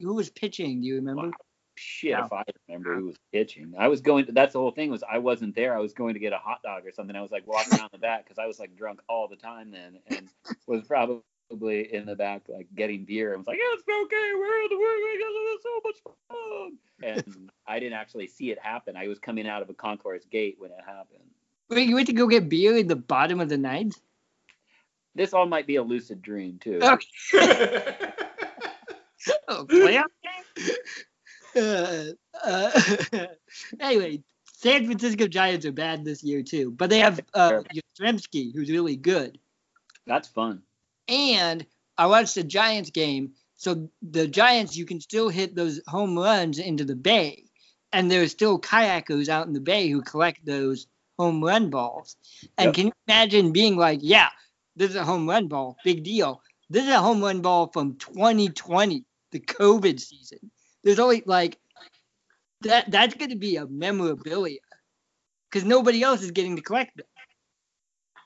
Who 0.00 0.14
was 0.14 0.30
pitching? 0.30 0.80
Do 0.80 0.86
you 0.86 0.96
remember? 0.96 1.30
shit, 1.76 2.10
Yeah. 2.10 2.26
if 2.26 2.32
I 2.32 2.44
remember 2.68 2.94
who 2.96 3.06
was 3.06 3.16
pitching. 3.32 3.72
I 3.78 3.88
was 3.88 4.02
going. 4.02 4.26
To, 4.26 4.32
that's 4.32 4.52
the 4.52 4.58
whole 4.58 4.70
thing 4.70 4.90
was 4.90 5.02
I 5.10 5.18
wasn't 5.18 5.54
there. 5.54 5.74
I 5.74 5.80
was 5.80 5.94
going 5.94 6.12
to 6.14 6.20
get 6.20 6.32
a 6.34 6.38
hot 6.38 6.62
dog 6.62 6.86
or 6.86 6.92
something. 6.92 7.16
I 7.16 7.22
was 7.22 7.30
like 7.30 7.46
walking 7.46 7.78
around 7.78 7.88
the 7.92 7.98
back 7.98 8.24
because 8.24 8.38
I 8.38 8.46
was 8.46 8.58
like 8.58 8.76
drunk 8.76 9.00
all 9.08 9.28
the 9.28 9.36
time 9.36 9.70
then, 9.70 9.98
and 10.08 10.28
was 10.66 10.82
probably 10.86 11.22
in 11.50 12.04
the 12.06 12.14
back 12.16 12.42
like 12.48 12.68
getting 12.76 13.04
beer. 13.06 13.32
I 13.34 13.36
was 13.38 13.46
like, 13.46 13.56
it's 13.58 13.82
okay, 13.82 14.32
we're 14.38 14.62
in 14.62 14.68
the 14.68 14.76
we're 14.76 15.54
it's 15.54 15.62
so 15.62 15.80
much 15.84 15.96
fun. 16.28 16.78
And 17.02 17.50
I 17.66 17.80
didn't 17.80 17.94
actually 17.94 18.26
see 18.26 18.50
it 18.50 18.58
happen. 18.60 18.94
I 18.96 19.08
was 19.08 19.18
coming 19.18 19.48
out 19.48 19.62
of 19.62 19.70
a 19.70 19.74
concourse 19.74 20.24
gate 20.30 20.56
when 20.58 20.70
it 20.70 20.80
happened. 20.84 21.24
Wait, 21.70 21.88
you 21.88 21.94
went 21.94 22.08
to 22.08 22.12
go 22.12 22.26
get 22.26 22.48
beer 22.50 22.76
in 22.76 22.88
the 22.88 22.96
bottom 22.96 23.40
of 23.40 23.48
the 23.48 23.56
ninth? 23.56 23.98
This 25.20 25.34
all 25.34 25.44
might 25.44 25.66
be 25.66 25.76
a 25.76 25.82
lucid 25.82 26.22
dream 26.22 26.58
too. 26.62 26.80
Okay. 27.34 28.06
Oh, 29.48 29.66
playoff? 29.66 30.04
Uh, 31.54 32.04
uh, 32.42 33.26
anyway, 33.80 34.22
San 34.46 34.86
Francisco 34.86 35.26
Giants 35.26 35.66
are 35.66 35.72
bad 35.72 36.06
this 36.06 36.24
year 36.24 36.42
too, 36.42 36.70
but 36.70 36.88
they 36.88 37.00
have 37.00 37.20
uh, 37.34 37.60
Yastrzemski, 38.00 38.54
who's 38.54 38.70
really 38.70 38.96
good. 38.96 39.38
That's 40.06 40.26
fun. 40.26 40.62
And 41.06 41.66
I 41.98 42.06
watched 42.06 42.34
the 42.34 42.42
Giants 42.44 42.88
game. 42.88 43.32
So 43.56 43.90
the 44.00 44.26
Giants, 44.26 44.74
you 44.74 44.86
can 44.86 45.02
still 45.02 45.28
hit 45.28 45.54
those 45.54 45.82
home 45.86 46.18
runs 46.18 46.58
into 46.58 46.86
the 46.86 46.96
bay, 46.96 47.44
and 47.92 48.10
there's 48.10 48.32
still 48.32 48.58
kayakers 48.58 49.28
out 49.28 49.46
in 49.46 49.52
the 49.52 49.60
bay 49.60 49.90
who 49.90 50.00
collect 50.00 50.46
those 50.46 50.86
home 51.18 51.44
run 51.44 51.68
balls. 51.68 52.16
And 52.56 52.68
Yep. 52.68 52.74
can 52.74 52.86
you 52.86 52.92
imagine 53.06 53.52
being 53.52 53.76
like, 53.76 53.98
yeah, 54.00 54.30
this 54.80 54.90
is 54.90 54.96
a 54.96 55.04
home 55.04 55.28
run 55.28 55.46
ball, 55.46 55.76
big 55.84 56.02
deal. 56.04 56.40
This 56.70 56.84
is 56.84 56.90
a 56.90 57.00
home 57.00 57.20
run 57.20 57.42
ball 57.42 57.66
from 57.66 57.96
2020, 57.96 59.04
the 59.30 59.38
COVID 59.38 60.00
season. 60.00 60.38
There's 60.82 60.98
only 60.98 61.22
like 61.26 61.58
that. 62.62 62.90
That's 62.90 63.14
going 63.14 63.28
to 63.28 63.36
be 63.36 63.56
a 63.56 63.66
memorabilia 63.66 64.60
because 65.50 65.68
nobody 65.68 66.02
else 66.02 66.22
is 66.22 66.30
getting 66.30 66.56
to 66.56 66.62
collect 66.62 66.96
them. 66.96 67.04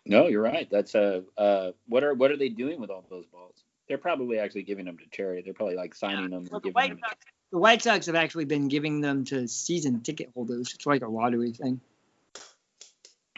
No, 0.06 0.28
you're 0.28 0.42
right. 0.42 0.68
That's 0.70 0.94
uh, 0.94 1.22
uh, 1.36 1.72
what 1.88 2.04
are 2.04 2.14
what 2.14 2.30
are 2.30 2.36
they 2.36 2.50
doing 2.50 2.80
with 2.80 2.88
all 2.88 3.04
those 3.10 3.26
balls? 3.26 3.64
They're 3.88 3.98
probably 3.98 4.38
actually 4.38 4.62
giving 4.62 4.84
them 4.84 4.96
to 4.98 5.04
charity. 5.10 5.42
They're 5.42 5.54
probably 5.54 5.74
like 5.74 5.96
signing 5.96 6.30
them 6.30 6.44
the 6.44 6.60
giving 6.60 6.72
White 6.74 6.90
them. 6.90 7.00
Sox, 7.00 7.16
the 7.50 7.58
White 7.58 7.82
Sox 7.82 8.06
have 8.06 8.14
actually 8.14 8.44
been 8.44 8.68
giving 8.68 9.00
them 9.00 9.24
to 9.24 9.48
season 9.48 10.02
ticket 10.02 10.30
holders. 10.34 10.72
It's 10.72 10.86
like 10.86 11.02
a 11.02 11.08
lottery 11.08 11.50
thing. 11.50 11.80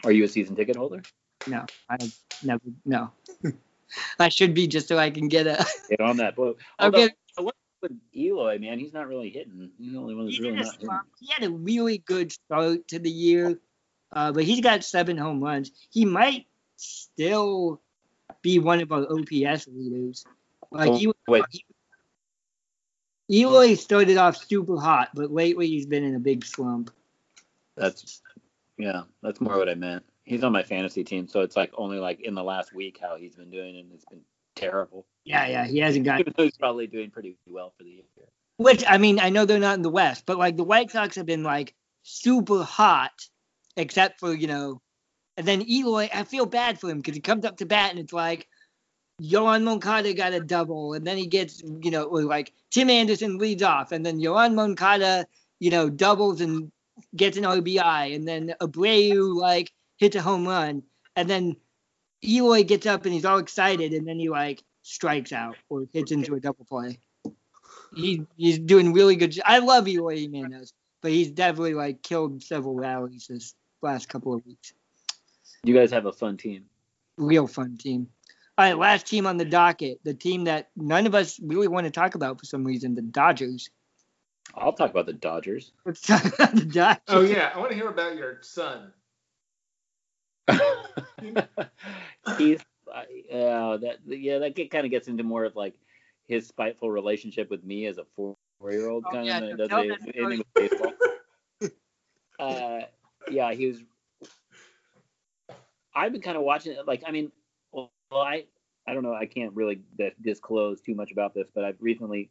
Are 0.03 0.11
you 0.11 0.25
a 0.25 0.27
season 0.27 0.55
ticket 0.55 0.75
holder? 0.75 1.01
No, 1.47 1.65
I 1.89 1.97
never. 2.43 2.61
No, 2.85 3.11
I 4.19 4.29
should 4.29 4.53
be 4.53 4.67
just 4.67 4.87
so 4.87 4.97
I 4.97 5.09
can 5.09 5.27
get 5.27 5.47
a. 5.47 5.65
Get 5.89 6.01
on 6.01 6.17
that 6.17 6.35
boat. 6.35 6.57
Although, 6.79 7.07
get. 7.07 7.15
with 7.81 7.91
Eloy, 8.15 8.59
man, 8.59 8.79
he's 8.79 8.93
not 8.93 9.07
really 9.07 9.29
hitting. 9.29 9.69
He's 9.77 9.91
the 9.93 9.97
only 9.99 10.15
one 10.15 10.25
that's 10.25 10.37
He, 10.37 10.43
really 10.43 10.55
not 10.57 10.73
hitting. 10.73 10.99
he 11.19 11.27
had 11.31 11.43
a 11.43 11.51
really 11.51 11.99
good 11.99 12.31
start 12.31 12.87
to 12.89 12.99
the 12.99 13.09
year, 13.09 13.59
uh, 14.11 14.31
but 14.31 14.43
he's 14.43 14.61
got 14.61 14.83
seven 14.83 15.17
home 15.17 15.43
runs. 15.43 15.71
He 15.91 16.05
might 16.05 16.47
still 16.77 17.81
be 18.41 18.59
one 18.59 18.81
of 18.81 18.91
our 18.91 19.03
OPS 19.03 19.67
leaders. 19.67 20.25
Like 20.71 20.89
Oh, 20.89 20.97
he, 20.97 21.11
wait. 21.27 21.43
Eloy 23.29 23.75
started 23.75 24.17
off 24.17 24.37
super 24.37 24.77
hot, 24.77 25.09
but 25.13 25.31
lately 25.31 25.67
he's 25.67 25.85
been 25.85 26.03
in 26.03 26.15
a 26.15 26.19
big 26.19 26.45
slump. 26.45 26.91
That's 27.75 28.21
yeah, 28.77 29.03
that's 29.21 29.41
more 29.41 29.57
what 29.57 29.69
I 29.69 29.75
meant. 29.75 30.03
He's 30.27 30.43
on 30.43 30.51
my 30.51 30.63
fantasy 30.63 31.05
team, 31.05 31.25
so 31.27 31.39
it's 31.39 31.55
like 31.55 31.71
only 31.77 31.99
like 31.99 32.19
in 32.19 32.35
the 32.35 32.43
last 32.43 32.73
week 32.73 32.99
how 33.01 33.15
he's 33.15 33.35
been 33.35 33.49
doing, 33.49 33.77
and 33.77 33.93
it's 33.93 34.03
been 34.03 34.19
terrible. 34.55 35.05
Yeah, 35.23 35.47
yeah, 35.47 35.65
he 35.65 35.79
hasn't 35.79 36.03
got 36.03 36.19
Even 36.19 36.33
he's 36.35 36.57
probably 36.57 36.85
doing 36.85 37.11
pretty 37.11 37.37
well 37.47 37.73
for 37.77 37.83
the 37.83 37.89
year. 37.89 38.03
Which 38.57 38.83
I 38.85 38.97
mean, 38.97 39.21
I 39.21 39.29
know 39.29 39.45
they're 39.45 39.57
not 39.57 39.77
in 39.77 39.83
the 39.83 39.89
West, 39.89 40.25
but 40.25 40.37
like 40.37 40.57
the 40.57 40.65
White 40.65 40.91
Sox 40.91 41.15
have 41.15 41.25
been 41.25 41.43
like 41.43 41.73
super 42.03 42.63
hot, 42.63 43.13
except 43.77 44.19
for 44.19 44.33
you 44.33 44.47
know, 44.47 44.81
and 45.37 45.47
then 45.47 45.61
Eloy. 45.61 46.09
I 46.13 46.25
feel 46.25 46.45
bad 46.45 46.77
for 46.77 46.89
him 46.89 46.97
because 46.97 47.15
he 47.15 47.21
comes 47.21 47.45
up 47.45 47.57
to 47.57 47.65
bat 47.65 47.91
and 47.91 47.99
it's 47.99 48.11
like, 48.11 48.49
Yohan 49.21 49.63
Moncada 49.63 50.13
got 50.13 50.33
a 50.33 50.41
double, 50.41 50.93
and 50.93 51.07
then 51.07 51.15
he 51.15 51.27
gets 51.27 51.63
you 51.63 51.91
know, 51.91 52.05
like 52.07 52.51
Tim 52.71 52.89
Anderson 52.89 53.37
leads 53.37 53.63
off, 53.63 53.93
and 53.93 54.05
then 54.05 54.19
Yohan 54.19 54.55
Moncada, 54.55 55.25
you 55.59 55.71
know, 55.71 55.89
doubles 55.89 56.41
and 56.41 56.69
gets 57.15 57.37
an 57.37 57.43
RBI, 57.43 58.13
and 58.13 58.27
then 58.27 58.55
Abreu 58.59 59.33
like 59.33 59.71
hits 59.97 60.15
a 60.15 60.21
home 60.21 60.47
run, 60.47 60.83
and 61.15 61.29
then 61.29 61.55
Eloy 62.23 62.63
gets 62.63 62.85
up 62.85 63.05
and 63.05 63.13
he's 63.13 63.25
all 63.25 63.37
excited, 63.37 63.93
and 63.93 64.07
then 64.07 64.19
he 64.19 64.29
like 64.29 64.63
strikes 64.81 65.33
out 65.33 65.55
or 65.69 65.85
hits 65.91 66.11
into 66.11 66.35
a 66.35 66.39
double 66.39 66.65
play 66.65 66.99
he 67.95 68.25
he's 68.35 68.59
doing 68.59 68.93
really 68.93 69.15
good. 69.15 69.37
I 69.45 69.59
love 69.59 69.87
Eloy 69.87 70.17
Jimenez, 70.17 70.73
but 71.01 71.11
he's 71.11 71.31
definitely 71.31 71.73
like 71.73 72.01
killed 72.01 72.43
several 72.43 72.75
rallies 72.75 73.27
this 73.27 73.53
last 73.81 74.09
couple 74.09 74.33
of 74.33 74.45
weeks. 74.45 74.73
You 75.63 75.73
guys 75.73 75.91
have 75.91 76.05
a 76.05 76.13
fun 76.13 76.37
team. 76.37 76.65
Real 77.17 77.47
fun 77.47 77.77
team. 77.77 78.07
All 78.57 78.65
right, 78.65 78.77
last 78.77 79.05
team 79.05 79.27
on 79.27 79.37
the 79.37 79.45
docket, 79.45 79.99
the 80.03 80.13
team 80.13 80.45
that 80.45 80.69
none 80.75 81.05
of 81.05 81.13
us 81.13 81.39
really 81.39 81.67
want 81.67 81.85
to 81.85 81.91
talk 81.91 82.15
about 82.15 82.39
for 82.39 82.45
some 82.45 82.63
reason, 82.63 82.95
the 82.95 83.03
Dodgers. 83.03 83.69
I'll 84.55 84.73
talk 84.73 84.89
about 84.89 85.05
the 85.05 85.13
Dodgers. 85.13 85.71
Let's 85.85 86.01
talk 86.01 86.25
about 86.25 86.55
the 86.55 86.65
Dodgers. 86.65 87.03
oh 87.07 87.21
yeah, 87.21 87.51
I 87.53 87.59
want 87.59 87.69
to 87.71 87.75
hear 87.75 87.89
about 87.89 88.15
your 88.15 88.39
son. 88.41 88.91
he's 92.37 92.59
uh, 92.93 93.01
yeah 93.29 93.77
that 93.81 93.97
yeah 94.05 94.39
that 94.39 94.55
kind 94.71 94.85
of 94.85 94.91
gets 94.91 95.07
into 95.07 95.23
more 95.23 95.45
of 95.45 95.55
like 95.55 95.75
his 96.27 96.47
spiteful 96.47 96.89
relationship 96.91 97.49
with 97.49 97.63
me 97.63 97.85
as 97.85 97.97
a 97.97 98.05
four 98.15 98.35
year 98.69 98.89
old 98.89 99.03
Oh, 99.07 99.11
kind 99.11 99.25
yeah, 99.25 99.39
of 99.39 99.49
no, 99.49 99.55
does 99.57 99.69
tell 99.69 99.81
it 99.81 100.37
with 100.37 100.47
baseball. 100.55 100.93
uh, 102.39 102.79
yeah, 103.29 103.53
he 103.53 103.67
was. 103.67 103.83
I've 105.95 106.11
been 106.11 106.21
kind 106.21 106.37
of 106.37 106.43
watching 106.43 106.73
it. 106.73 106.85
Like, 106.87 107.03
I 107.05 107.11
mean, 107.11 107.31
well, 107.71 107.91
I 108.11 108.45
I 108.87 108.93
don't 108.93 109.03
know. 109.03 109.13
I 109.13 109.25
can't 109.25 109.53
really 109.53 109.81
di- 109.97 110.13
disclose 110.21 110.81
too 110.81 110.95
much 110.95 111.11
about 111.11 111.33
this, 111.33 111.47
but 111.53 111.63
I've 111.63 111.77
recently 111.79 112.29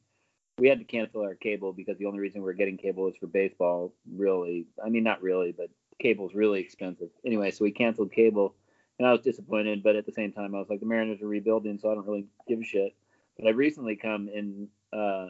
we 0.59 0.69
had 0.69 0.79
to 0.79 0.85
cancel 0.85 1.23
our 1.23 1.35
cable 1.35 1.73
because 1.73 1.99
the 1.99 2.07
only 2.07 2.21
reason 2.21 2.43
we're 2.43 2.55
getting 2.55 2.79
cable 2.79 3.09
is 3.09 3.14
for 3.21 3.27
baseball. 3.27 3.93
Really, 4.11 4.67
I 4.85 4.89
mean, 4.89 5.05
not 5.05 5.23
really, 5.23 5.53
but 5.53 5.69
cable's 6.01 6.34
really 6.34 6.61
expensive. 6.61 7.09
Anyway, 7.24 7.51
so 7.51 7.64
we 7.64 7.70
canceled 7.70 8.12
cable, 8.12 8.55
and 8.99 9.07
I 9.07 9.12
was 9.12 9.20
disappointed. 9.22 9.82
But 9.82 9.97
at 9.97 10.07
the 10.07 10.12
same 10.12 10.32
time, 10.32 10.55
I 10.55 10.59
was 10.59 10.68
like, 10.68 10.80
the 10.80 10.86
Mariners 10.86 11.22
are 11.22 11.28
rebuilding, 11.28 11.78
so 11.78 11.90
I 11.90 11.94
don't 11.94 12.07
really 12.07 12.26
give 12.49 12.61
a 12.61 12.64
shit. 12.64 12.94
But 13.38 13.49
I've 13.49 13.57
recently 13.57 13.97
come 13.97 14.28
in 14.28 14.68
uh, 14.92 15.28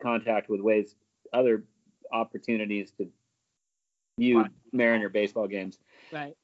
contact 0.00 0.48
with 0.48 0.60
ways, 0.60 0.94
other 1.32 1.64
opportunities 2.12 2.92
to 2.98 3.08
view 4.18 4.44
Mariner 4.72 5.08
baseball 5.08 5.48
games 5.48 5.78
Right. 6.12 6.36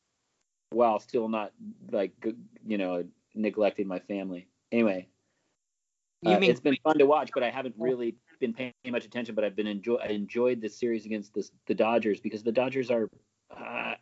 while 0.70 0.98
still 0.98 1.28
not 1.28 1.52
like 1.90 2.12
you 2.66 2.78
know 2.78 3.04
neglecting 3.34 3.86
my 3.86 3.98
family. 4.00 4.48
Anyway, 4.72 5.08
You 6.22 6.32
uh, 6.32 6.40
mean 6.40 6.50
it's 6.50 6.60
been 6.60 6.76
fun 6.82 6.98
to 6.98 7.06
watch, 7.06 7.30
but 7.34 7.42
I 7.42 7.50
haven't 7.50 7.74
really 7.78 8.16
been 8.40 8.54
paying 8.54 8.72
much 8.88 9.04
attention. 9.04 9.34
But 9.34 9.44
I've 9.44 9.54
been 9.56 9.66
enjoy 9.66 9.96
I 9.96 10.08
enjoyed 10.08 10.60
this 10.60 10.78
series 10.78 11.04
against 11.06 11.34
this, 11.34 11.50
the 11.66 11.74
Dodgers 11.74 12.20
because 12.20 12.42
the 12.42 12.52
Dodgers 12.52 12.90
are 12.90 13.08
uh, 13.56 13.94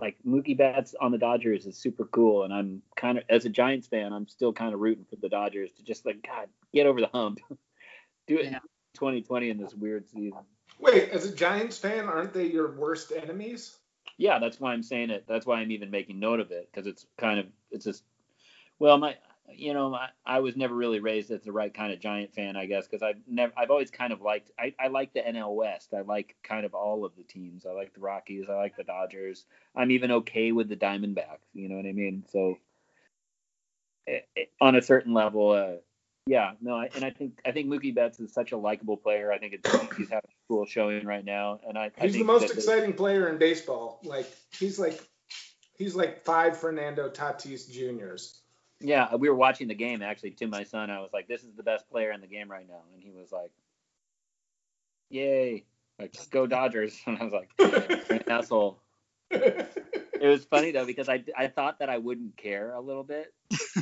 like 0.00 0.16
Mookie 0.26 0.56
Betts 0.56 0.94
on 1.00 1.12
the 1.12 1.18
Dodgers 1.18 1.66
is 1.66 1.76
super 1.76 2.04
cool, 2.06 2.44
and 2.44 2.52
I'm 2.52 2.82
kind 2.96 3.18
of 3.18 3.24
as 3.28 3.44
a 3.44 3.48
Giants 3.48 3.86
fan, 3.86 4.12
I'm 4.12 4.28
still 4.28 4.52
kind 4.52 4.74
of 4.74 4.80
rooting 4.80 5.04
for 5.08 5.16
the 5.16 5.28
Dodgers 5.28 5.72
to 5.72 5.82
just 5.82 6.06
like 6.06 6.22
God 6.26 6.48
get 6.72 6.86
over 6.86 7.00
the 7.00 7.08
hump, 7.08 7.40
do 8.26 8.38
it 8.38 8.46
Yeah. 8.46 8.56
in 8.56 8.60
2020 8.94 9.50
in 9.50 9.58
this 9.58 9.74
weird 9.74 10.08
season. 10.08 10.40
Wait, 10.78 11.10
as 11.10 11.26
a 11.26 11.34
Giants 11.34 11.78
fan, 11.78 12.06
aren't 12.06 12.32
they 12.32 12.46
your 12.46 12.72
worst 12.72 13.12
enemies? 13.12 13.78
Yeah, 14.16 14.38
that's 14.38 14.60
why 14.60 14.72
I'm 14.72 14.82
saying 14.82 15.10
it. 15.10 15.24
That's 15.26 15.46
why 15.46 15.60
I'm 15.60 15.70
even 15.70 15.90
making 15.90 16.18
note 16.18 16.40
of 16.40 16.50
it 16.50 16.68
because 16.70 16.86
it's 16.86 17.06
kind 17.18 17.38
of 17.38 17.46
it's 17.70 17.84
just 17.84 18.04
well, 18.78 18.96
my 18.96 19.16
you 19.54 19.74
know 19.74 19.94
I, 19.94 20.08
I 20.24 20.40
was 20.40 20.56
never 20.56 20.74
really 20.74 21.00
raised 21.00 21.30
as 21.30 21.42
the 21.42 21.52
right 21.52 21.72
kind 21.72 21.92
of 21.92 22.00
Giant 22.00 22.34
fan, 22.34 22.56
I 22.56 22.66
guess, 22.66 22.86
because 22.86 23.02
I've 23.02 23.20
never 23.26 23.52
I've 23.56 23.70
always 23.70 23.90
kind 23.90 24.12
of 24.12 24.20
liked 24.20 24.50
I 24.58 24.74
I 24.78 24.88
like 24.88 25.12
the 25.12 25.20
NL 25.20 25.54
West. 25.54 25.94
I 25.94 26.00
like 26.02 26.36
kind 26.42 26.64
of 26.64 26.74
all 26.74 27.04
of 27.04 27.12
the 27.16 27.22
teams. 27.22 27.66
I 27.66 27.72
like 27.72 27.94
the 27.94 28.00
Rockies. 28.00 28.48
I 28.48 28.54
like 28.54 28.76
the 28.76 28.84
Dodgers. 28.84 29.44
I'm 29.74 29.90
even 29.90 30.10
okay 30.12 30.52
with 30.52 30.68
the 30.68 30.76
Diamondbacks. 30.76 31.48
You 31.52 31.68
know 31.68 31.76
what 31.76 31.86
I 31.86 31.92
mean? 31.92 32.24
So 32.30 32.58
eh, 34.06 34.20
eh, 34.36 34.44
on 34.60 34.76
a 34.76 34.82
certain 34.82 35.14
level, 35.14 35.50
uh, 35.50 35.80
yeah, 36.26 36.52
no, 36.60 36.76
I, 36.76 36.88
and 36.94 37.04
I 37.04 37.10
think 37.10 37.40
I 37.44 37.52
think 37.52 37.68
Mookie 37.68 37.94
Betts 37.94 38.20
is 38.20 38.32
such 38.32 38.52
a 38.52 38.56
likable 38.56 38.96
player. 38.96 39.32
I 39.32 39.38
think 39.38 39.54
it's 39.54 39.70
he's 39.96 40.10
having 40.10 40.30
a 40.30 40.48
cool 40.48 40.66
showing 40.66 41.06
right 41.06 41.24
now, 41.24 41.60
and 41.66 41.76
I, 41.76 41.90
I 41.98 42.02
He's 42.02 42.14
the 42.14 42.22
most 42.22 42.52
exciting 42.52 42.92
player 42.92 43.28
in 43.28 43.38
baseball. 43.38 44.00
Like 44.04 44.26
he's 44.52 44.78
like 44.78 45.00
he's 45.76 45.96
like 45.96 46.22
five 46.24 46.56
Fernando 46.56 47.08
Tatis 47.08 47.70
Juniors. 47.70 48.42
Yeah, 48.80 49.14
we 49.14 49.28
were 49.28 49.34
watching 49.34 49.68
the 49.68 49.74
game 49.74 50.02
actually 50.02 50.30
to 50.32 50.46
my 50.46 50.64
son. 50.64 50.90
I 50.90 51.00
was 51.00 51.10
like, 51.12 51.28
"This 51.28 51.42
is 51.42 51.54
the 51.54 51.62
best 51.62 51.88
player 51.90 52.12
in 52.12 52.20
the 52.20 52.26
game 52.26 52.50
right 52.50 52.66
now," 52.66 52.82
and 52.94 53.02
he 53.02 53.10
was 53.10 53.30
like, 53.30 53.50
"Yay!" 55.10 55.64
like 55.98 56.14
go 56.30 56.46
Dodgers, 56.46 56.98
and 57.06 57.18
I 57.18 57.24
was 57.24 57.32
like, 57.32 57.50
"You're 57.58 58.18
an 58.18 58.28
asshole. 58.28 58.80
It 60.20 60.28
was 60.28 60.44
funny 60.44 60.70
though 60.70 60.86
because 60.86 61.08
I 61.08 61.24
I 61.36 61.46
thought 61.48 61.78
that 61.78 61.88
I 61.88 61.98
wouldn't 61.98 62.36
care 62.36 62.72
a 62.72 62.80
little 62.80 63.04
bit. 63.04 63.32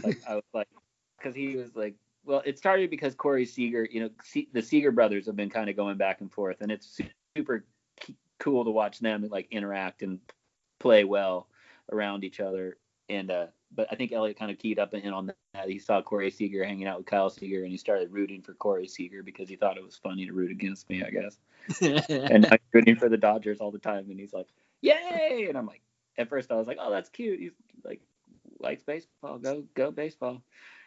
Like 0.05 0.20
I 0.28 0.34
was 0.36 0.44
like, 0.55 0.68
because 1.16 1.34
he 1.34 1.57
was 1.57 1.74
like, 1.74 1.94
well, 2.24 2.42
it 2.44 2.59
started 2.59 2.90
because 2.90 3.14
Corey 3.14 3.46
Seager, 3.46 3.88
you 3.90 4.01
know, 4.01 4.11
the 4.53 4.62
Seager 4.62 4.92
brothers 4.92 5.26
have 5.26 5.36
been 5.36 5.51
kind 5.51 5.68
of 5.68 5.76
going 5.76 5.96
back 5.96 6.20
and 6.20 6.30
forth, 6.30 6.59
and 6.61 6.70
it's 6.70 7.01
super 7.36 7.64
cool 8.38 8.64
to 8.64 8.70
watch 8.70 9.01
them 9.01 9.26
like 9.30 9.49
interact 9.51 10.03
and 10.03 10.20
play 10.78 11.05
well 11.05 11.49
around 11.90 12.22
each 12.22 12.38
other. 12.38 12.76
And 13.09 13.30
uh, 13.30 13.46
but 13.75 13.89
I 13.91 13.97
think 13.97 14.12
Elliot 14.12 14.39
kind 14.39 14.51
of 14.51 14.59
keyed 14.59 14.79
up 14.79 14.95
in 14.95 15.12
on 15.12 15.27
that. 15.27 15.69
He 15.69 15.79
saw 15.79 16.03
Corey 16.03 16.31
Seager 16.31 16.64
hanging 16.64 16.87
out 16.87 16.99
with 16.99 17.07
Kyle 17.07 17.31
Seager, 17.31 17.62
and 17.62 17.71
he 17.71 17.79
started 17.79 18.12
rooting 18.12 18.43
for 18.43 18.55
Corey 18.55 18.89
Seager 18.89 19.23
because 19.23 19.49
he 19.49 19.57
thought 19.57 19.77
it 19.77 19.85
was 19.85 19.97
funny 19.97 20.27
to 20.27 20.33
root 20.33 20.51
against 20.51 20.89
me, 20.89 21.03
I 21.03 21.11
guess 21.11 21.39
and 22.09 22.47
I'm 22.47 22.59
rooting 22.73 22.97
for 22.97 23.09
the 23.09 23.16
Dodgers 23.16 23.61
all 23.61 23.71
the 23.71 23.79
time. 23.79 24.07
And 24.11 24.19
he's 24.19 24.33
like, 24.33 24.47
"Yay!" 24.81 25.47
And 25.49 25.59
I'm 25.59 25.66
like, 25.66 25.83
at 26.16 26.29
first 26.29 26.51
I 26.51 26.55
was 26.55 26.66
like, 26.66 26.79
"Oh, 26.81 26.91
that's 26.91 27.11
cute." 27.11 27.41
He's 27.41 27.53
like, 27.85 28.01
likes 28.61 28.83
baseball. 28.83 29.39
Go, 29.39 29.64
go 29.75 29.91
baseball. 29.91 30.43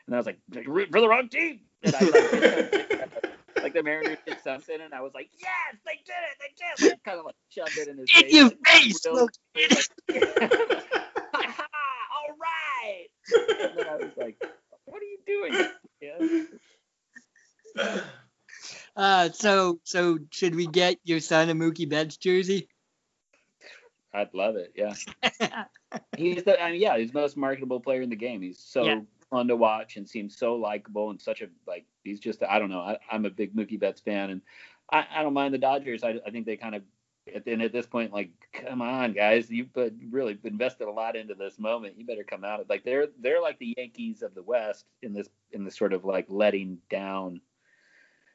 And 0.06 0.16
I 0.16 0.18
was 0.18 0.26
like, 0.26 0.40
"You're 0.52 0.88
for 0.88 1.02
the 1.02 1.08
wrong 1.08 1.30
team." 1.30 1.62
And 1.84 1.96
I 1.96 2.00
like, 2.02 3.64
like 3.64 3.74
the 3.74 3.84
Mariners 3.84 4.18
did 4.26 4.40
something, 4.44 4.82
and 4.82 4.94
I 4.94 5.02
was 5.02 5.14
like, 5.14 5.30
"Yes, 5.40 5.80
they 5.86 6.00
did 6.06 6.16
it! 6.32 6.38
They 6.40 6.86
did!" 6.86 6.94
it!" 6.94 7.04
Kind 7.04 7.20
of 7.20 7.26
like 7.26 7.36
shoved 7.50 7.78
it 7.78 7.88
in 7.88 7.98
his 7.98 8.10
In 8.16 8.24
face. 8.24 8.34
your 8.34 8.50
face, 8.66 9.06
like, 9.06 9.30
Ha 11.34 11.54
ha! 11.58 11.68
All 12.16 12.36
right. 12.38 13.08
And 13.34 13.78
then 13.78 13.88
I 13.88 13.96
was 13.96 14.12
like, 14.18 14.38
"What 14.86 15.02
are 15.02 15.06
you 15.06 15.20
doing?" 15.26 15.54
Yeah. 16.02 16.18
Uh, 18.96 19.30
so 19.30 19.80
so 19.84 20.20
should 20.32 20.56
we 20.56 20.68
get 20.68 20.98
your 21.04 21.20
son 21.20 21.50
a 21.50 21.56
Mookie 21.56 21.90
Betts 21.90 22.18
jersey? 22.18 22.68
I'd 24.14 24.34
love 24.34 24.56
it. 24.58 24.74
Yeah. 24.76 24.94
he's 26.18 26.44
the 26.44 26.62
I 26.62 26.72
mean, 26.72 26.82
yeah, 26.82 26.98
he's 26.98 27.12
the 27.12 27.20
most 27.20 27.38
marketable 27.38 27.80
player 27.80 28.02
in 28.02 28.10
the 28.10 28.16
game. 28.16 28.42
He's 28.42 28.60
so 28.60 28.86
Yeah. 28.86 29.02
fun 29.30 29.48
to 29.48 29.56
watch 29.56 29.96
and 29.96 30.08
seems 30.08 30.38
so 30.38 30.56
likable 30.56 31.10
and 31.10 31.22
such 31.22 31.42
a 31.42 31.48
like 31.66 31.86
he's 32.04 32.20
just 32.20 32.44
I 32.44 32.60
don't 32.60 32.70
know. 32.70 32.82
I, 32.82 32.98
I'm 33.10 33.26
a 33.26 33.30
big 33.30 33.56
Mookie 33.56 33.80
Betts 33.80 34.02
fan 34.02 34.30
and 34.30 34.42
I, 34.92 35.06
I 35.16 35.24
don't 35.24 35.34
mind 35.34 35.54
the 35.54 35.58
Dodgers. 35.58 36.04
I, 36.04 36.20
I 36.26 36.32
think 36.32 36.46
they 36.46 36.58
kind 36.58 36.76
of 36.76 36.84
and 37.46 37.62
at 37.62 37.72
this 37.72 37.86
point 37.86 38.12
like 38.14 38.30
come 38.54 38.82
on 38.82 39.14
guys 39.14 39.50
you've 39.50 39.74
put 39.74 39.94
really 40.10 40.38
invested 40.44 40.88
a 40.88 40.92
lot 40.92 41.16
into 41.16 41.34
this 41.36 41.58
moment 41.60 41.98
you 41.98 42.06
better 42.06 42.24
come 42.24 42.44
out 42.44 42.60
Of, 42.60 42.70
like 42.70 42.84
they're 42.84 43.08
they're 43.20 43.42
like 43.42 43.60
the 43.60 43.74
yankees 43.78 44.22
of 44.22 44.34
the 44.36 44.44
west 44.44 44.86
in 45.02 45.14
this 45.14 45.28
in 45.52 45.64
this 45.64 45.78
sort 45.78 45.94
of 45.94 46.06
like 46.06 46.26
letting 46.30 46.80
down 46.90 47.42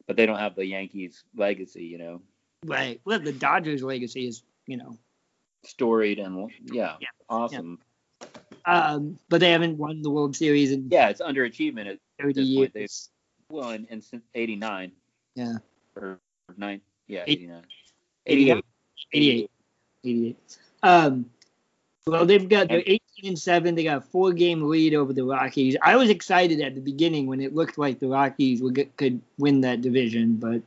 but 0.07 0.17
they 0.17 0.27
don't 0.27 0.39
have 0.39 0.55
the 0.55 0.67
yankees 0.67 1.25
legacy 1.37 1.85
you 1.85 1.99
know 1.99 2.23
Right. 2.65 3.01
Well, 3.05 3.21
the 3.21 3.33
Dodgers' 3.33 3.83
legacy 3.83 4.27
is, 4.27 4.43
you 4.67 4.77
know, 4.79 4.99
storied 5.65 6.19
and 6.19 6.51
yeah, 6.65 6.97
Yeah. 7.01 7.07
awesome 7.29 7.79
um, 8.65 9.19
but 9.29 9.41
they 9.41 9.51
haven't 9.53 9.77
won 9.79 10.03
the 10.03 10.11
World 10.11 10.35
Series 10.35 10.73
in 10.73 10.89
yeah, 10.91 11.09
it's 11.09 11.21
underachievement 11.21 11.87
at 11.87 11.99
30 12.21 12.33
this 12.33 12.57
point, 12.57 12.73
they've- 12.75 12.81
years. 12.81 13.11
Well, 13.49 13.71
and, 13.71 13.87
and 13.91 14.03
since 14.03 14.25
'89. 14.35 14.91
Yeah. 15.37 15.59
Or 15.95 16.19
nine. 16.57 16.81
Yeah, 17.07 17.23
'89. 17.29 17.63
88. 18.27 18.65
88. 19.13 19.51
88. 20.05 20.37
Um, 20.83 21.31
well, 22.07 22.25
they've 22.25 22.49
got 22.49 22.69
they're 22.69 22.83
18 22.87 23.01
and 23.25 23.39
seven. 23.39 23.75
They 23.75 23.83
got 23.83 23.99
a 23.99 24.01
four 24.01 24.33
game 24.33 24.69
lead 24.69 24.95
over 24.95 25.13
the 25.13 25.25
Rockies. 25.25 25.77
I 25.83 25.97
was 25.97 26.09
excited 26.09 26.61
at 26.61 26.75
the 26.75 26.81
beginning 26.81 27.27
when 27.27 27.41
it 27.41 27.55
looked 27.55 27.79
like 27.79 27.99
the 27.99 28.07
Rockies 28.07 28.63
would 28.63 28.75
get, 28.77 28.97
could 28.97 29.21
win 29.39 29.61
that 29.63 29.81
division, 29.81 30.37
but 30.37 30.63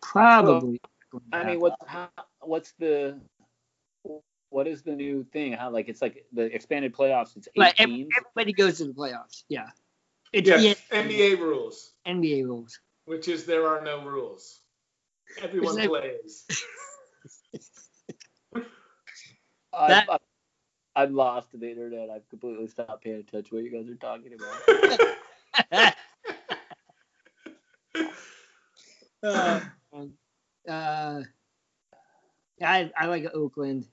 probably. 0.00 0.80
not 1.12 1.22
I 1.32 1.44
mean, 1.44 1.60
what's 1.60 1.76
how, 1.86 2.08
what's 2.40 2.72
the 2.78 3.18
what 4.50 4.68
is 4.68 4.82
the 4.82 4.94
new 4.94 5.24
thing? 5.32 5.52
How 5.52 5.70
like 5.70 5.88
it's 5.88 6.00
like 6.00 6.24
the 6.32 6.42
expanded 6.54 6.94
playoffs? 6.94 7.36
It's 7.36 7.48
eight 7.48 7.56
But 7.56 7.74
ev- 7.78 7.90
everybody 7.90 8.52
goes 8.52 8.78
to 8.78 8.84
the 8.84 8.92
playoffs. 8.92 9.42
Yeah. 9.48 9.70
It's 10.32 10.48
Yes, 10.48 10.80
the 10.90 10.96
NBA 10.96 11.38
rules, 11.38 11.92
NBA 12.06 12.44
rules. 12.44 12.78
which 13.04 13.26
is 13.26 13.46
there 13.46 13.66
are 13.66 13.82
no 13.84 14.04
rules. 14.04 14.60
Everyone 15.42 15.76
plays. 15.88 16.46
I've, 19.76 19.88
that- 19.88 20.08
I've, 20.10 20.20
I've 20.96 21.10
lost 21.12 21.54
in 21.54 21.60
the 21.60 21.70
internet. 21.70 22.10
I've 22.10 22.28
completely 22.28 22.66
stopped 22.68 23.02
paying 23.04 23.20
attention 23.20 23.50
to 23.50 23.54
what 23.56 23.64
you 23.64 23.70
guys 23.70 23.88
are 23.88 23.94
talking 23.96 24.32
about. 24.34 25.94
uh, 29.22 29.60
uh, 30.68 31.22
I, 32.62 32.90
I 32.96 33.06
like 33.06 33.26
Oakland. 33.34 33.86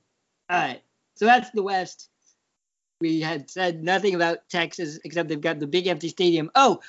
All 0.50 0.58
right. 0.60 0.82
So 1.16 1.26
that's 1.26 1.50
the 1.52 1.64
West. 1.64 2.10
We 3.00 3.20
had 3.22 3.50
said 3.50 3.84
nothing 3.84 4.14
about 4.16 4.48
Texas 4.50 5.00
except 5.04 5.30
they've 5.30 5.42
got 5.42 5.60
the 5.60 5.68
big 5.68 5.88
empty 5.88 6.10
stadium. 6.10 6.52
Oh, 6.56 6.82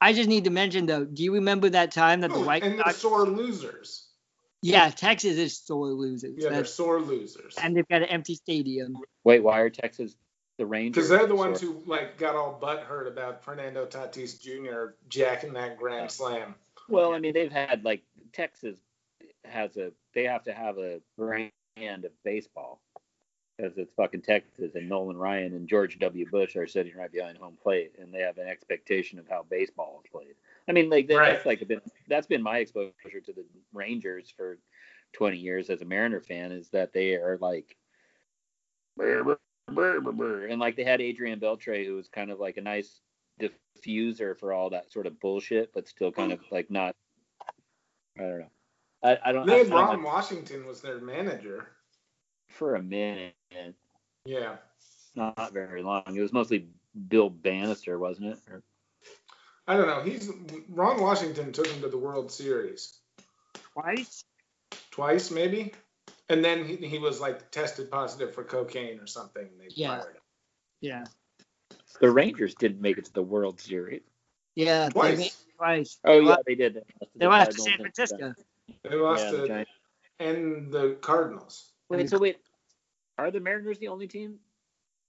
I 0.00 0.12
just 0.14 0.28
need 0.28 0.44
to 0.44 0.50
mention 0.50 0.86
though. 0.86 1.04
Do 1.04 1.22
you 1.22 1.34
remember 1.34 1.68
that 1.70 1.92
time 1.92 2.20
that 2.22 2.32
the 2.32 2.38
Oh, 2.38 2.46
White 2.46 2.62
and 2.62 2.78
they're 2.78 2.84
Sox? 2.86 2.98
sore 2.98 3.26
losers. 3.26 4.09
Yeah, 4.62 4.90
Texas 4.90 5.36
is 5.36 5.56
sore 5.58 5.88
losers. 5.88 6.34
Yeah, 6.36 6.42
they're 6.44 6.50
That's- 6.50 6.74
sore 6.74 7.00
losers. 7.00 7.56
and 7.62 7.74
they've 7.76 7.88
got 7.88 8.02
an 8.02 8.08
empty 8.08 8.34
stadium. 8.34 8.96
Wait, 9.24 9.42
why 9.42 9.60
are 9.60 9.70
Texas 9.70 10.16
the 10.58 10.66
Rangers? 10.66 10.94
Because 10.94 11.08
they're 11.08 11.26
the 11.26 11.34
ones 11.34 11.62
Or- 11.62 11.66
who 11.66 11.82
like 11.86 12.18
got 12.18 12.36
all 12.36 12.58
butthurt 12.60 13.06
about 13.08 13.42
Fernando 13.42 13.86
Tatis 13.86 14.38
Jr. 14.40 14.94
jacking 15.08 15.54
that 15.54 15.78
grand 15.78 16.10
slam. 16.10 16.54
Well, 16.88 17.14
I 17.14 17.18
mean, 17.20 17.32
they've 17.32 17.50
had 17.52 17.84
like 17.84 18.02
Texas 18.32 18.78
has 19.46 19.76
a 19.78 19.92
they 20.12 20.24
have 20.24 20.44
to 20.44 20.52
have 20.52 20.76
a 20.78 21.00
brand 21.16 21.50
of 22.04 22.12
baseball 22.24 22.80
because 23.56 23.78
it's 23.78 23.92
fucking 23.94 24.22
Texas 24.22 24.74
and 24.74 24.88
Nolan 24.88 25.16
Ryan 25.16 25.54
and 25.54 25.68
George 25.68 25.98
W. 25.98 26.28
Bush 26.30 26.56
are 26.56 26.66
sitting 26.66 26.94
right 26.96 27.10
behind 27.10 27.38
home 27.38 27.56
plate 27.62 27.92
and 27.98 28.12
they 28.12 28.20
have 28.20 28.36
an 28.38 28.46
expectation 28.48 29.18
of 29.18 29.26
how 29.28 29.44
baseball 29.48 30.02
is 30.04 30.10
played. 30.10 30.34
I 30.70 30.72
mean, 30.72 30.88
like 30.88 31.08
that, 31.08 31.16
that's 31.16 31.44
Right. 31.44 31.60
like 31.60 31.68
been 31.68 31.80
that's 32.06 32.28
been 32.28 32.42
my 32.42 32.58
exposure 32.58 32.92
to 33.26 33.32
the 33.32 33.44
Rangers 33.72 34.32
for 34.34 34.56
20 35.14 35.36
years 35.36 35.68
as 35.68 35.82
a 35.82 35.84
Mariner 35.84 36.20
fan 36.20 36.52
is 36.52 36.68
that 36.70 36.92
they 36.92 37.14
are 37.16 37.36
like 37.40 37.76
and 38.96 40.60
like 40.60 40.76
they 40.76 40.84
had 40.84 41.00
Adrian 41.00 41.40
Beltre 41.40 41.84
who 41.84 41.96
was 41.96 42.08
kind 42.08 42.30
of 42.30 42.38
like 42.38 42.56
a 42.56 42.60
nice 42.60 43.00
diffuser 43.40 44.38
for 44.38 44.52
all 44.52 44.70
that 44.70 44.92
sort 44.92 45.06
of 45.06 45.18
bullshit, 45.18 45.72
but 45.74 45.88
still 45.88 46.12
kind 46.12 46.30
of 46.30 46.38
like 46.52 46.70
not. 46.70 46.94
I 48.16 48.22
don't 48.22 48.38
know. 48.40 48.50
I, 49.02 49.18
I 49.24 49.32
don't. 49.32 49.46
They 49.46 49.54
I, 49.54 49.58
had 49.58 49.66
I 49.66 49.70
don't 49.70 49.88
Ron 49.88 50.02
Washington 50.04 50.66
was 50.66 50.80
their 50.80 51.00
manager. 51.00 51.68
for 52.48 52.76
a 52.76 52.82
minute, 52.82 53.34
Yeah. 54.24 54.56
not 55.16 55.52
very 55.52 55.82
long. 55.82 56.04
It 56.14 56.20
was 56.20 56.32
mostly 56.32 56.68
Bill 57.08 57.30
Banister, 57.30 57.98
wasn't 57.98 58.28
it? 58.28 58.38
Or, 58.48 58.62
I 59.70 59.76
don't 59.76 59.86
know. 59.86 60.02
He's 60.02 60.28
Ron 60.68 61.00
Washington 61.00 61.52
took 61.52 61.68
him 61.68 61.80
to 61.82 61.88
the 61.88 61.96
World 61.96 62.32
Series 62.32 62.98
Twice? 63.72 64.24
twice, 64.90 65.30
maybe, 65.30 65.72
and 66.28 66.44
then 66.44 66.64
he, 66.64 66.74
he 66.74 66.98
was 66.98 67.20
like 67.20 67.52
tested 67.52 67.88
positive 67.88 68.34
for 68.34 68.42
cocaine 68.42 68.98
or 68.98 69.06
something. 69.06 69.44
and 69.46 69.60
They 69.60 69.68
Yeah. 69.70 70.00
fired 70.00 70.16
him. 70.16 70.22
Yeah. 70.80 71.04
the 72.00 72.10
Rangers 72.10 72.56
didn't 72.56 72.80
make 72.80 72.98
it 72.98 73.04
to 73.04 73.12
the 73.12 73.22
World 73.22 73.60
Series. 73.60 74.02
Yeah. 74.56 74.86
they 74.86 74.90
Twice. 74.90 75.18
made- 75.18 75.32
Twice. 75.56 75.98
Oh 76.04 76.10
They 76.18 76.20
yeah, 76.24 76.28
lost- 76.30 76.42
they 76.46 76.54
did. 76.56 76.74
They 76.74 76.80
lost 76.80 77.12
to 77.12 77.18
They 77.18 77.26
lost 77.26 77.50
to 77.52 77.62
San 77.62 77.76
Francisco. 77.78 78.34
They 78.82 78.96
lost 78.96 79.24
Yeah, 79.26 79.30
the 79.30 79.36
to 79.42 79.46
Giants. 79.46 79.70
and 80.18 80.72
the 80.72 80.96
Cardinals. 81.00 81.70
Wait, 81.90 82.10
so 82.10 82.18
wait, 82.18 82.38
are 83.18 83.30
the 83.30 83.38
Mariners 83.38 83.78
the 83.78 83.86
only 83.88 84.08
team? 84.08 84.40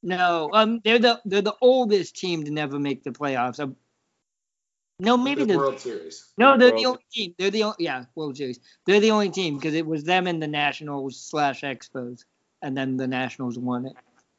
No, 0.04 0.50
um, 0.54 0.82
they're 0.84 1.00
the 1.00 1.20
they're 1.26 1.42
the 1.42 1.56
oldest 1.62 2.16
team 2.16 2.44
to 2.46 2.52
never 2.52 2.78
make 2.78 3.02
the 3.04 3.10
playoffs. 3.12 3.60
No, 5.02 5.18
maybe 5.18 5.42
the 5.42 5.54
the 5.54 5.58
World 5.58 5.80
Series. 5.80 6.28
no, 6.38 6.58
they're 6.58 6.72
the 6.72 6.86
only 6.86 7.04
team. 7.12 7.34
They're 7.40 7.50
the 7.50 7.64
only 7.64 7.78
yeah 7.80 8.06
World 8.14 8.38
Series. 8.38 8.60
They're 8.86 9.00
the 9.00 9.10
only 9.10 9.32
team 9.32 9.56
because 9.56 9.74
it 9.74 9.86
was 9.86 10.04
them 10.04 10.28
and 10.28 10.42
the 10.42 10.48
Nationals 10.48 11.20
slash 11.20 11.62
Expos, 11.62 12.24
and 12.62 12.78
then 12.78 12.98
the 12.98 13.08
Nationals 13.08 13.58
won 13.58 13.88
it. 13.88 13.94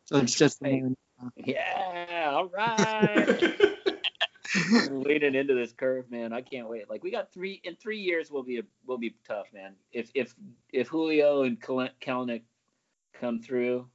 So 0.04 0.18
it's 0.18 0.34
just 0.34 0.60
the 0.60 0.94
Hey. 1.36 1.54
Yeah, 1.54 2.30
all 2.32 2.48
right. 2.48 3.54
We're 4.90 4.98
leaning 4.98 5.34
into 5.34 5.54
this 5.54 5.72
curve, 5.72 6.10
man. 6.10 6.32
I 6.32 6.42
can't 6.42 6.68
wait. 6.68 6.88
Like 6.88 7.02
we 7.02 7.10
got 7.10 7.32
three 7.32 7.60
in 7.64 7.74
three 7.76 7.98
years. 7.98 8.30
We'll 8.30 8.42
be 8.42 8.58
a, 8.58 8.62
we'll 8.86 8.98
be 8.98 9.16
tough, 9.26 9.46
man. 9.52 9.74
If 9.92 10.10
if 10.14 10.34
if 10.72 10.88
Julio 10.88 11.42
and 11.42 11.60
Kel- 11.60 11.88
Kelenic 12.00 12.42
come 13.18 13.40
through, 13.40 13.88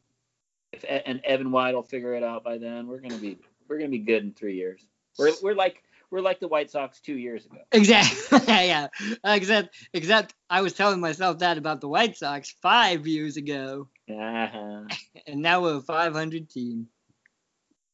if 0.73 0.83
E- 0.83 0.87
and 1.05 1.21
Evan 1.23 1.51
White 1.51 1.75
will 1.75 1.83
figure 1.83 2.13
it 2.15 2.23
out 2.23 2.43
by 2.43 2.57
then, 2.57 2.87
we're 2.87 2.99
gonna 2.99 3.17
be 3.17 3.37
we're 3.69 3.77
gonna 3.77 3.89
be 3.89 3.99
good 3.99 4.23
in 4.23 4.33
three 4.33 4.55
years. 4.55 4.85
We're 5.17 5.31
we're 5.41 5.55
like 5.55 5.83
we're 6.11 6.21
like 6.21 6.39
the 6.39 6.47
White 6.47 6.71
Sox 6.71 6.99
two 7.01 7.15
years 7.17 7.45
ago. 7.45 7.57
Exactly. 7.71 8.39
yeah. 8.47 8.87
Except 9.23 9.75
except 9.93 10.33
I 10.49 10.61
was 10.61 10.73
telling 10.73 10.99
myself 11.01 11.39
that 11.39 11.57
about 11.57 11.81
the 11.81 11.87
White 11.89 12.17
Sox 12.17 12.55
five 12.61 13.05
years 13.07 13.37
ago, 13.37 13.89
Uh-huh. 14.09 14.83
and 15.27 15.41
now 15.41 15.61
we're 15.61 15.77
a 15.77 15.81
500 15.81 16.49
team. 16.49 16.87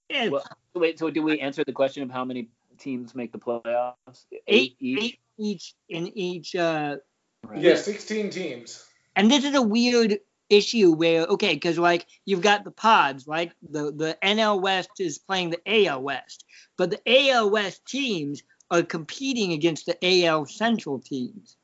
Yeah, 0.10 0.30
Well, 0.30 0.44
Wait, 0.76 1.00
so 1.00 1.10
do 1.10 1.22
we 1.24 1.40
answer 1.40 1.64
the 1.66 1.72
question 1.72 2.04
of 2.04 2.12
how 2.12 2.26
many 2.26 2.50
teams 2.78 3.14
make 3.16 3.32
the 3.32 3.40
playoffs? 3.40 4.26
eight, 4.48 4.76
each. 4.80 5.00
eight 5.04 5.20
each 5.40 5.74
in 5.90 6.08
each 6.18 6.56
uh 6.56 6.98
Right. 7.46 7.62
Yeah, 7.62 7.76
16 7.76 8.30
teams. 8.30 8.86
and 9.16 9.30
this 9.30 9.44
is 9.44 9.54
a 9.56 9.62
weird 9.62 10.20
issue 10.56 10.92
where 10.94 11.24
okay, 11.26 11.54
because 11.54 11.78
like 11.78 12.08
you've 12.26 12.42
got 12.42 12.64
the 12.64 12.72
pods, 12.72 13.28
right? 13.28 13.52
The 13.70 13.92
the 13.92 14.18
NL 14.24 14.62
West 14.62 14.90
is 15.00 15.18
playing 15.18 15.52
the 15.52 15.62
AL 15.88 16.02
West, 16.02 16.46
but 16.78 16.92
the 16.92 17.02
AL 17.06 17.50
West 17.50 17.86
teams 17.86 18.44
are 18.72 18.84
competing 18.84 19.54
against 19.54 19.86
the 19.86 19.98
AL 20.26 20.46
Central 20.46 21.00
teams, 21.00 21.58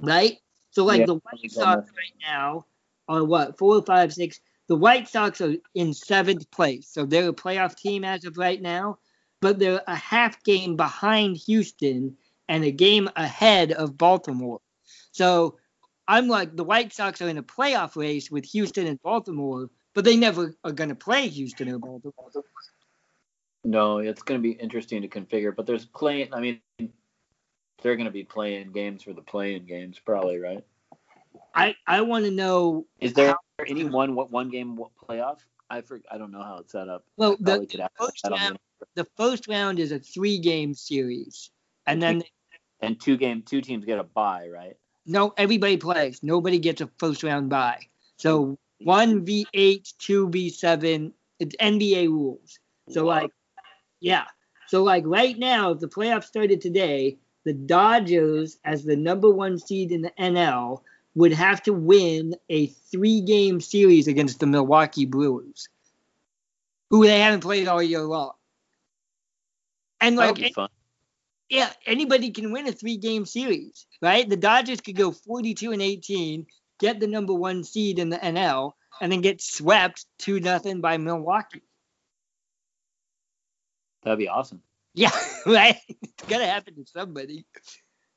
right? 0.00 0.38
So 0.70 0.84
like 0.84 1.00
Yeah, 1.00 1.06
the 1.06 1.14
White 1.16 1.50
Sox 1.50 1.90
right 1.90 2.14
now 2.20 2.66
are 3.08 3.24
what 3.24 3.58
four, 3.58 3.82
five, 3.82 4.12
six. 4.12 4.40
The 4.68 4.76
White 4.76 5.08
Sox 5.08 5.40
are 5.40 5.54
in 5.74 5.92
seventh 5.92 6.50
place, 6.50 6.88
so 6.88 7.04
they're 7.04 7.28
a 7.28 7.34
playoff 7.34 7.76
team 7.76 8.04
as 8.04 8.24
of 8.24 8.38
right 8.38 8.60
now, 8.60 8.98
but 9.40 9.58
they're 9.58 9.82
a 9.86 9.96
half 9.96 10.42
game 10.44 10.76
behind 10.76 11.36
Houston 11.36 12.16
and 12.48 12.64
a 12.64 12.70
game 12.70 13.08
ahead 13.16 13.72
of 13.72 13.98
Baltimore. 13.98 14.60
So 15.10 15.58
I'm 16.08 16.28
like 16.28 16.56
the 16.56 16.64
White 16.64 16.92
Sox 16.92 17.20
are 17.22 17.28
in 17.28 17.38
a 17.38 17.42
playoff 17.42 17.96
race 17.96 18.30
with 18.30 18.44
Houston 18.46 18.86
and 18.86 19.00
Baltimore, 19.02 19.70
but 19.94 20.04
they 20.04 20.16
never 20.16 20.54
are 20.64 20.72
going 20.72 20.90
to 20.90 20.96
play 20.96 21.28
Houston 21.28 21.68
or 21.68 21.78
Baltimore. 21.78 22.30
No, 23.64 23.98
it's 23.98 24.22
going 24.22 24.40
to 24.40 24.42
be 24.42 24.52
interesting 24.52 25.02
to 25.02 25.08
configure, 25.08 25.54
but 25.54 25.66
there's 25.66 25.84
playing. 25.86 26.34
I 26.34 26.40
mean, 26.40 26.60
they're 27.82 27.96
going 27.96 28.06
to 28.06 28.10
be 28.10 28.24
playing 28.24 28.72
games 28.72 29.04
for 29.04 29.12
the 29.12 29.22
playing 29.22 29.66
games, 29.66 30.00
probably, 30.04 30.38
right? 30.38 30.64
I 31.54 31.74
I 31.86 32.00
want 32.00 32.24
to 32.24 32.30
know. 32.30 32.86
Is 32.98 33.12
there 33.12 33.36
any 33.66 33.84
one 33.84 34.14
what 34.14 34.30
one 34.30 34.48
game 34.50 34.76
what 34.76 34.90
playoff? 34.96 35.38
I 35.70 35.80
for, 35.80 36.00
I 36.10 36.18
don't 36.18 36.32
know 36.32 36.42
how 36.42 36.58
it's 36.58 36.72
set 36.72 36.88
up. 36.88 37.04
Well, 37.16 37.36
Probably 37.36 37.66
the 37.66 37.88
first 37.98 38.22
the 38.24 38.30
round- 38.30 38.58
the 38.94 39.06
first 39.16 39.46
round 39.48 39.78
is 39.78 39.92
a 39.92 40.00
three 40.00 40.38
game 40.38 40.74
series, 40.74 41.50
and 41.86 42.02
then 42.02 42.24
and 42.80 43.00
two 43.00 43.16
game 43.16 43.42
two 43.42 43.60
teams 43.60 43.84
get 43.84 43.98
a 43.98 44.04
bye, 44.04 44.48
right? 44.48 44.76
No 45.06 45.32
everybody 45.36 45.76
plays. 45.76 46.22
Nobody 46.22 46.58
gets 46.58 46.80
a 46.80 46.88
first 46.98 47.22
round 47.22 47.48
bye. 47.48 47.80
So 48.16 48.58
one 48.80 49.24
v 49.24 49.46
eight, 49.54 49.92
two 49.98 50.28
v 50.28 50.50
seven. 50.50 51.12
It's 51.38 51.56
NBA 51.56 52.08
rules. 52.08 52.58
So 52.90 53.04
like, 53.04 53.30
yeah. 54.00 54.24
So 54.68 54.82
like 54.82 55.04
right 55.06 55.38
now, 55.38 55.70
if 55.70 55.80
the 55.80 55.88
playoffs 55.88 56.24
started 56.24 56.60
today, 56.60 57.18
the 57.44 57.52
Dodgers 57.52 58.58
as 58.64 58.84
the 58.84 58.96
number 58.96 59.30
one 59.30 59.58
seed 59.58 59.92
in 59.92 60.02
the 60.02 60.12
NL 60.18 60.82
would 61.14 61.32
have 61.32 61.62
to 61.64 61.72
win 61.72 62.34
a 62.48 62.66
three 62.66 63.20
game 63.20 63.60
series 63.60 64.08
against 64.08 64.40
the 64.40 64.46
Milwaukee 64.46 65.04
Brewers, 65.04 65.68
who 66.90 67.04
they 67.04 67.20
haven't 67.20 67.40
played 67.40 67.68
all 67.68 67.82
year 67.82 68.02
long. 68.02 68.32
And 70.00 70.16
like 70.16 70.36
be 70.36 70.52
fun. 70.52 70.68
Yeah, 71.52 71.70
anybody 71.84 72.30
can 72.30 72.50
win 72.50 72.66
a 72.66 72.72
three 72.72 72.96
game 72.96 73.26
series, 73.26 73.86
right? 74.00 74.26
The 74.26 74.38
Dodgers 74.38 74.80
could 74.80 74.96
go 74.96 75.12
42 75.12 75.72
and 75.72 75.82
18, 75.82 76.46
get 76.80 76.98
the 76.98 77.06
number 77.06 77.34
one 77.34 77.62
seed 77.62 77.98
in 77.98 78.08
the 78.08 78.16
NL, 78.16 78.72
and 79.02 79.12
then 79.12 79.20
get 79.20 79.42
swept 79.42 80.06
2 80.20 80.40
nothing 80.40 80.80
by 80.80 80.96
Milwaukee. 80.96 81.60
That'd 84.02 84.18
be 84.18 84.28
awesome. 84.28 84.62
Yeah, 84.94 85.10
right? 85.46 85.76
It's 85.88 86.26
going 86.26 86.40
to 86.40 86.46
happen 86.48 86.74
to 86.76 86.86
somebody. 86.86 87.44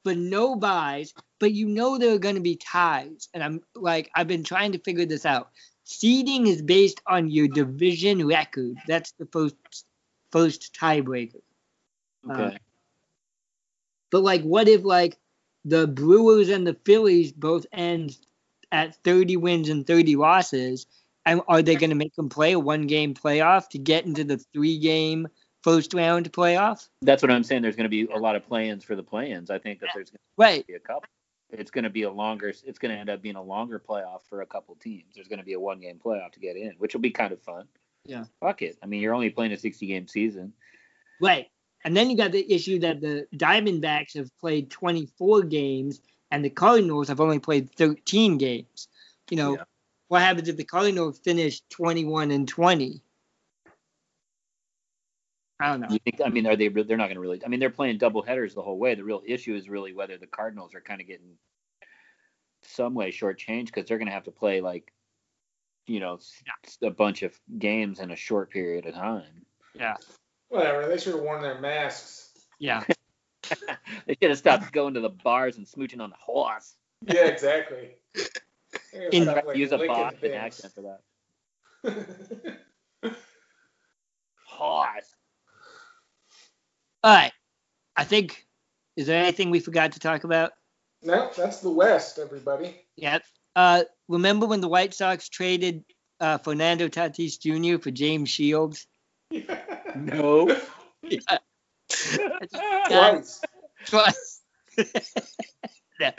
But 0.05 0.17
no 0.17 0.55
buys, 0.55 1.13
but 1.37 1.51
you 1.51 1.67
know 1.67 1.97
there 1.97 2.13
are 2.13 2.19
going 2.19 2.35
to 2.35 2.41
be 2.41 2.55
ties. 2.55 3.27
And 3.33 3.43
I'm 3.43 3.61
like, 3.75 4.09
I've 4.15 4.27
been 4.27 4.45
trying 4.45 4.71
to 4.71 4.79
figure 4.79 5.05
this 5.05 5.25
out. 5.25 5.49
Seeding 5.83 6.47
is 6.47 6.61
based 6.61 7.01
on 7.05 7.29
your 7.29 7.49
division 7.49 8.25
record. 8.25 8.77
That's 8.87 9.11
the 9.19 9.25
first 9.25 9.55
first 10.31 10.73
tiebreaker. 10.73 11.41
Uh, 12.29 12.33
Okay. 12.33 12.57
But 14.15 14.23
like, 14.23 14.43
what 14.43 14.69
if 14.69 14.85
like 14.85 15.17
the 15.65 15.87
Brewers 15.87 16.47
and 16.47 16.65
the 16.65 16.77
Phillies 16.85 17.33
both 17.33 17.65
end 17.73 18.17
at 18.71 18.95
30 19.03 19.35
wins 19.35 19.67
and 19.67 19.85
30 19.85 20.15
losses? 20.15 20.87
And 21.25 21.41
are 21.49 21.61
they 21.61 21.75
going 21.75 21.89
to 21.89 21.97
make 21.97 22.15
them 22.15 22.29
play 22.29 22.53
a 22.53 22.59
one 22.59 22.87
game 22.87 23.13
playoff 23.13 23.67
to 23.71 23.77
get 23.77 24.05
into 24.05 24.23
the 24.23 24.37
three 24.53 24.79
game 24.79 25.27
first 25.65 25.93
round 25.93 26.31
playoff? 26.31 26.87
That's 27.01 27.21
what 27.21 27.29
I'm 27.29 27.43
saying. 27.43 27.61
There's 27.61 27.75
going 27.75 27.89
to 27.89 27.89
be 27.89 28.05
a 28.05 28.17
lot 28.17 28.37
of 28.37 28.47
play-ins 28.47 28.85
for 28.85 28.95
the 28.95 29.03
play-ins. 29.03 29.49
I 29.49 29.59
think 29.59 29.81
that 29.81 29.89
there's 29.93 30.11
going 30.11 30.19
Right. 30.37 30.61
to 30.61 30.67
be 30.67 30.75
a 30.75 30.79
couple. 30.79 31.09
It's 31.49 31.71
going 31.71 31.83
to 31.83 31.89
be 31.89 32.03
a 32.03 32.09
longer. 32.09 32.47
It's 32.47 32.79
going 32.79 32.93
to 32.93 32.97
end 32.97 33.09
up 33.09 33.21
being 33.21 33.35
a 33.35 33.43
longer 33.43 33.83
playoff 33.85 34.21
for 34.29 34.43
a 34.43 34.45
couple 34.45 34.75
teams. 34.75 35.13
There's 35.13 35.27
going 35.27 35.39
to 35.39 35.45
be 35.45 35.55
a 35.55 35.59
one-game 35.59 35.99
playoff 36.01 36.31
to 36.31 36.39
get 36.39 36.55
in, 36.55 36.71
which 36.77 36.93
will 36.93 37.01
be 37.01 37.11
kind 37.11 37.33
of 37.33 37.41
fun. 37.41 37.67
Yeah. 38.05 38.23
Fuck 38.39 38.61
it. 38.61 38.77
I 38.81 38.85
mean, 38.85 39.01
you're 39.01 39.13
only 39.13 39.29
playing 39.29 39.51
a 39.51 39.57
60-game 39.57 40.07
season. 40.07 40.53
Right. 41.19 41.49
And 41.85 41.95
then 41.95 42.09
you 42.09 42.17
got 42.17 42.31
the 42.31 42.51
issue 42.51 42.79
that 42.79 42.99
the 42.99 43.27
Diamondbacks 43.35 44.15
have 44.15 44.35
played 44.39 44.71
24 44.71 45.43
games 45.43 46.01
and 46.31 46.43
the 46.43 46.49
Cardinals 46.49 47.07
have 47.07 47.21
only 47.21 47.37
played 47.37 47.71
13 47.75 48.39
games. 48.39 48.87
You 49.29 49.37
know, 49.37 49.53
Yeah. 49.53 49.63
what 50.07 50.21
happens 50.23 50.49
if 50.49 50.57
the 50.57 50.63
Cardinals 50.63 51.19
finish 51.19 51.61
21 51.69 52.31
and 52.31 52.47
20? 52.47 53.03
I 55.59 55.71
don't 55.71 55.81
know. 55.81 55.87
You 55.89 55.99
think? 55.99 56.19
I 56.25 56.29
mean, 56.29 56.47
are 56.47 56.55
they? 56.55 56.67
They're 56.67 56.97
not 56.97 57.05
going 57.05 57.15
to 57.15 57.21
really. 57.21 57.45
I 57.45 57.47
mean, 57.47 57.59
they're 57.59 57.69
playing 57.69 57.99
double 57.99 58.21
headers 58.21 58.53
the 58.53 58.61
whole 58.61 58.77
way. 58.77 58.95
The 58.95 59.05
real 59.05 59.21
issue 59.25 59.55
is 59.55 59.69
really 59.69 59.93
whether 59.93 60.17
the 60.17 60.27
Cardinals 60.27 60.75
are 60.75 60.81
kind 60.81 60.99
of 60.99 61.07
getting 61.07 61.37
some 62.63 62.93
way 62.93 63.11
shortchanged 63.11 63.67
because 63.67 63.85
they're 63.87 63.99
going 63.99 64.07
to 64.07 64.13
have 64.13 64.25
to 64.25 64.31
play 64.31 64.59
like, 64.59 64.91
you 65.87 65.99
know, 65.99 66.19
a 66.81 66.89
bunch 66.89 67.21
of 67.21 67.39
games 67.57 67.99
in 67.99 68.11
a 68.11 68.15
short 68.15 68.49
period 68.49 68.85
of 68.85 68.95
time. 68.95 69.45
Whatever. 70.55 70.87
They 70.87 70.97
should 70.97 71.13
have 71.15 71.23
worn 71.23 71.41
their 71.41 71.59
masks. 71.59 72.29
Yeah. 72.59 72.83
they 74.07 74.15
should 74.21 74.29
have 74.29 74.37
stopped 74.37 74.71
going 74.71 74.93
to 74.95 75.01
the 75.01 75.09
bars 75.09 75.57
and 75.57 75.65
smooching 75.65 76.01
on 76.01 76.09
the 76.09 76.15
horse. 76.19 76.75
Yeah, 77.05 77.25
exactly. 77.25 77.89
In- 79.11 79.23
stop, 79.23 79.45
like, 79.45 79.57
Use 79.57 79.71
a 79.71 79.77
licking 79.77 79.95
Boston 79.95 80.19
things. 80.19 80.35
accent 80.35 80.73
for 80.73 80.97
that. 81.83 82.07
Horse. 84.47 85.15
All 87.03 87.13
right. 87.13 87.33
I 87.95 88.03
think, 88.05 88.45
is 88.95 89.07
there 89.07 89.21
anything 89.21 89.51
we 89.51 89.59
forgot 89.59 89.91
to 89.93 89.99
talk 89.99 90.23
about? 90.23 90.51
no, 91.03 91.29
that's 91.37 91.59
the 91.59 91.69
West, 91.69 92.17
everybody. 92.17 92.81
Yeah. 92.95 93.19
Uh, 93.55 93.83
remember 94.07 94.47
when 94.47 94.61
the 94.61 94.67
White 94.67 94.93
Sox 94.93 95.29
traded 95.29 95.83
uh, 96.19 96.39
Fernando 96.39 96.87
Tatis 96.87 97.39
Jr. 97.39 97.81
for 97.81 97.91
James 97.91 98.29
Shields? 98.29 98.87
No. 99.95 100.55
Twice. 102.87 103.41
Twice. 103.85 104.41
Yeah. 105.99 106.11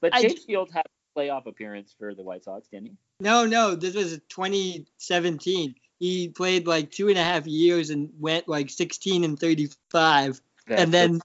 But 0.00 0.12
Chase 0.14 0.22
James 0.22 0.44
Shields 0.46 0.72
had 0.72 0.86
a 0.86 1.18
playoff 1.18 1.46
appearance 1.46 1.94
for 1.98 2.14
the 2.14 2.22
White 2.22 2.44
Sox, 2.44 2.68
didn't 2.68 2.86
he? 2.86 2.96
No, 3.20 3.46
no, 3.46 3.74
this 3.74 3.94
was 3.94 4.18
2017. 4.28 5.74
He 5.98 6.28
played 6.28 6.66
like 6.66 6.90
two 6.90 7.08
and 7.08 7.18
a 7.18 7.24
half 7.24 7.46
years 7.46 7.90
and 7.90 8.10
went 8.18 8.48
like 8.48 8.70
16 8.70 9.24
and 9.24 9.38
35, 9.38 10.40
and 10.68 10.92
then 10.92 11.20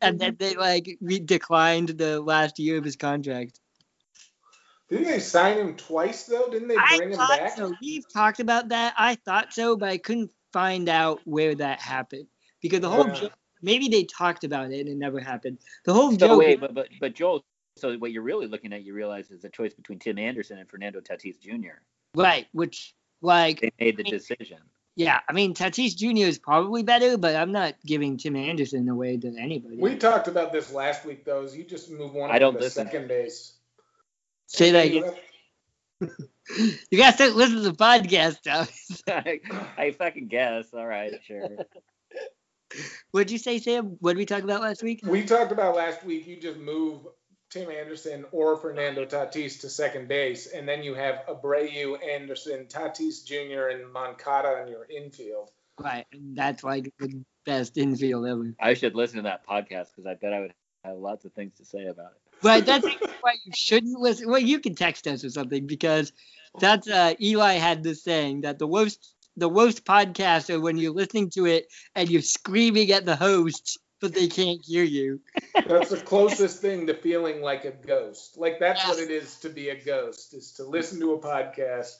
and 0.00 0.18
then 0.18 0.36
they 0.38 0.54
like 0.54 0.98
re- 1.00 1.18
declined 1.18 1.90
the 1.90 2.20
last 2.20 2.58
year 2.58 2.76
of 2.78 2.84
his 2.84 2.96
contract. 2.96 3.58
Didn't 4.92 5.06
they 5.08 5.20
sign 5.20 5.56
him 5.56 5.74
twice 5.74 6.24
though? 6.24 6.48
Didn't 6.50 6.68
they 6.68 6.76
I 6.76 6.98
bring 6.98 7.10
him 7.12 7.16
thought 7.16 7.38
back? 7.38 7.56
so. 7.56 7.74
We've 7.80 8.06
talked 8.12 8.40
about 8.40 8.68
that. 8.68 8.92
I 8.98 9.14
thought 9.14 9.54
so, 9.54 9.74
but 9.74 9.88
I 9.88 9.96
couldn't 9.96 10.30
find 10.52 10.86
out 10.90 11.20
where 11.24 11.54
that 11.54 11.80
happened 11.80 12.26
because 12.60 12.80
the 12.80 12.90
whole 12.90 13.06
Yeah. 13.06 13.14
joke. 13.14 13.32
Maybe 13.62 13.88
they 13.88 14.04
talked 14.04 14.44
about 14.44 14.70
it 14.70 14.80
and 14.80 14.88
it 14.90 14.96
never 14.96 15.18
happened. 15.18 15.58
The 15.84 15.94
whole 15.94 16.10
So 16.10 16.18
joke. 16.18 16.38
wait, 16.40 16.60
but 16.60 16.74
but 16.74 16.88
but 17.00 17.14
Joel. 17.14 17.42
So 17.78 17.96
what 17.96 18.12
you're 18.12 18.22
really 18.22 18.46
looking 18.46 18.74
at, 18.74 18.82
you 18.84 18.92
realize, 18.92 19.30
is 19.30 19.44
a 19.44 19.48
choice 19.48 19.72
between 19.72 19.98
Tim 19.98 20.18
Anderson 20.18 20.58
and 20.58 20.68
Fernando 20.68 21.00
Tatis 21.00 21.40
Jr. 21.40 21.80
right, 22.14 22.46
which 22.52 22.94
like 23.22 23.60
They 23.62 23.72
made 23.80 23.96
the 23.96 24.02
decision. 24.02 24.58
yeah, 24.94 25.20
I 25.26 25.32
mean 25.32 25.54
Tatis 25.54 25.96
Jr. 25.96 26.26
is 26.26 26.38
probably 26.38 26.82
better, 26.82 27.16
but 27.16 27.34
I'm 27.34 27.50
not 27.50 27.76
giving 27.86 28.18
Tim 28.18 28.36
Anderson 28.36 28.90
away 28.90 29.16
to 29.16 29.34
anybody. 29.38 29.76
We 29.78 29.96
talked 29.96 30.28
about 30.28 30.52
this 30.52 30.70
last 30.70 31.06
week 31.06 31.24
though. 31.24 31.44
Is 31.44 31.56
you 31.56 31.64
just 31.64 31.90
move 31.90 32.12
one 32.12 32.30
I 32.30 32.34
of 32.34 32.40
don't 32.40 32.52
them 32.54 32.60
to 32.60 32.64
listen. 32.66 32.84
second 32.84 33.08
base. 33.08 33.54
Say 34.52 34.70
that 34.72 34.86
again. 34.86 35.14
You 36.90 36.98
guys 36.98 37.14
start 37.14 37.34
listen 37.34 37.54
to 37.54 37.62
the 37.62 37.72
podcast, 37.72 38.42
Thomas. 38.42 39.02
I, 39.08 39.40
I 39.78 39.90
fucking 39.92 40.26
guess. 40.26 40.74
All 40.74 40.84
right, 40.84 41.12
sure. 41.24 41.48
What'd 43.12 43.30
you 43.30 43.38
say, 43.38 43.58
Sam? 43.60 43.96
What 44.00 44.12
did 44.12 44.18
we 44.18 44.26
talk 44.26 44.42
about 44.42 44.60
last 44.60 44.82
week? 44.82 45.00
We 45.04 45.24
talked 45.24 45.52
about 45.52 45.76
last 45.76 46.04
week. 46.04 46.26
You 46.26 46.38
just 46.40 46.58
move 46.58 47.06
Tim 47.50 47.70
Anderson 47.70 48.24
or 48.32 48.56
Fernando 48.56 49.06
Tatis 49.06 49.60
to 49.60 49.70
second 49.70 50.08
base, 50.08 50.48
and 50.48 50.68
then 50.68 50.82
you 50.82 50.94
have 50.94 51.22
Abreu, 51.28 51.96
Anderson, 52.04 52.66
Tatis 52.66 53.24
Jr., 53.24 53.68
and 53.68 53.90
Moncada 53.92 54.62
in 54.62 54.68
your 54.68 54.86
infield. 54.90 55.50
Right, 55.80 56.06
that's 56.12 56.64
like 56.64 56.92
the 56.98 57.22
best 57.46 57.78
infield 57.78 58.26
ever. 58.26 58.52
I 58.60 58.74
should 58.74 58.96
listen 58.96 59.18
to 59.18 59.22
that 59.22 59.46
podcast 59.46 59.88
because 59.94 60.06
I 60.06 60.14
bet 60.14 60.32
I 60.32 60.40
would 60.40 60.54
have 60.84 60.96
lots 60.96 61.24
of 61.24 61.32
things 61.32 61.54
to 61.58 61.64
say 61.64 61.86
about 61.86 62.10
it. 62.10 62.21
Right, 62.42 62.64
that's 62.64 62.86
why 63.20 63.34
you 63.44 63.52
shouldn't 63.54 63.98
listen. 63.98 64.28
Well, 64.28 64.40
you 64.40 64.58
can 64.58 64.74
text 64.74 65.06
us 65.06 65.24
or 65.24 65.30
something 65.30 65.66
because 65.66 66.12
that's 66.58 66.88
uh, 66.88 67.14
Eli 67.20 67.54
had 67.54 67.82
this 67.82 68.02
saying 68.02 68.42
that 68.42 68.58
the 68.58 68.66
worst 68.66 69.14
the 69.36 69.48
worst 69.48 69.84
podcasts 69.84 70.54
are 70.54 70.60
when 70.60 70.76
you're 70.76 70.92
listening 70.92 71.30
to 71.30 71.46
it 71.46 71.66
and 71.94 72.10
you're 72.10 72.20
screaming 72.20 72.90
at 72.92 73.06
the 73.06 73.16
host 73.16 73.78
but 74.02 74.12
they 74.12 74.26
can't 74.26 74.60
hear 74.64 74.82
you. 74.82 75.20
That's 75.54 75.90
the 75.90 75.96
closest 75.96 76.60
thing 76.60 76.88
to 76.88 76.94
feeling 76.94 77.40
like 77.40 77.64
a 77.64 77.70
ghost. 77.70 78.36
Like 78.36 78.58
that's 78.58 78.86
what 78.86 78.98
it 78.98 79.10
is 79.10 79.38
to 79.38 79.48
be 79.48 79.68
a 79.68 79.80
ghost, 79.82 80.34
is 80.34 80.52
to 80.54 80.64
listen 80.64 80.98
to 81.00 81.12
a 81.12 81.18
podcast 81.20 81.94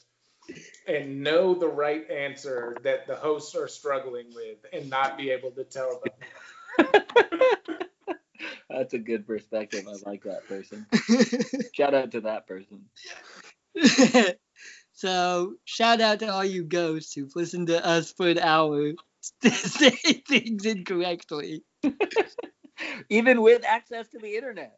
and 0.85 1.23
know 1.23 1.55
the 1.55 1.69
right 1.69 2.09
answer 2.11 2.75
that 2.83 3.07
the 3.07 3.15
hosts 3.15 3.55
are 3.55 3.69
struggling 3.69 4.27
with 4.35 4.57
and 4.73 4.89
not 4.89 5.17
be 5.17 5.31
able 5.31 5.51
to 5.51 5.63
tell 5.63 6.01
them. 6.03 7.01
That's 8.69 8.93
a 8.93 8.99
good 8.99 9.25
perspective. 9.27 9.87
I 9.87 10.09
like 10.09 10.23
that 10.23 10.47
person. 10.47 10.85
Shout 11.73 11.93
out 11.93 12.11
to 12.11 12.21
that 12.21 12.47
person. 12.47 12.85
so 14.93 15.55
shout 15.65 15.99
out 15.99 16.19
to 16.19 16.27
all 16.27 16.45
you 16.45 16.63
ghosts 16.63 17.13
who've 17.13 17.35
listened 17.35 17.67
to 17.67 17.83
us 17.83 18.11
for 18.11 18.27
an 18.29 18.37
hour 18.37 18.91
say 19.41 19.89
things 20.27 20.65
incorrectly. 20.65 21.63
Even 23.09 23.41
with 23.41 23.63
access 23.65 24.07
to 24.09 24.19
the 24.19 24.35
internet. 24.35 24.77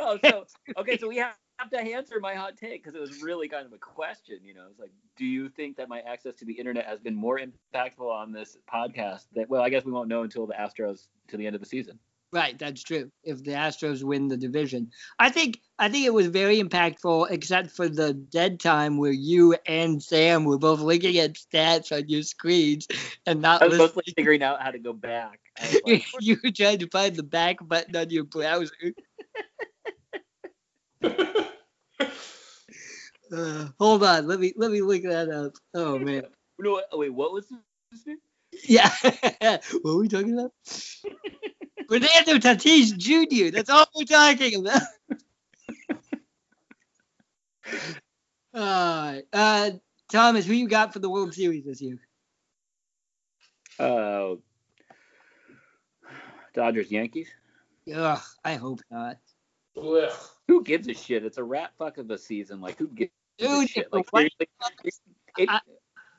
Oh, 0.00 0.18
so 0.24 0.46
okay, 0.76 0.98
so 0.98 1.08
we 1.08 1.16
have 1.18 1.36
to 1.70 1.80
answer 1.80 2.18
my 2.20 2.34
hot 2.34 2.56
take 2.56 2.82
because 2.82 2.96
it 2.96 3.00
was 3.00 3.22
really 3.22 3.48
kind 3.48 3.66
of 3.66 3.72
a 3.72 3.78
question. 3.78 4.38
You 4.42 4.54
know, 4.54 4.66
it's 4.70 4.78
like, 4.78 4.92
do 5.16 5.24
you 5.24 5.48
think 5.48 5.76
that 5.76 5.88
my 5.88 6.00
access 6.00 6.34
to 6.36 6.44
the 6.44 6.52
internet 6.52 6.86
has 6.86 7.00
been 7.00 7.14
more 7.14 7.38
impactful 7.38 8.00
on 8.00 8.32
this 8.32 8.56
podcast? 8.72 9.26
That 9.34 9.48
well, 9.48 9.62
I 9.62 9.68
guess 9.68 9.84
we 9.84 9.92
won't 9.92 10.08
know 10.08 10.22
until 10.22 10.46
the 10.46 10.54
Astros 10.54 11.08
to 11.28 11.36
the 11.36 11.46
end 11.46 11.54
of 11.54 11.60
the 11.60 11.68
season. 11.68 11.98
Right, 12.32 12.58
that's 12.58 12.82
true. 12.82 13.10
If 13.22 13.44
the 13.44 13.50
Astros 13.50 14.02
win 14.02 14.28
the 14.28 14.38
division, 14.38 14.90
I 15.18 15.28
think 15.28 15.60
I 15.78 15.90
think 15.90 16.06
it 16.06 16.14
was 16.14 16.28
very 16.28 16.62
impactful, 16.62 17.30
except 17.30 17.70
for 17.70 17.90
the 17.90 18.14
dead 18.14 18.58
time 18.58 18.96
where 18.96 19.12
you 19.12 19.54
and 19.66 20.02
Sam 20.02 20.44
were 20.44 20.56
both 20.56 20.80
looking 20.80 21.18
at 21.18 21.34
stats 21.34 21.92
on 21.92 22.08
your 22.08 22.22
screens 22.22 22.88
and 23.26 23.42
not 23.42 23.60
I 23.60 23.66
was 23.66 23.72
listening. 23.72 23.86
mostly 23.96 24.14
figuring 24.16 24.42
out 24.42 24.62
how 24.62 24.70
to 24.70 24.78
go 24.78 24.94
back. 24.94 25.40
Like, 25.86 26.04
you 26.20 26.38
were 26.42 26.50
trying 26.50 26.78
to 26.78 26.88
find 26.88 27.14
the 27.14 27.22
back 27.22 27.58
button 27.60 27.94
on 27.96 28.08
your 28.08 28.24
browser. 28.24 28.72
Uh, 33.34 33.68
hold 33.78 34.04
on, 34.04 34.26
let 34.26 34.38
me 34.38 34.52
let 34.56 34.70
me 34.70 34.82
look 34.82 35.02
that 35.04 35.30
up. 35.30 35.54
Oh 35.72 35.98
man, 35.98 36.24
no, 36.58 36.74
wait, 36.74 36.84
wait, 36.92 37.14
what 37.14 37.32
was 37.32 37.48
this? 37.48 38.18
yeah. 38.68 38.90
what 39.80 39.82
were 39.82 40.00
we 40.00 40.08
talking 40.08 40.38
about? 40.38 40.52
Fernando 41.88 42.34
Tatis 42.38 42.96
Jr. 42.96 43.50
That's 43.54 43.70
all 43.70 43.86
we're 43.94 44.04
talking 44.04 44.56
about. 44.66 44.82
all 48.54 48.60
right, 48.60 49.22
uh, 49.32 49.70
Thomas, 50.10 50.46
who 50.46 50.52
you 50.54 50.68
got 50.68 50.92
for 50.92 50.98
the 50.98 51.10
World 51.10 51.34
Series 51.34 51.64
this 51.64 51.80
year? 51.80 51.98
Uh, 53.78 54.34
Dodgers, 56.54 56.90
Yankees. 56.90 57.28
Ugh, 57.94 58.20
I 58.44 58.54
hope 58.54 58.80
not. 58.90 59.18
Ugh. 59.76 60.12
Who 60.48 60.62
gives 60.62 60.86
a 60.88 60.94
shit? 60.94 61.24
It's 61.24 61.38
a 61.38 61.44
rat 61.44 61.72
fuck 61.78 61.98
of 61.98 62.10
a 62.10 62.18
season. 62.18 62.60
Like 62.60 62.76
who 62.78 62.88
gives 62.88 63.10
a 63.40 63.66
shit? 63.66 63.84
if 63.86 63.90
the 63.90 63.96
Like 63.96 64.12
White 64.12 64.32
seriously, 64.38 65.14
it, 65.38 65.48
I- 65.48 65.60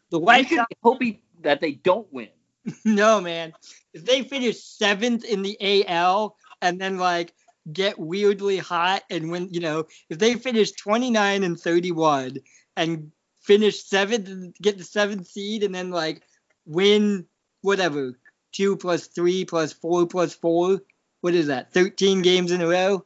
The 0.09 0.19
I 0.19 0.23
White 0.23 0.47
should 0.49 0.57
Sox 0.57 0.73
hoping 0.81 1.19
that 1.41 1.61
they 1.61 1.73
don't 1.73 2.11
win. 2.11 2.29
No, 2.85 3.19
man. 3.21 3.53
If 3.93 4.05
they 4.05 4.23
finish 4.23 4.63
seventh 4.63 5.25
in 5.25 5.41
the 5.41 5.85
AL 5.87 6.35
and 6.61 6.79
then 6.79 6.97
like 6.97 7.33
get 7.71 7.99
weirdly 7.99 8.57
hot 8.57 9.03
and 9.09 9.31
win, 9.31 9.49
you 9.51 9.59
know, 9.59 9.85
if 10.09 10.19
they 10.19 10.35
finish 10.35 10.71
29 10.71 11.43
and 11.43 11.59
31 11.59 12.37
and 12.77 13.11
finish 13.41 13.83
seventh 13.83 14.27
and 14.29 14.55
get 14.61 14.77
the 14.77 14.83
seventh 14.83 15.27
seed 15.27 15.63
and 15.63 15.75
then 15.75 15.89
like 15.91 16.23
win 16.65 17.25
whatever 17.61 18.17
two 18.53 18.77
plus 18.77 19.07
three 19.07 19.43
plus 19.45 19.73
four 19.73 20.05
plus 20.07 20.33
four, 20.33 20.81
what 21.21 21.33
is 21.33 21.47
that? 21.47 21.73
13 21.73 22.21
games 22.21 22.51
in 22.51 22.61
a 22.61 22.67
row. 22.67 23.05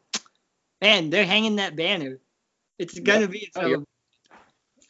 Man, 0.82 1.10
they're 1.10 1.26
hanging 1.26 1.55
that 1.55 1.76
banner. 1.76 2.20
It's 2.78 2.99
gonna 2.99 3.28
be 3.28 3.49
a 3.55 3.60
Oh, 3.60 3.68
you're- 3.68 3.86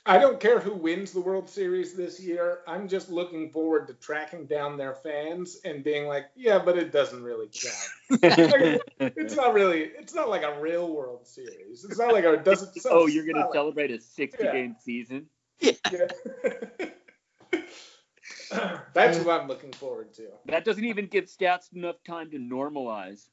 I 0.08 0.18
don't 0.20 0.40
care 0.40 0.60
who 0.60 0.74
wins 0.74 1.12
the 1.12 1.20
World 1.20 1.50
Series 1.50 1.94
this 1.94 2.18
year. 2.20 2.60
I'm 2.66 2.88
just 2.88 3.10
looking 3.10 3.50
forward 3.52 3.88
to 3.88 3.94
tracking 3.94 4.46
down 4.46 4.78
their 4.78 4.94
fans 4.96 5.60
and 5.66 5.84
being 5.84 6.08
like, 6.08 6.28
yeah, 6.36 6.60
but 6.60 6.78
it 6.78 6.94
doesn't 6.94 7.22
really 7.22 7.50
count. 7.50 8.22
It's 9.00 9.36
not 9.36 9.54
really. 9.54 9.82
It's 9.82 10.14
not 10.16 10.30
like 10.30 10.44
a 10.44 10.60
real 10.62 10.94
World 10.94 11.28
Series. 11.28 11.84
It's 11.84 12.00
not 12.00 12.14
like 12.14 12.24
a. 12.24 12.34
it 12.34 12.46
Doesn't. 12.46 12.76
it's 12.76 12.86
oh, 12.90 13.08
you're 13.08 13.26
gonna 13.26 13.40
not 13.40 13.48
like- 13.48 13.56
celebrate 13.56 13.92
a 13.92 14.00
60 14.00 14.44
Yeah. 14.44 14.52
game 14.54 14.76
season? 14.80 15.28
Yeah. 15.60 15.72
That's 18.94 19.20
what 19.20 19.42
I'm 19.42 19.46
uh, 19.46 19.48
looking 19.48 19.74
forward 19.74 20.14
to. 20.14 20.28
That 20.46 20.64
doesn't 20.64 20.86
even 20.86 21.08
give 21.08 21.26
stats 21.26 21.74
enough 21.74 21.98
time 22.06 22.32
to 22.32 22.38
normalize. 22.38 23.28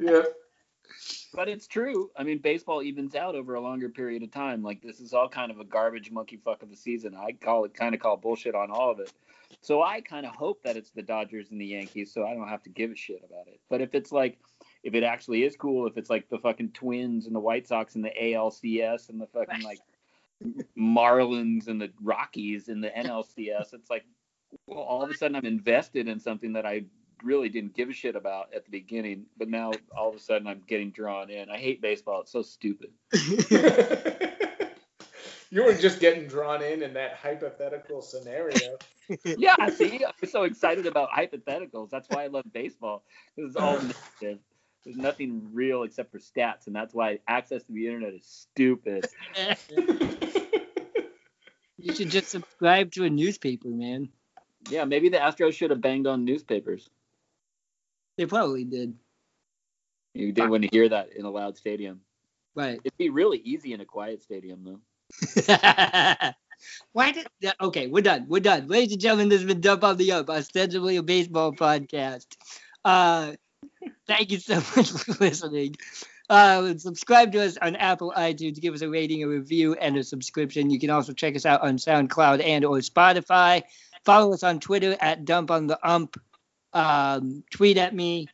Yeah. 0.00 0.22
But 1.38 1.48
it's 1.48 1.68
true. 1.68 2.10
I 2.16 2.24
mean, 2.24 2.38
baseball 2.38 2.82
evens 2.82 3.14
out 3.14 3.36
over 3.36 3.54
a 3.54 3.60
longer 3.60 3.88
period 3.88 4.24
of 4.24 4.32
time. 4.32 4.60
Like 4.60 4.82
this 4.82 4.98
is 4.98 5.14
all 5.14 5.28
kind 5.28 5.52
of 5.52 5.60
a 5.60 5.64
garbage 5.64 6.10
monkey 6.10 6.36
fuck 6.44 6.64
of 6.64 6.72
a 6.72 6.74
season. 6.74 7.14
I 7.14 7.30
call 7.30 7.64
it 7.64 7.74
kind 7.74 7.94
of 7.94 8.00
call 8.00 8.16
bullshit 8.16 8.56
on 8.56 8.72
all 8.72 8.90
of 8.90 8.98
it. 8.98 9.12
So 9.60 9.80
I 9.80 10.00
kind 10.00 10.26
of 10.26 10.34
hope 10.34 10.60
that 10.64 10.76
it's 10.76 10.90
the 10.90 11.00
Dodgers 11.00 11.52
and 11.52 11.60
the 11.60 11.66
Yankees, 11.66 12.12
so 12.12 12.26
I 12.26 12.34
don't 12.34 12.48
have 12.48 12.64
to 12.64 12.70
give 12.70 12.90
a 12.90 12.96
shit 12.96 13.22
about 13.24 13.46
it. 13.46 13.60
But 13.70 13.80
if 13.80 13.94
it's 13.94 14.10
like, 14.10 14.40
if 14.82 14.94
it 14.94 15.04
actually 15.04 15.44
is 15.44 15.54
cool, 15.54 15.86
if 15.86 15.96
it's 15.96 16.10
like 16.10 16.28
the 16.28 16.38
fucking 16.38 16.72
Twins 16.72 17.26
and 17.26 17.36
the 17.36 17.40
White 17.40 17.68
Sox 17.68 17.94
and 17.94 18.04
the 18.04 18.12
ALCS 18.20 19.08
and 19.08 19.20
the 19.20 19.28
fucking 19.28 19.62
like 19.62 19.78
Marlins 20.76 21.68
and 21.68 21.80
the 21.80 21.92
Rockies 22.02 22.66
and 22.66 22.82
the 22.82 22.90
NLCS, 22.90 23.74
it's 23.74 23.90
like, 23.90 24.04
well, 24.66 24.80
all 24.80 25.04
of 25.04 25.10
a 25.10 25.14
sudden 25.14 25.36
I'm 25.36 25.46
invested 25.46 26.08
in 26.08 26.18
something 26.18 26.54
that 26.54 26.66
I 26.66 26.86
really 27.22 27.48
didn't 27.48 27.74
give 27.74 27.88
a 27.88 27.92
shit 27.92 28.16
about 28.16 28.54
at 28.54 28.64
the 28.64 28.70
beginning, 28.70 29.26
but 29.36 29.48
now 29.48 29.72
all 29.96 30.10
of 30.10 30.14
a 30.14 30.18
sudden 30.18 30.46
I'm 30.46 30.62
getting 30.66 30.90
drawn 30.90 31.30
in. 31.30 31.50
I 31.50 31.58
hate 31.58 31.80
baseball. 31.80 32.22
It's 32.22 32.32
so 32.32 32.42
stupid. 32.42 32.90
you 35.50 35.64
were 35.64 35.74
just 35.74 36.00
getting 36.00 36.26
drawn 36.26 36.62
in 36.62 36.82
in 36.82 36.94
that 36.94 37.14
hypothetical 37.14 38.02
scenario. 38.02 38.76
Yeah, 39.24 39.70
see, 39.70 40.04
I'm 40.04 40.28
so 40.28 40.42
excited 40.42 40.84
about 40.84 41.08
hypotheticals. 41.08 41.88
That's 41.88 42.06
why 42.10 42.24
I 42.24 42.26
love 42.26 42.44
baseball. 42.52 43.04
This 43.38 43.48
is 43.48 43.56
all 43.56 43.80
negative. 43.80 44.38
There's 44.84 44.98
nothing 44.98 45.48
real 45.54 45.84
except 45.84 46.12
for 46.12 46.18
stats, 46.18 46.66
and 46.66 46.76
that's 46.76 46.92
why 46.92 47.20
access 47.26 47.62
to 47.62 47.72
the 47.72 47.86
internet 47.86 48.12
is 48.12 48.26
stupid. 48.26 49.06
you 51.78 51.94
should 51.94 52.10
just 52.10 52.28
subscribe 52.28 52.92
to 52.92 53.04
a 53.04 53.08
newspaper, 53.08 53.68
man. 53.68 54.10
Yeah, 54.68 54.84
maybe 54.84 55.08
the 55.08 55.16
Astros 55.16 55.54
should 55.54 55.70
have 55.70 55.80
banged 55.80 56.06
on 56.06 56.26
newspapers. 56.26 56.90
They 58.18 58.26
probably 58.26 58.64
did. 58.64 58.94
You 60.12 60.32
didn't 60.32 60.50
want 60.50 60.64
to 60.64 60.68
hear 60.70 60.88
that 60.88 61.12
in 61.16 61.24
a 61.24 61.30
loud 61.30 61.56
stadium. 61.56 62.00
Right. 62.54 62.80
It'd 62.84 62.98
be 62.98 63.08
really 63.08 63.38
easy 63.38 63.72
in 63.72 63.80
a 63.80 63.84
quiet 63.84 64.22
stadium, 64.22 64.64
though. 64.64 64.80
Why 66.92 67.12
did 67.12 67.28
okay, 67.60 67.86
we're 67.86 68.02
done. 68.02 68.26
We're 68.28 68.40
done. 68.40 68.66
Ladies 68.66 68.92
and 68.92 69.00
gentlemen, 69.00 69.28
this 69.28 69.40
has 69.40 69.46
been 69.46 69.60
Dump 69.60 69.84
on 69.84 69.96
the 69.96 70.10
Ump, 70.10 70.28
ostensibly 70.28 70.96
a 70.96 71.02
baseball 71.02 71.52
podcast. 71.52 72.26
Uh 72.84 73.34
thank 74.08 74.32
you 74.32 74.38
so 74.38 74.54
much 74.76 74.90
for 74.90 75.12
listening. 75.24 75.76
Uh, 76.28 76.76
subscribe 76.76 77.32
to 77.32 77.42
us 77.42 77.56
on 77.56 77.74
Apple 77.76 78.12
iTunes. 78.14 78.60
Give 78.60 78.74
us 78.74 78.82
a 78.82 78.90
rating, 78.90 79.22
a 79.22 79.28
review, 79.28 79.74
and 79.74 79.96
a 79.96 80.04
subscription. 80.04 80.68
You 80.68 80.78
can 80.78 80.90
also 80.90 81.14
check 81.14 81.36
us 81.36 81.46
out 81.46 81.62
on 81.62 81.78
SoundCloud 81.78 82.44
and 82.44 82.66
or 82.66 82.78
Spotify. 82.78 83.62
Follow 84.04 84.34
us 84.34 84.42
on 84.42 84.60
Twitter 84.60 84.94
at 85.00 85.24
Dump 85.24 85.50
on 85.50 85.68
the 85.68 85.78
Ump. 85.82 86.20
Um, 86.72 87.44
tweet 87.50 87.76
at 87.78 87.94
me. 87.94 88.28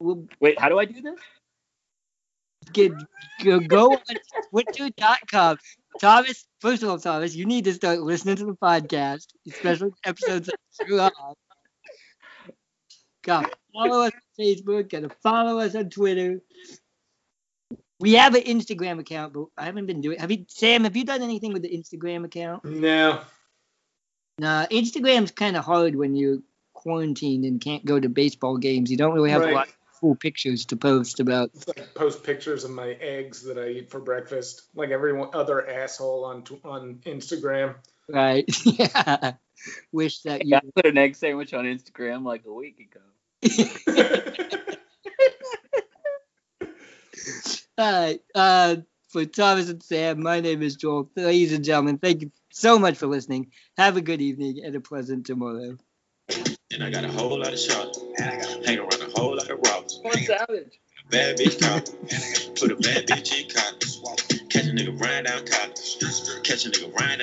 We'll 0.00 0.26
Wait, 0.40 0.58
how 0.60 0.68
do 0.68 0.78
I 0.78 0.84
do 0.84 1.00
this? 1.00 1.18
get 2.72 2.92
go, 3.44 3.60
go 3.60 3.92
on 3.92 4.16
twitter.com. 4.50 5.58
Thomas, 6.00 6.46
first 6.60 6.82
of 6.82 6.90
all, 6.90 6.98
Thomas, 6.98 7.34
you 7.34 7.44
need 7.44 7.64
to 7.64 7.72
start 7.72 8.00
listening 8.00 8.36
to 8.36 8.46
the 8.46 8.54
podcast, 8.54 9.26
especially 9.50 9.90
episodes 10.04 10.46
that 10.46 10.56
screw 10.70 11.00
up. 11.00 11.12
Go 13.24 13.42
follow 13.72 14.02
us 14.02 14.12
on 14.12 14.44
Facebook, 14.44 14.90
gotta 14.90 15.10
follow 15.22 15.58
us 15.58 15.74
on 15.74 15.90
Twitter. 15.90 16.40
We 18.00 18.14
have 18.14 18.34
an 18.36 18.42
Instagram 18.42 19.00
account, 19.00 19.32
but 19.32 19.46
I 19.56 19.64
haven't 19.64 19.86
been 19.86 20.00
doing. 20.00 20.20
Have 20.20 20.30
you, 20.30 20.44
Sam? 20.48 20.84
Have 20.84 20.96
you 20.96 21.04
done 21.04 21.22
anything 21.22 21.52
with 21.52 21.62
the 21.62 21.76
Instagram 21.76 22.24
account? 22.24 22.64
no. 22.64 23.20
Nah, 24.40 24.66
Instagram's 24.66 25.32
kind 25.32 25.56
of 25.56 25.64
hard 25.64 25.96
when 25.96 26.14
you're 26.14 26.38
quarantined 26.88 27.44
and 27.44 27.60
can't 27.60 27.84
go 27.84 28.00
to 28.00 28.08
baseball 28.08 28.56
games. 28.56 28.90
You 28.90 28.96
don't 28.96 29.12
really 29.14 29.30
have 29.30 29.42
Right. 29.42 29.52
a 29.52 29.56
lot 29.56 29.68
of 29.68 29.74
cool 30.00 30.16
pictures 30.16 30.64
to 30.66 30.76
post 30.76 31.20
about. 31.20 31.50
It's 31.54 31.68
like 31.68 31.92
post 31.94 32.24
pictures 32.24 32.64
of 32.64 32.70
my 32.70 32.92
eggs 32.92 33.42
that 33.42 33.58
I 33.58 33.68
eat 33.68 33.90
for 33.90 34.00
breakfast, 34.00 34.62
like 34.74 34.88
every 34.88 35.20
other 35.34 35.68
asshole 35.68 36.24
on 36.24 36.44
on 36.64 37.00
Instagram. 37.04 37.74
Right? 38.08 38.46
yeah. 38.64 39.34
Wish 39.92 40.20
that 40.22 40.46
you. 40.46 40.56
I 40.56 40.60
put 40.74 40.86
an 40.86 40.96
egg 40.96 41.14
sandwich 41.14 41.52
on 41.52 41.66
Instagram 41.66 42.24
like 42.24 42.46
a 42.46 42.52
week 42.52 42.80
ago. 42.80 43.02
All 47.76 47.92
right. 47.92 48.20
Uh, 48.34 48.76
for 49.08 49.26
Thomas 49.26 49.68
and 49.68 49.82
Sam, 49.82 50.22
my 50.22 50.40
name 50.40 50.62
is 50.62 50.76
Joel. 50.76 51.10
Ladies 51.16 51.52
and 51.52 51.64
gentlemen, 51.64 51.98
thank 51.98 52.22
you 52.22 52.32
so 52.50 52.78
much 52.78 52.96
for 52.96 53.06
listening. 53.06 53.52
Have 53.76 53.98
a 53.98 54.00
good 54.00 54.22
evening 54.22 54.62
and 54.64 54.74
a 54.74 54.80
pleasant 54.80 55.26
tomorrow. 55.26 55.76
And 56.70 56.84
I 56.84 56.90
got 56.90 57.02
a 57.04 57.08
whole 57.08 57.38
lot 57.38 57.52
of 57.52 57.58
shots. 57.58 57.98
And 58.18 58.30
I 58.30 58.36
got 58.36 58.66
hang 58.66 58.78
around 58.78 59.00
a 59.00 59.18
whole 59.18 59.36
lot 59.36 59.48
of 59.50 59.58
rocks. 59.58 60.00
One 60.02 60.18
Savage. 60.18 60.78
Bad 61.10 61.38
bitch 61.38 61.58
cop. 61.60 61.88
And 61.88 62.22
I 62.22 62.32
got 62.32 62.60
put 62.60 62.72
a 62.72 62.76
bad 62.76 63.06
bitch 63.06 63.32
in 63.32 63.48
cop. 63.48 63.80
Catch 64.50 64.66
a 64.66 64.72
nigga 64.72 65.00
riding 65.00 65.24
down 65.24 65.46
cop. 65.46 65.74
Catch 66.44 66.66
a 66.66 66.70
nigga 66.70 66.92
riding 66.94 67.08
down 67.08 67.16